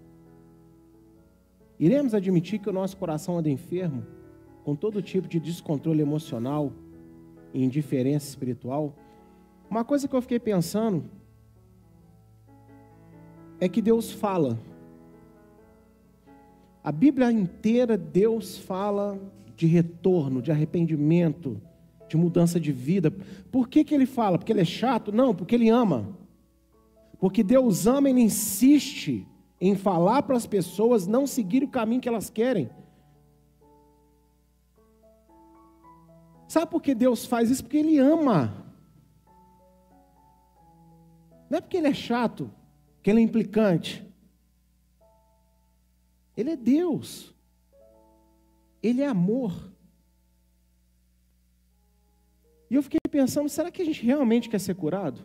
Iremos 1.79 2.15
admitir 2.15 2.57
que 2.57 2.71
o 2.71 2.73
nosso 2.73 2.97
coração 2.97 3.37
anda 3.37 3.51
enfermo, 3.51 4.03
com 4.63 4.75
todo 4.75 4.99
tipo 4.99 5.27
de 5.27 5.39
descontrole 5.39 6.01
emocional 6.01 6.73
e 7.53 7.63
indiferença 7.63 8.27
espiritual? 8.27 8.95
Uma 9.69 9.85
coisa 9.85 10.07
que 10.07 10.15
eu 10.15 10.21
fiquei 10.23 10.39
pensando 10.39 11.05
é 13.59 13.69
que 13.69 13.79
Deus 13.79 14.11
fala. 14.11 14.57
A 16.83 16.91
Bíblia 16.91 17.31
inteira, 17.31 17.95
Deus 17.95 18.57
fala 18.57 19.19
de 19.59 19.67
retorno, 19.67 20.41
de 20.41 20.53
arrependimento, 20.53 21.61
de 22.07 22.15
mudança 22.15 22.57
de 22.57 22.71
vida. 22.71 23.11
Por 23.51 23.67
que, 23.67 23.83
que 23.83 23.93
ele 23.93 24.05
fala? 24.05 24.37
Porque 24.37 24.53
ele 24.53 24.61
é 24.61 24.65
chato? 24.65 25.11
Não, 25.11 25.35
porque 25.35 25.53
ele 25.53 25.67
ama. 25.67 26.17
Porque 27.19 27.43
Deus 27.43 27.85
ama, 27.85 28.09
ele 28.09 28.21
insiste 28.21 29.27
em 29.59 29.75
falar 29.75 30.23
para 30.23 30.37
as 30.37 30.47
pessoas 30.47 31.05
não 31.05 31.27
seguir 31.27 31.61
o 31.61 31.67
caminho 31.67 31.99
que 31.99 32.07
elas 32.07 32.29
querem. 32.29 32.69
Sabe 36.47 36.71
por 36.71 36.81
que 36.81 36.95
Deus 36.95 37.25
faz 37.25 37.49
isso? 37.49 37.61
Porque 37.61 37.79
Ele 37.79 37.97
ama. 37.97 38.65
Não 41.49 41.57
é 41.57 41.61
porque 41.61 41.75
Ele 41.75 41.89
é 41.89 41.93
chato, 41.93 42.49
que 43.03 43.09
Ele 43.09 43.19
é 43.19 43.23
implicante. 43.23 44.09
Ele 46.37 46.51
é 46.51 46.55
Deus. 46.55 47.35
Ele 48.81 49.01
é 49.01 49.07
amor. 49.07 49.71
E 52.69 52.75
eu 52.75 52.83
fiquei 52.83 52.99
pensando, 53.09 53.49
será 53.49 53.71
que 53.71 53.81
a 53.81 53.85
gente 53.85 54.05
realmente 54.05 54.49
quer 54.49 54.59
ser 54.59 54.75
curado? 54.75 55.21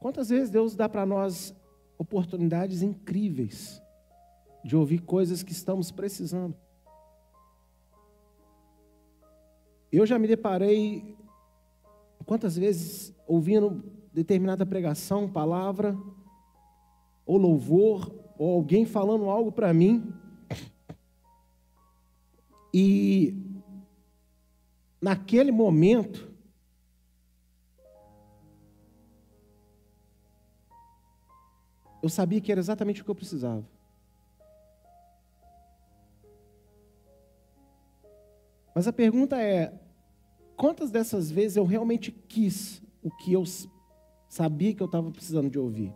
Quantas 0.00 0.28
vezes 0.28 0.50
Deus 0.50 0.74
dá 0.74 0.88
para 0.88 1.04
nós 1.04 1.54
oportunidades 1.98 2.82
incríveis 2.82 3.82
de 4.64 4.76
ouvir 4.76 5.00
coisas 5.00 5.42
que 5.42 5.52
estamos 5.52 5.90
precisando? 5.90 6.56
Eu 9.90 10.06
já 10.06 10.18
me 10.18 10.28
deparei 10.28 11.16
quantas 12.24 12.56
vezes 12.56 13.14
ouvindo 13.26 13.82
determinada 14.12 14.66
pregação, 14.66 15.30
palavra, 15.30 15.96
ou 17.24 17.36
louvor, 17.36 18.12
ou 18.38 18.54
alguém 18.54 18.86
falando 18.86 19.28
algo 19.28 19.50
para 19.50 19.74
mim, 19.74 20.14
e 22.72 23.34
naquele 25.00 25.50
momento, 25.50 26.32
eu 32.02 32.08
sabia 32.08 32.40
que 32.40 32.52
era 32.52 32.60
exatamente 32.60 33.02
o 33.02 33.04
que 33.04 33.10
eu 33.10 33.14
precisava. 33.14 33.66
Mas 38.74 38.86
a 38.86 38.92
pergunta 38.92 39.42
é: 39.42 39.76
quantas 40.56 40.90
dessas 40.90 41.30
vezes 41.30 41.56
eu 41.56 41.64
realmente 41.64 42.12
quis 42.12 42.80
o 43.02 43.10
que 43.10 43.32
eu 43.32 43.42
sabia 44.28 44.72
que 44.72 44.82
eu 44.82 44.86
estava 44.86 45.10
precisando 45.10 45.50
de 45.50 45.58
ouvir? 45.58 45.92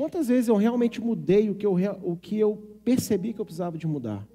Quantas 0.00 0.28
vezes 0.28 0.48
eu 0.48 0.56
realmente 0.56 0.98
mudei 0.98 1.50
o 1.50 1.54
que 1.54 1.66
eu, 1.66 1.74
o 2.02 2.16
que 2.16 2.38
eu 2.38 2.56
percebi 2.82 3.34
que 3.34 3.40
eu 3.42 3.44
precisava 3.44 3.76
de 3.76 3.86
mudar? 3.86 4.26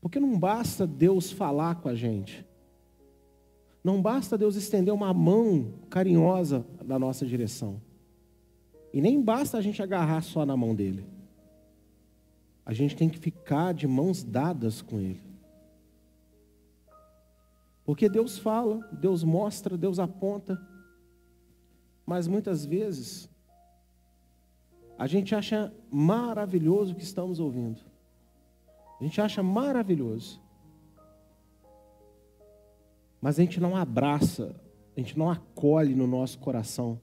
Porque 0.00 0.20
não 0.20 0.38
basta 0.38 0.86
Deus 0.86 1.32
falar 1.32 1.80
com 1.80 1.88
a 1.88 1.96
gente. 1.96 2.46
Não 3.82 4.00
basta 4.00 4.38
Deus 4.38 4.54
estender 4.54 4.94
uma 4.94 5.12
mão 5.12 5.72
carinhosa 5.90 6.64
na 6.84 6.96
nossa 6.96 7.26
direção. 7.26 7.82
E 8.92 9.00
nem 9.00 9.20
basta 9.20 9.58
a 9.58 9.60
gente 9.60 9.82
agarrar 9.82 10.22
só 10.22 10.46
na 10.46 10.56
mão 10.56 10.76
dele. 10.76 11.04
A 12.64 12.72
gente 12.72 12.94
tem 12.94 13.08
que 13.08 13.18
ficar 13.18 13.74
de 13.74 13.88
mãos 13.88 14.22
dadas 14.22 14.80
com 14.80 15.00
ele. 15.00 15.20
Porque 17.84 18.08
Deus 18.08 18.38
fala, 18.38 18.78
Deus 18.92 19.24
mostra, 19.24 19.76
Deus 19.76 19.98
aponta. 19.98 20.70
Mas 22.06 22.26
muitas 22.26 22.64
vezes 22.64 23.28
a 24.98 25.06
gente 25.06 25.34
acha 25.34 25.72
maravilhoso 25.90 26.92
o 26.92 26.96
que 26.96 27.02
estamos 27.02 27.40
ouvindo. 27.40 27.80
A 29.00 29.04
gente 29.04 29.20
acha 29.20 29.42
maravilhoso. 29.42 30.40
Mas 33.20 33.38
a 33.38 33.42
gente 33.42 33.60
não 33.60 33.76
abraça, 33.76 34.54
a 34.96 35.00
gente 35.00 35.18
não 35.18 35.30
acolhe 35.30 35.94
no 35.94 36.06
nosso 36.06 36.38
coração. 36.38 37.00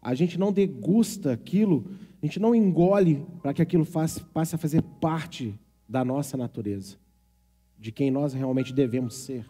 A 0.00 0.14
gente 0.14 0.38
não 0.38 0.52
degusta 0.52 1.32
aquilo, 1.32 1.90
a 2.22 2.26
gente 2.26 2.38
não 2.38 2.54
engole 2.54 3.26
para 3.42 3.52
que 3.52 3.60
aquilo 3.60 3.84
faça, 3.84 4.24
passe 4.32 4.54
a 4.54 4.58
fazer 4.58 4.82
parte 5.00 5.58
da 5.88 6.04
nossa 6.04 6.36
natureza, 6.36 6.96
de 7.78 7.90
quem 7.90 8.10
nós 8.10 8.32
realmente 8.32 8.72
devemos 8.72 9.14
ser. 9.14 9.46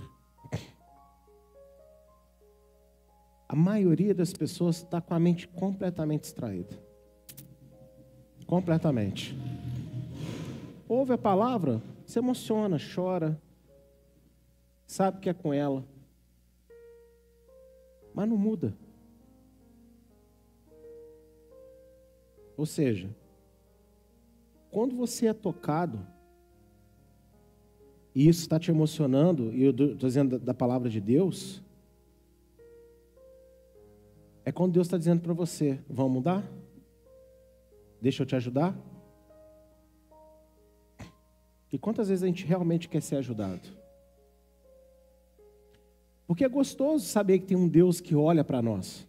A 3.49 3.55
maioria 3.55 4.15
das 4.15 4.33
pessoas 4.33 4.77
está 4.77 5.01
com 5.01 5.15
a 5.15 5.21
mente 5.21 5.47
completamente 5.49 6.23
distraída. 6.23 6.77
Completamente 8.47 9.37
ouve 10.89 11.13
a 11.13 11.19
palavra, 11.19 11.83
se 12.05 12.19
emociona, 12.19 12.79
chora, 12.79 13.41
sabe 14.87 15.21
que 15.21 15.29
é 15.29 15.35
com 15.35 15.53
ela, 15.53 15.85
mas 18.15 18.29
não 18.29 18.37
muda. 18.37 18.75
Ou 22.57 22.65
seja, 22.65 23.11
quando 24.71 24.97
você 24.97 25.27
é 25.27 25.35
tocado, 25.35 26.07
e 28.15 28.29
isso 28.29 28.41
está 28.41 28.59
te 28.59 28.71
emocionando, 28.71 29.53
e 29.53 29.65
eu 29.65 29.71
estou 29.73 30.09
dizendo 30.09 30.39
da 30.39 30.55
palavra 30.55 30.89
de 30.89 31.01
Deus, 31.01 31.63
é 34.47 34.53
quando 34.53 34.75
Deus 34.75 34.87
está 34.87 34.97
dizendo 34.97 35.21
para 35.21 35.35
você: 35.35 35.81
vamos 35.91 36.13
mudar? 36.13 36.49
Deixa 38.01 38.23
eu 38.23 38.27
te 38.27 38.37
ajudar? 38.37 38.79
E 41.73 41.77
quantas 41.77 42.09
vezes 42.09 42.23
a 42.23 42.29
gente 42.29 42.47
realmente 42.47 42.89
quer 42.89 43.03
ser 43.03 43.17
ajudado? 43.17 43.69
Porque 46.29 46.45
é 46.45 46.49
gostoso 46.49 47.05
saber 47.05 47.41
que 47.41 47.47
tem 47.47 47.57
um 47.57 47.69
Deus 47.69 48.01
que 48.01 48.15
olha 48.15 48.45
para 48.45 48.63
nós. 48.63 49.07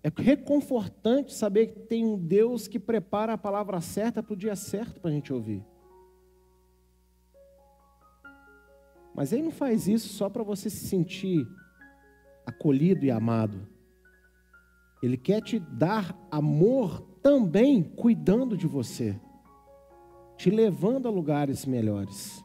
É 0.00 0.08
reconfortante 0.14 1.34
saber 1.34 1.68
que 1.68 1.80
tem 1.80 2.04
um 2.04 2.16
Deus 2.16 2.68
que 2.68 2.78
prepara 2.78 3.32
a 3.32 3.38
palavra 3.38 3.80
certa 3.80 4.22
para 4.22 4.34
o 4.34 4.36
dia 4.36 4.54
certo 4.54 5.00
para 5.00 5.10
a 5.10 5.12
gente 5.12 5.32
ouvir. 5.32 5.64
Mas 9.14 9.32
ele 9.32 9.42
não 9.42 9.50
faz 9.50 9.88
isso 9.88 10.08
só 10.08 10.28
para 10.28 10.44
você 10.44 10.70
se 10.70 10.86
sentir 10.86 11.44
acolhido 12.46 13.04
e 13.04 13.10
amado. 13.10 13.68
Ele 15.02 15.16
quer 15.16 15.42
te 15.42 15.58
dar 15.58 16.16
amor 16.30 17.00
também 17.22 17.82
cuidando 17.82 18.56
de 18.56 18.66
você 18.66 19.18
te 20.36 20.50
levando 20.50 21.06
a 21.06 21.10
lugares 21.10 21.64
melhores. 21.64 22.44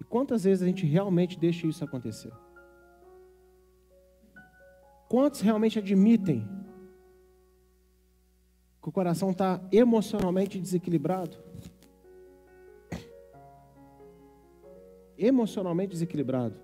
E 0.00 0.04
quantas 0.04 0.44
vezes 0.44 0.62
a 0.62 0.66
gente 0.66 0.86
realmente 0.86 1.38
deixa 1.38 1.66
isso 1.66 1.84
acontecer? 1.84 2.32
Quantos 5.08 5.40
realmente 5.40 5.78
admitem 5.78 6.48
que 8.82 8.88
o 8.88 8.92
coração 8.92 9.30
está 9.30 9.60
emocionalmente 9.70 10.58
desequilibrado? 10.58 11.36
Emocionalmente 15.16 15.92
desequilibrado. 15.92 16.58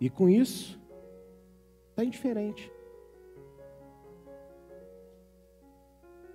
E 0.00 0.08
com 0.08 0.28
isso, 0.28 0.80
está 1.90 2.04
indiferente. 2.04 2.70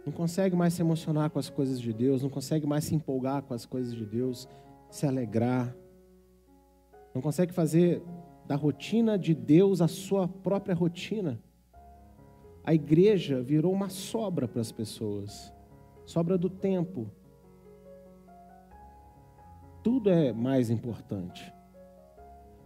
não 0.06 0.12
consegue 0.12 0.56
mais 0.56 0.74
se 0.74 0.82
emocionar 0.82 1.30
com 1.30 1.40
as 1.40 1.50
coisas 1.50 1.80
de 1.80 1.94
Deus, 1.94 2.22
não 2.22 2.30
consegue 2.30 2.68
mais 2.68 2.84
se 2.84 2.96
empolgar 2.96 3.42
com 3.44 3.54
as 3.54 3.66
coisas 3.66 3.94
de 3.94 4.06
Deus, 4.06 4.48
se 4.90 5.06
alegrar, 5.06 5.74
não 7.14 7.22
consegue 7.22 7.54
fazer 7.54 8.04
da 8.46 8.56
rotina 8.56 9.18
de 9.18 9.34
Deus 9.34 9.82
a 9.82 9.88
sua 9.88 10.28
própria 10.28 10.76
rotina. 10.76 11.40
A 12.64 12.74
igreja 12.74 13.42
virou 13.42 13.72
uma 13.72 13.90
sobra 13.90 14.48
para 14.48 14.62
as 14.62 14.72
pessoas, 14.72 15.54
sobra 16.06 16.38
do 16.38 16.50
tempo. 16.50 17.10
Tudo 19.82 20.10
é 20.10 20.34
mais 20.34 20.70
importante. 20.70 21.54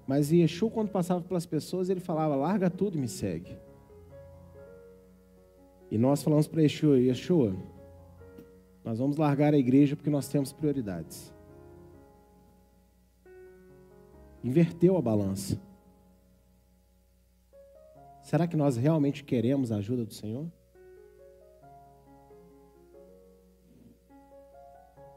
Mas 0.07 0.31
Yeshua, 0.31 0.71
quando 0.71 0.89
passava 0.89 1.21
pelas 1.21 1.45
pessoas, 1.45 1.89
ele 1.89 1.99
falava: 1.99 2.35
larga 2.35 2.69
tudo 2.69 2.97
e 2.97 3.01
me 3.01 3.09
segue. 3.09 3.57
E 5.91 5.97
nós 5.97 6.23
falamos 6.23 6.47
para 6.47 6.61
Yeshua, 6.61 6.99
Yeshua, 6.99 7.55
nós 8.83 8.99
vamos 8.99 9.17
largar 9.17 9.53
a 9.53 9.57
igreja 9.57 9.95
porque 9.95 10.09
nós 10.09 10.27
temos 10.29 10.53
prioridades. 10.53 11.33
Inverteu 14.43 14.95
a 14.95 15.01
balança. 15.01 15.59
Será 18.23 18.47
que 18.47 18.57
nós 18.57 18.77
realmente 18.77 19.23
queremos 19.23 19.71
a 19.71 19.77
ajuda 19.77 20.05
do 20.05 20.13
Senhor? 20.13 20.51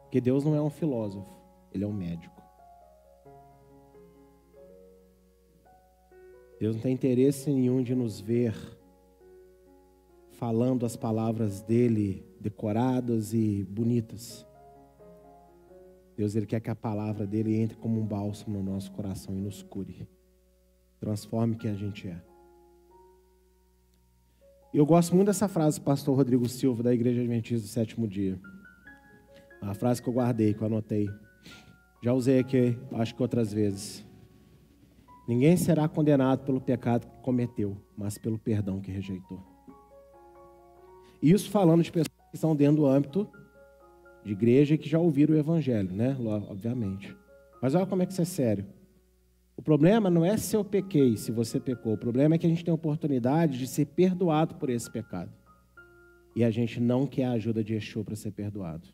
Porque 0.03 0.21
Deus 0.21 0.45
não 0.45 0.57
é 0.57 0.61
um 0.61 0.71
filósofo, 0.71 1.31
Ele 1.73 1.85
é 1.85 1.87
um 1.87 1.93
médico. 1.93 2.40
Deus 6.61 6.77
não 6.77 6.83
tem 6.83 6.93
interesse 6.93 7.51
nenhum 7.51 7.83
de 7.83 7.95
nos 7.95 8.21
ver 8.21 8.55
falando 10.33 10.85
as 10.85 10.95
palavras 10.95 11.63
dele 11.63 12.23
decoradas 12.39 13.33
e 13.33 13.65
bonitas. 13.65 14.47
Deus 16.15 16.37
ele 16.37 16.45
quer 16.45 16.61
que 16.61 16.69
a 16.69 16.77
palavra 16.77 17.27
dele 17.27 17.57
entre 17.57 17.79
como 17.79 17.99
um 17.99 18.05
bálsamo 18.05 18.59
no 18.59 18.73
nosso 18.73 18.93
coração 18.93 19.35
e 19.35 19.41
nos 19.41 19.63
cure. 19.63 20.07
Transforme 20.99 21.57
quem 21.57 21.71
a 21.71 21.75
gente 21.75 22.07
é. 22.09 22.23
Eu 24.73 24.85
gosto 24.85 25.17
muito 25.17 25.29
dessa 25.29 25.49
frase 25.49 25.81
do 25.81 25.85
pastor 25.85 26.15
Rodrigo 26.15 26.47
Silva, 26.47 26.83
da 26.83 26.93
Igreja 26.93 27.21
Adventista 27.21 27.67
do 27.67 27.71
Sétimo 27.71 28.07
Dia. 28.07 28.39
Uma 29.63 29.73
frase 29.73 30.03
que 30.03 30.09
eu 30.11 30.13
guardei, 30.13 30.53
que 30.53 30.61
eu 30.61 30.67
anotei. 30.67 31.09
Já 32.03 32.13
usei 32.13 32.39
aqui, 32.39 32.79
acho 32.93 33.15
que 33.15 33.23
outras 33.23 33.51
vezes. 33.51 34.10
Ninguém 35.31 35.57
será 35.57 35.89
condenado 35.89 36.45
pelo 36.45 36.61
pecado 36.61 37.07
que 37.07 37.23
cometeu, 37.23 37.77
mas 37.97 38.19
pelo 38.19 38.37
perdão 38.37 38.81
que 38.81 38.91
rejeitou. 38.91 39.41
Isso 41.23 41.49
falando 41.49 41.85
de 41.85 41.93
pessoas 41.93 42.09
que 42.09 42.35
estão 42.35 42.57
dentro 42.57 42.79
do 42.79 42.87
âmbito 42.89 43.31
de 44.25 44.33
igreja 44.33 44.75
e 44.75 44.79
que 44.79 44.89
já 44.89 44.99
ouviram 44.99 45.33
o 45.33 45.39
evangelho, 45.39 45.93
né? 45.93 46.17
Obviamente. 46.49 47.17
Mas 47.63 47.77
olha 47.77 47.87
como 47.87 48.03
é 48.03 48.07
que 48.07 48.13
isso 48.13 48.23
é 48.23 48.25
sério. 48.25 48.67
O 49.57 49.63
problema 49.63 50.11
não 50.11 50.25
é 50.25 50.37
se 50.37 50.57
eu 50.57 50.65
pequei, 50.65 51.17
se 51.17 51.31
você 51.31 51.61
pecou. 51.61 51.93
O 51.93 51.99
problema 51.99 52.35
é 52.35 52.39
que 52.39 52.47
a 52.47 52.51
gente 52.51 52.65
tem 52.65 52.73
a 52.73 52.75
oportunidade 52.75 53.57
de 53.57 53.69
ser 53.69 53.85
perdoado 53.87 54.57
por 54.57 54.69
esse 54.69 54.91
pecado. 54.91 55.31
E 56.35 56.43
a 56.43 56.51
gente 56.51 56.81
não 56.81 57.07
quer 57.07 57.27
a 57.27 57.33
ajuda 57.35 57.63
de 57.63 57.75
Yeshua 57.75 58.03
para 58.03 58.17
ser 58.17 58.33
perdoado. 58.33 58.89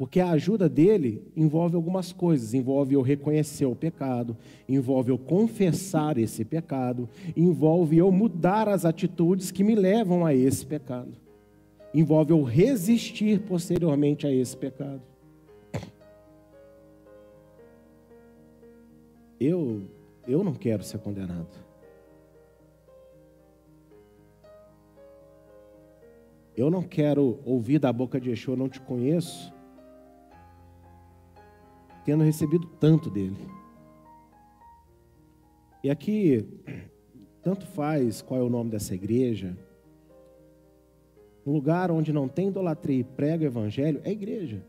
Porque 0.00 0.18
a 0.18 0.30
ajuda 0.30 0.66
dele 0.66 1.22
envolve 1.36 1.76
algumas 1.76 2.10
coisas, 2.10 2.54
envolve 2.54 2.94
eu 2.94 3.02
reconhecer 3.02 3.66
o 3.66 3.76
pecado, 3.76 4.34
envolve 4.66 5.10
eu 5.10 5.18
confessar 5.18 6.16
esse 6.16 6.42
pecado, 6.42 7.06
envolve 7.36 7.98
eu 7.98 8.10
mudar 8.10 8.66
as 8.66 8.86
atitudes 8.86 9.50
que 9.50 9.62
me 9.62 9.74
levam 9.74 10.24
a 10.24 10.34
esse 10.34 10.64
pecado. 10.64 11.12
Envolve 11.92 12.32
eu 12.32 12.42
resistir 12.42 13.40
posteriormente 13.40 14.26
a 14.26 14.32
esse 14.32 14.56
pecado. 14.56 15.02
Eu 19.38 19.82
eu 20.26 20.42
não 20.42 20.54
quero 20.54 20.82
ser 20.82 20.96
condenado. 20.96 21.58
Eu 26.56 26.70
não 26.70 26.82
quero 26.82 27.38
ouvir 27.44 27.78
da 27.78 27.92
boca 27.92 28.18
de 28.18 28.30
Yeshua, 28.30 28.54
eu 28.54 28.58
não 28.58 28.68
te 28.70 28.80
conheço 28.80 29.59
tendo 32.10 32.24
recebido 32.24 32.66
tanto 32.80 33.08
dele. 33.08 33.36
E 35.80 35.88
aqui, 35.88 36.44
tanto 37.40 37.64
faz 37.68 38.20
qual 38.20 38.40
é 38.40 38.42
o 38.42 38.48
nome 38.48 38.68
dessa 38.68 38.96
igreja, 38.96 39.56
um 41.46 41.52
lugar 41.52 41.88
onde 41.88 42.12
não 42.12 42.26
tem 42.26 42.48
idolatria 42.48 42.98
e 42.98 43.04
prega 43.04 43.44
o 43.44 43.46
evangelho 43.46 44.00
é 44.02 44.10
igreja. 44.10 44.60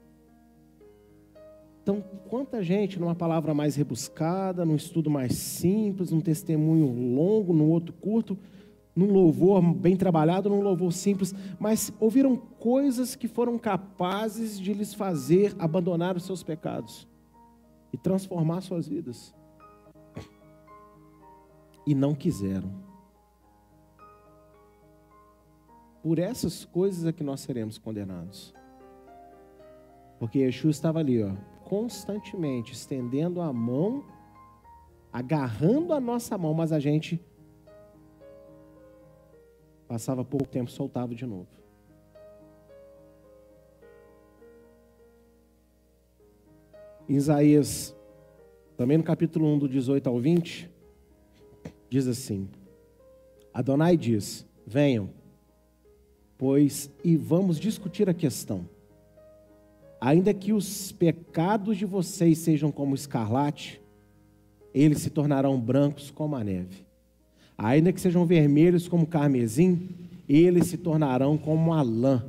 Então, 1.81 2.03
quanta 2.29 2.61
gente 2.61 2.99
numa 2.99 3.15
palavra 3.15 3.55
mais 3.55 3.75
rebuscada, 3.75 4.63
num 4.63 4.75
estudo 4.75 5.09
mais 5.09 5.33
simples, 5.33 6.11
num 6.11 6.21
testemunho 6.21 7.15
longo, 7.15 7.53
num 7.53 7.71
outro 7.71 7.91
curto, 7.91 8.37
num 8.95 9.11
louvor 9.11 9.63
bem 9.63 9.97
trabalhado, 9.97 10.47
num 10.47 10.61
louvor 10.61 10.93
simples, 10.93 11.33
mas 11.59 11.91
ouviram 11.99 12.37
coisas 12.37 13.15
que 13.15 13.27
foram 13.27 13.57
capazes 13.57 14.59
de 14.59 14.75
lhes 14.75 14.93
fazer 14.93 15.55
abandonar 15.57 16.15
os 16.15 16.21
seus 16.21 16.43
pecados 16.43 17.09
e 17.91 17.97
transformar 17.97 18.61
suas 18.61 18.87
vidas. 18.87 19.35
E 21.85 21.95
não 21.95 22.13
quiseram. 22.13 22.71
Por 26.01 26.19
essas 26.19 26.65
coisas 26.65 27.05
é 27.05 27.11
que 27.11 27.23
nós 27.23 27.41
seremos 27.41 27.77
condenados. 27.77 28.53
Porque 30.19 30.39
Yeshua 30.39 30.71
estava 30.71 30.99
ali, 30.99 31.23
ó, 31.23 31.33
constantemente 31.63 32.73
estendendo 32.73 33.41
a 33.41 33.51
mão, 33.51 34.03
agarrando 35.11 35.93
a 35.93 35.99
nossa 35.99 36.37
mão, 36.37 36.53
mas 36.53 36.71
a 36.71 36.79
gente 36.79 37.23
passava 39.87 40.23
pouco 40.23 40.47
tempo, 40.47 40.71
soltava 40.71 41.13
de 41.13 41.25
novo. 41.25 41.60
Isaías, 47.15 47.95
também 48.77 48.97
no 48.97 49.03
capítulo 49.03 49.45
1, 49.53 49.59
do 49.59 49.69
18 49.69 50.07
ao 50.07 50.19
20, 50.19 50.69
diz 51.89 52.07
assim: 52.07 52.47
Adonai 53.53 53.97
diz: 53.97 54.45
Venham, 54.65 55.09
pois, 56.37 56.89
e 57.03 57.17
vamos 57.17 57.59
discutir 57.59 58.09
a 58.09 58.13
questão. 58.13 58.65
Ainda 59.99 60.33
que 60.33 60.53
os 60.53 60.91
pecados 60.91 61.77
de 61.77 61.85
vocês 61.85 62.39
sejam 62.39 62.71
como 62.71 62.95
escarlate, 62.95 63.81
eles 64.73 64.99
se 64.99 65.09
tornarão 65.09 65.59
brancos 65.59 66.09
como 66.09 66.35
a 66.35 66.43
neve. 66.43 66.85
Ainda 67.57 67.91
que 67.91 68.01
sejam 68.01 68.25
vermelhos 68.25 68.87
como 68.87 69.05
carmesim, 69.05 69.89
eles 70.27 70.67
se 70.67 70.77
tornarão 70.77 71.37
como 71.37 71.73
a 71.73 71.81
lã. 71.81 72.25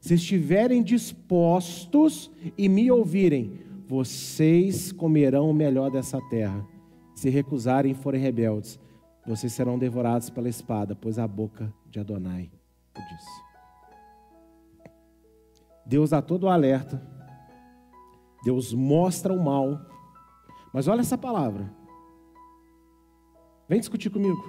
Se 0.00 0.14
estiverem 0.14 0.82
dispostos 0.82 2.30
e 2.58 2.68
me 2.68 2.90
ouvirem, 2.90 3.52
vocês 3.86 4.92
comerão 4.92 5.50
o 5.50 5.54
melhor 5.54 5.90
dessa 5.90 6.20
terra. 6.28 6.66
Se 7.14 7.28
recusarem 7.28 7.92
e 7.92 7.94
forem 7.94 8.20
rebeldes, 8.20 8.78
vocês 9.26 9.52
serão 9.52 9.78
devorados 9.78 10.30
pela 10.30 10.48
espada, 10.48 10.94
pois 10.94 11.18
a 11.18 11.26
boca 11.26 11.72
de 11.90 12.00
Adonai 12.00 12.50
o 12.96 13.00
disse. 13.00 13.44
Deus 15.86 16.10
dá 16.10 16.22
todo 16.22 16.44
o 16.44 16.48
alerta. 16.48 17.02
Deus 18.44 18.72
mostra 18.72 19.32
o 19.32 19.42
mal. 19.42 19.80
Mas 20.72 20.88
olha 20.88 21.00
essa 21.00 21.18
palavra. 21.18 21.70
Vem 23.68 23.80
discutir 23.80 24.10
comigo. 24.10 24.42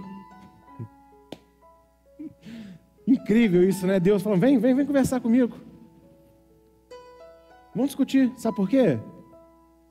Incrível 3.08 3.68
isso, 3.68 3.86
né? 3.86 4.00
Deus 4.00 4.22
falando: 4.22 4.40
vem, 4.40 4.58
vem, 4.58 4.74
vem 4.74 4.86
conversar 4.86 5.20
comigo. 5.20 5.56
Vamos 7.74 7.90
discutir. 7.90 8.32
Sabe 8.38 8.56
por 8.56 8.70
quê? 8.70 9.00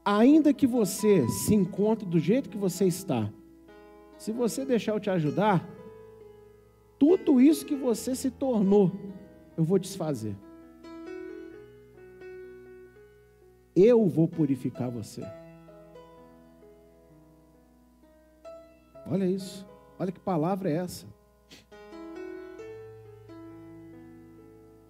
Ainda 0.04 0.52
que 0.52 0.66
você 0.66 1.26
se 1.28 1.54
encontre 1.54 2.06
do 2.06 2.18
jeito 2.18 2.50
que 2.50 2.58
você 2.58 2.86
está, 2.86 3.30
se 4.18 4.32
você 4.32 4.64
deixar 4.64 4.92
eu 4.92 5.00
te 5.00 5.08
ajudar, 5.08 5.66
tudo 6.98 7.40
isso 7.40 7.64
que 7.64 7.74
você 7.74 8.14
se 8.14 8.30
tornou, 8.30 8.92
eu 9.56 9.64
vou 9.64 9.78
desfazer. 9.78 10.36
Eu 13.74 14.06
vou 14.06 14.28
purificar 14.28 14.90
você. 14.90 15.22
Olha 19.06 19.24
isso. 19.24 19.66
Olha 19.98 20.12
que 20.12 20.20
palavra 20.20 20.70
é 20.70 20.76
essa. 20.76 21.06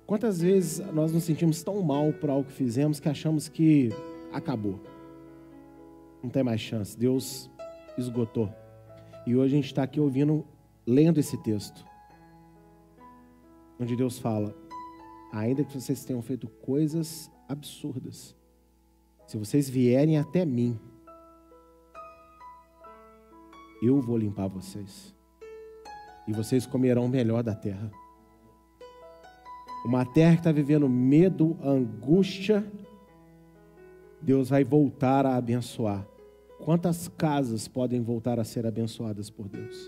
Quantas 0.06 0.42
vezes 0.42 0.78
nós 0.92 1.12
nos 1.12 1.24
sentimos 1.24 1.62
tão 1.62 1.80
mal 1.80 2.12
por 2.12 2.28
algo 2.28 2.44
que 2.44 2.52
fizemos 2.52 3.00
que 3.00 3.08
achamos 3.08 3.48
que 3.48 3.88
acabou 4.30 4.78
não 6.24 6.30
tem 6.30 6.42
mais 6.42 6.60
chance. 6.60 6.98
Deus 6.98 7.50
esgotou. 7.98 8.50
E 9.26 9.36
hoje 9.36 9.54
a 9.54 9.56
gente 9.56 9.66
está 9.66 9.82
aqui 9.82 10.00
ouvindo, 10.00 10.44
lendo 10.86 11.20
esse 11.20 11.36
texto, 11.42 11.84
onde 13.78 13.94
Deus 13.94 14.18
fala: 14.18 14.54
ainda 15.30 15.62
que 15.62 15.78
vocês 15.78 16.02
tenham 16.04 16.22
feito 16.22 16.48
coisas 16.48 17.30
absurdas, 17.46 18.34
se 19.26 19.36
vocês 19.36 19.68
vierem 19.68 20.18
até 20.18 20.46
mim, 20.46 20.78
eu 23.82 24.00
vou 24.00 24.16
limpar 24.16 24.48
vocês, 24.48 25.14
e 26.26 26.32
vocês 26.32 26.66
comerão 26.66 27.04
o 27.04 27.08
melhor 27.08 27.42
da 27.42 27.54
terra. 27.54 27.92
Uma 29.84 30.06
terra 30.06 30.32
que 30.32 30.40
está 30.40 30.52
vivendo 30.52 30.88
medo, 30.88 31.58
angústia, 31.62 32.64
Deus 34.22 34.48
vai 34.48 34.64
voltar 34.64 35.26
a 35.26 35.36
abençoar. 35.36 36.13
Quantas 36.64 37.08
casas 37.08 37.68
podem 37.68 38.00
voltar 38.00 38.40
a 38.40 38.44
ser 38.44 38.66
abençoadas 38.66 39.28
por 39.28 39.46
Deus? 39.46 39.86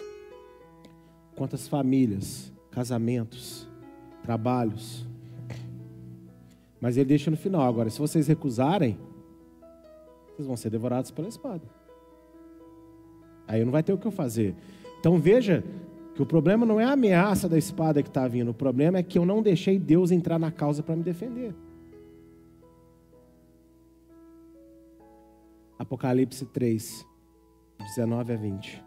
Quantas 1.34 1.66
famílias, 1.66 2.52
casamentos, 2.70 3.66
trabalhos. 4.22 5.06
Mas 6.78 6.98
ele 6.98 7.06
deixa 7.06 7.30
no 7.30 7.36
final 7.36 7.62
agora: 7.62 7.88
se 7.88 7.98
vocês 7.98 8.26
recusarem, 8.26 8.98
vocês 10.28 10.46
vão 10.46 10.54
ser 10.54 10.68
devorados 10.68 11.10
pela 11.10 11.28
espada. 11.28 11.62
Aí 13.48 13.64
não 13.64 13.72
vai 13.72 13.82
ter 13.82 13.94
o 13.94 13.98
que 13.98 14.06
eu 14.06 14.12
fazer. 14.12 14.54
Então 15.00 15.16
veja 15.18 15.64
que 16.14 16.20
o 16.20 16.26
problema 16.26 16.66
não 16.66 16.78
é 16.78 16.84
a 16.84 16.92
ameaça 16.92 17.48
da 17.48 17.56
espada 17.56 18.02
que 18.02 18.10
está 18.10 18.28
vindo, 18.28 18.50
o 18.50 18.54
problema 18.54 18.98
é 18.98 19.02
que 19.02 19.18
eu 19.18 19.24
não 19.24 19.40
deixei 19.40 19.78
Deus 19.78 20.10
entrar 20.10 20.38
na 20.38 20.50
causa 20.50 20.82
para 20.82 20.94
me 20.94 21.02
defender. 21.02 21.54
Apocalipse 25.78 26.46
3, 26.46 27.06
19 27.78 28.32
a 28.32 28.36
20. 28.36 28.84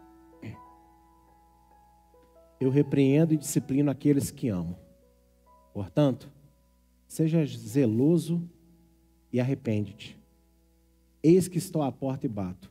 Eu 2.60 2.68
repreendo 2.68 3.32
e 3.32 3.38
disciplino 3.38 3.90
aqueles 3.90 4.30
que 4.30 4.48
amo. 4.48 4.76
Portanto, 5.72 6.30
seja 7.06 7.44
zeloso 7.46 8.42
e 9.32 9.40
arrepende-te. 9.40 10.18
Eis 11.22 11.48
que 11.48 11.58
estou 11.58 11.82
à 11.82 11.90
porta 11.90 12.26
e 12.26 12.28
bato. 12.28 12.70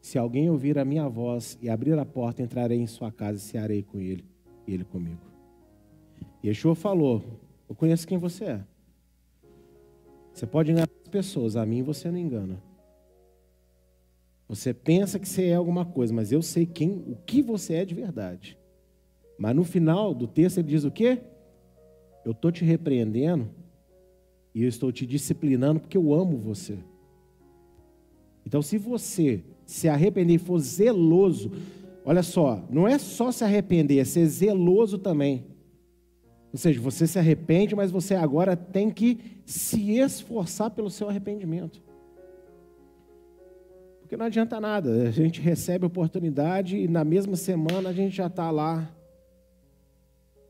Se 0.00 0.18
alguém 0.18 0.48
ouvir 0.48 0.78
a 0.78 0.84
minha 0.84 1.08
voz 1.08 1.58
e 1.60 1.68
abrir 1.68 1.98
a 1.98 2.04
porta, 2.04 2.42
entrarei 2.42 2.78
em 2.78 2.86
sua 2.86 3.12
casa 3.12 3.36
e 3.36 3.40
cearei 3.40 3.82
com 3.82 4.00
ele 4.00 4.24
e 4.66 4.74
ele 4.74 4.84
comigo. 4.84 5.20
Yeshua 6.44 6.74
falou: 6.74 7.22
Eu 7.68 7.74
conheço 7.74 8.06
quem 8.06 8.18
você 8.18 8.44
é. 8.44 8.64
Você 10.32 10.46
pode 10.46 10.70
enganar 10.70 10.88
as 11.04 11.10
pessoas, 11.10 11.56
a 11.56 11.66
mim 11.66 11.82
você 11.82 12.10
não 12.10 12.18
engana. 12.18 12.62
Você 14.48 14.72
pensa 14.72 15.18
que 15.18 15.28
você 15.28 15.46
é 15.46 15.54
alguma 15.54 15.84
coisa, 15.84 16.12
mas 16.12 16.32
eu 16.32 16.40
sei 16.40 16.64
quem, 16.64 17.04
o 17.06 17.16
que 17.26 17.42
você 17.42 17.74
é 17.74 17.84
de 17.84 17.94
verdade. 17.94 18.58
Mas 19.38 19.54
no 19.54 19.62
final 19.62 20.14
do 20.14 20.26
texto 20.26 20.58
ele 20.58 20.68
diz 20.68 20.84
o 20.84 20.90
quê? 20.90 21.20
Eu 22.24 22.32
estou 22.32 22.50
te 22.50 22.64
repreendendo 22.64 23.50
e 24.54 24.62
eu 24.62 24.68
estou 24.68 24.90
te 24.90 25.06
disciplinando 25.06 25.80
porque 25.80 25.96
eu 25.96 26.14
amo 26.14 26.38
você. 26.38 26.78
Então, 28.44 28.62
se 28.62 28.78
você 28.78 29.44
se 29.66 29.88
arrepender 29.88 30.34
e 30.34 30.38
for 30.38 30.58
zeloso, 30.58 31.52
olha 32.02 32.22
só, 32.22 32.66
não 32.70 32.88
é 32.88 32.98
só 32.98 33.30
se 33.30 33.44
arrepender, 33.44 33.98
é 33.98 34.04
ser 34.04 34.26
zeloso 34.26 34.96
também. 34.96 35.44
Ou 36.50 36.58
seja, 36.58 36.80
você 36.80 37.06
se 37.06 37.18
arrepende, 37.18 37.76
mas 37.76 37.90
você 37.90 38.14
agora 38.14 38.56
tem 38.56 38.90
que 38.90 39.20
se 39.44 39.92
esforçar 39.98 40.70
pelo 40.70 40.88
seu 40.88 41.10
arrependimento. 41.10 41.82
Porque 44.08 44.16
não 44.16 44.24
adianta 44.24 44.58
nada, 44.58 45.06
a 45.06 45.10
gente 45.10 45.38
recebe 45.38 45.84
a 45.84 45.86
oportunidade 45.86 46.78
e 46.78 46.88
na 46.88 47.04
mesma 47.04 47.36
semana 47.36 47.90
a 47.90 47.92
gente 47.92 48.16
já 48.16 48.26
está 48.26 48.50
lá 48.50 48.90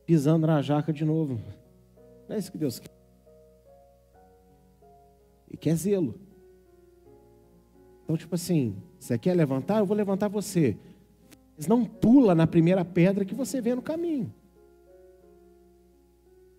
pisando 0.06 0.46
na 0.46 0.62
jaca 0.62 0.92
de 0.92 1.04
novo. 1.04 1.40
Não 2.28 2.36
é 2.36 2.38
isso 2.38 2.52
que 2.52 2.56
Deus 2.56 2.78
quer. 2.78 2.88
E 5.50 5.56
quer 5.56 5.74
zelo. 5.74 6.14
Então, 8.04 8.16
tipo 8.16 8.32
assim, 8.36 8.76
você 8.96 9.18
quer 9.18 9.34
levantar? 9.34 9.80
Eu 9.80 9.86
vou 9.86 9.96
levantar 9.96 10.28
você. 10.28 10.76
Mas 11.56 11.66
não 11.66 11.84
pula 11.84 12.36
na 12.36 12.46
primeira 12.46 12.84
pedra 12.84 13.24
que 13.24 13.34
você 13.34 13.60
vê 13.60 13.74
no 13.74 13.82
caminho. 13.82 14.32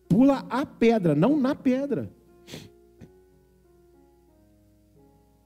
Pula 0.10 0.46
a 0.50 0.66
pedra, 0.66 1.16
não 1.16 1.40
na 1.40 1.56
pedra. 1.56 2.12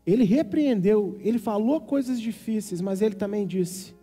Ele 0.05 0.25
repreendeu, 0.25 1.17
ele 1.21 1.39
falou 1.39 1.79
coisas 1.79 2.19
difíceis, 2.19 2.81
mas 2.81 3.01
ele 3.01 3.15
também 3.15 3.47
disse: 3.47 3.95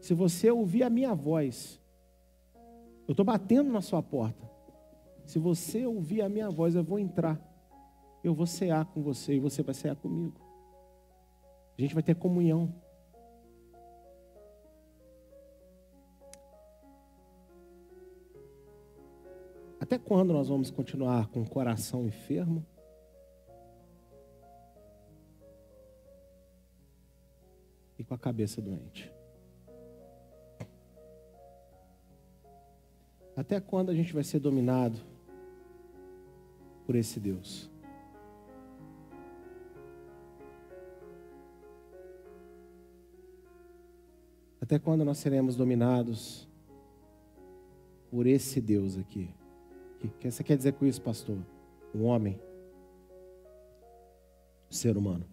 se 0.00 0.12
você 0.12 0.50
ouvir 0.50 0.82
a 0.82 0.90
minha 0.90 1.14
voz, 1.14 1.80
eu 3.06 3.12
estou 3.12 3.24
batendo 3.24 3.72
na 3.72 3.80
sua 3.80 4.02
porta. 4.02 4.50
Se 5.24 5.38
você 5.38 5.86
ouvir 5.86 6.22
a 6.22 6.28
minha 6.28 6.50
voz, 6.50 6.74
eu 6.74 6.84
vou 6.84 6.98
entrar. 6.98 7.40
Eu 8.22 8.34
vou 8.34 8.46
cear 8.46 8.84
com 8.86 9.02
você 9.02 9.34
e 9.34 9.40
você 9.40 9.62
vai 9.62 9.74
cear 9.74 9.96
comigo. 9.96 10.40
A 11.78 11.80
gente 11.80 11.94
vai 11.94 12.02
ter 12.02 12.14
comunhão. 12.14 12.72
Até 19.80 19.98
quando 19.98 20.32
nós 20.32 20.48
vamos 20.48 20.70
continuar 20.70 21.28
com 21.28 21.42
o 21.42 21.48
coração 21.48 22.06
enfermo? 22.06 22.64
Com 28.12 28.16
a 28.16 28.18
cabeça 28.18 28.60
doente? 28.60 29.10
Até 33.34 33.58
quando 33.58 33.88
a 33.88 33.94
gente 33.94 34.12
vai 34.12 34.22
ser 34.22 34.38
dominado 34.38 35.00
por 36.84 36.94
esse 36.94 37.18
Deus? 37.18 37.70
Até 44.60 44.78
quando 44.78 45.06
nós 45.06 45.16
seremos 45.16 45.56
dominados 45.56 46.46
por 48.10 48.26
esse 48.26 48.60
Deus 48.60 48.98
aqui? 48.98 49.34
O 50.04 50.08
que 50.08 50.30
você 50.30 50.44
quer 50.44 50.58
dizer 50.58 50.74
com 50.74 50.84
isso, 50.84 51.00
pastor? 51.00 51.38
Um 51.94 52.04
homem, 52.04 52.38
um 54.70 54.74
ser 54.74 54.98
humano. 54.98 55.31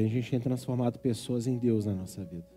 Que 0.00 0.06
a 0.06 0.08
gente 0.08 0.30
tenha 0.30 0.40
transformado 0.40 0.98
pessoas 0.98 1.46
em 1.46 1.58
Deus 1.58 1.84
na 1.84 1.94
nossa 1.94 2.24
vida. 2.24 2.48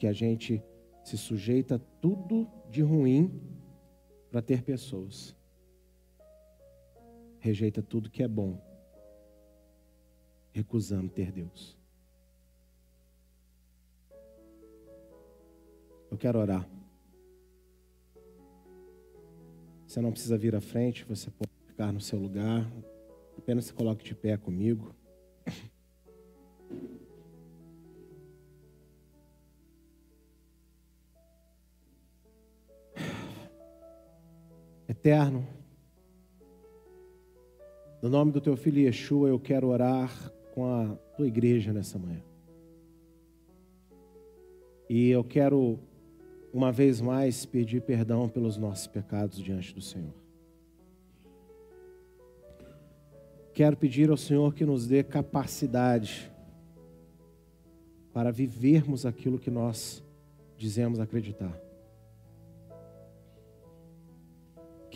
Que 0.00 0.06
a 0.08 0.12
gente 0.12 0.60
se 1.04 1.16
sujeita 1.16 1.76
a 1.76 1.78
tudo 1.78 2.50
de 2.68 2.82
ruim 2.82 3.40
para 4.28 4.42
ter 4.42 4.64
pessoas. 4.64 5.36
Rejeita 7.38 7.80
tudo 7.80 8.10
que 8.10 8.24
é 8.24 8.26
bom, 8.26 8.60
recusando 10.50 11.08
ter 11.08 11.30
Deus. 11.30 11.78
Eu 16.10 16.18
quero 16.18 16.40
orar. 16.40 16.68
Você 19.86 20.00
não 20.00 20.10
precisa 20.10 20.36
vir 20.36 20.56
à 20.56 20.60
frente, 20.60 21.04
você 21.04 21.30
pode 21.30 21.52
ficar 21.64 21.92
no 21.92 22.00
seu 22.00 22.18
lugar. 22.18 22.68
Apenas 23.36 23.66
se 23.66 23.72
coloque 23.72 24.04
de 24.04 24.16
pé 24.16 24.36
comigo. 24.36 24.97
Eterno, 34.98 35.46
no 38.02 38.08
nome 38.08 38.32
do 38.32 38.40
teu 38.40 38.56
filho 38.56 38.80
Yeshua, 38.80 39.28
eu 39.28 39.38
quero 39.38 39.68
orar 39.68 40.10
com 40.52 40.66
a 40.66 40.96
tua 41.16 41.28
igreja 41.28 41.72
nessa 41.72 41.96
manhã. 42.00 42.20
E 44.90 45.08
eu 45.08 45.22
quero 45.22 45.78
uma 46.52 46.72
vez 46.72 47.00
mais 47.00 47.46
pedir 47.46 47.80
perdão 47.82 48.28
pelos 48.28 48.56
nossos 48.56 48.88
pecados 48.88 49.38
diante 49.38 49.72
do 49.72 49.80
Senhor. 49.80 50.12
Quero 53.54 53.76
pedir 53.76 54.10
ao 54.10 54.16
Senhor 54.16 54.52
que 54.52 54.66
nos 54.66 54.84
dê 54.84 55.04
capacidade 55.04 56.28
para 58.12 58.32
vivermos 58.32 59.06
aquilo 59.06 59.38
que 59.38 59.50
nós 59.50 60.02
dizemos 60.56 60.98
acreditar. 60.98 61.67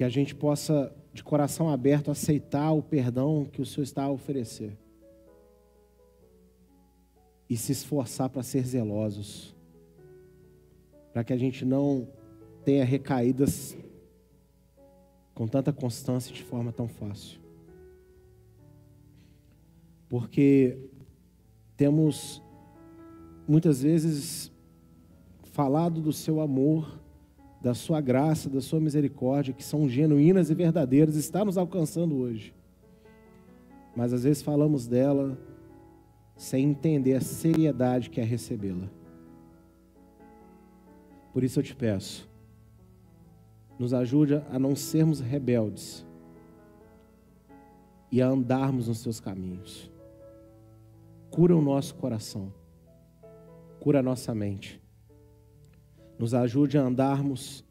Que 0.02 0.06
a 0.06 0.08
gente 0.08 0.34
possa, 0.34 0.92
de 1.14 1.22
coração 1.22 1.68
aberto, 1.68 2.10
aceitar 2.10 2.72
o 2.72 2.82
perdão 2.82 3.44
que 3.44 3.62
o 3.62 3.64
Senhor 3.64 3.84
está 3.84 4.02
a 4.02 4.10
oferecer. 4.10 4.76
E 7.48 7.56
se 7.56 7.70
esforçar 7.70 8.28
para 8.28 8.42
ser 8.42 8.66
zelosos 8.66 9.54
para 11.12 11.22
que 11.22 11.32
a 11.32 11.36
gente 11.36 11.64
não 11.64 12.08
tenha 12.64 12.84
recaídas 12.84 13.76
com 15.34 15.46
tanta 15.46 15.72
constância 15.72 16.32
e 16.32 16.34
de 16.34 16.42
forma 16.42 16.72
tão 16.72 16.88
fácil. 16.88 17.38
Porque 20.08 20.76
temos 21.76 22.42
muitas 23.46 23.82
vezes 23.82 24.50
falado 25.52 26.00
do 26.00 26.12
seu 26.12 26.40
amor, 26.40 27.00
da 27.62 27.74
sua 27.74 28.00
graça, 28.00 28.50
da 28.50 28.60
sua 28.60 28.80
misericórdia, 28.80 29.54
que 29.54 29.62
são 29.62 29.88
genuínas 29.88 30.50
e 30.50 30.54
verdadeiras, 30.54 31.14
está 31.14 31.44
nos 31.44 31.56
alcançando 31.56 32.16
hoje. 32.16 32.52
Mas 33.94 34.12
às 34.12 34.24
vezes 34.24 34.42
falamos 34.42 34.88
dela 34.88 35.38
sem 36.36 36.64
entender 36.64 37.14
a 37.14 37.20
seriedade 37.20 38.10
que 38.10 38.20
é 38.20 38.24
recebê-la. 38.24 38.90
Por 41.32 41.44
isso 41.44 41.60
eu 41.60 41.62
te 41.62 41.74
peço, 41.74 42.28
nos 43.78 43.94
ajude 43.94 44.42
a 44.50 44.58
não 44.58 44.74
sermos 44.74 45.20
rebeldes 45.20 46.04
e 48.10 48.20
a 48.20 48.26
andarmos 48.26 48.88
nos 48.88 49.04
teus 49.04 49.20
caminhos. 49.20 49.88
Cura 51.30 51.56
o 51.56 51.62
nosso 51.62 51.94
coração, 51.94 52.52
cura 53.78 54.00
a 54.00 54.02
nossa 54.02 54.34
mente. 54.34 54.81
Nos 56.18 56.34
ajude 56.34 56.78
a 56.78 56.82
andarmos 56.82 57.64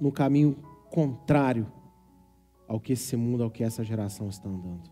no 0.00 0.12
caminho 0.12 0.54
contrário 0.90 1.70
ao 2.68 2.80
que 2.80 2.92
esse 2.92 3.16
mundo, 3.16 3.42
ao 3.42 3.50
que 3.50 3.62
essa 3.62 3.84
geração 3.84 4.28
está 4.28 4.48
andando. 4.48 4.90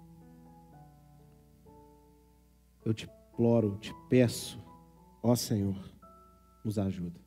Eu 2.84 2.92
te 2.92 3.08
imploro, 3.32 3.76
te 3.78 3.92
peço, 4.08 4.62
ó 5.22 5.34
Senhor, 5.34 5.76
nos 6.64 6.78
ajuda. 6.78 7.20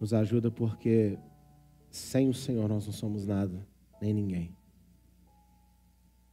Nos 0.00 0.12
ajuda 0.12 0.50
porque 0.50 1.18
sem 1.90 2.28
o 2.28 2.34
Senhor 2.34 2.68
nós 2.68 2.86
não 2.86 2.92
somos 2.92 3.26
nada, 3.26 3.66
nem 4.00 4.12
ninguém. 4.12 4.56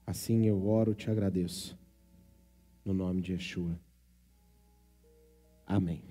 Assim 0.06 0.46
eu 0.46 0.68
oro, 0.68 0.96
te 0.96 1.10
agradeço. 1.10 1.78
No 2.84 2.94
nome 2.94 3.22
de 3.22 3.34
Yeshua. 3.34 3.80
Amém. 5.68 6.04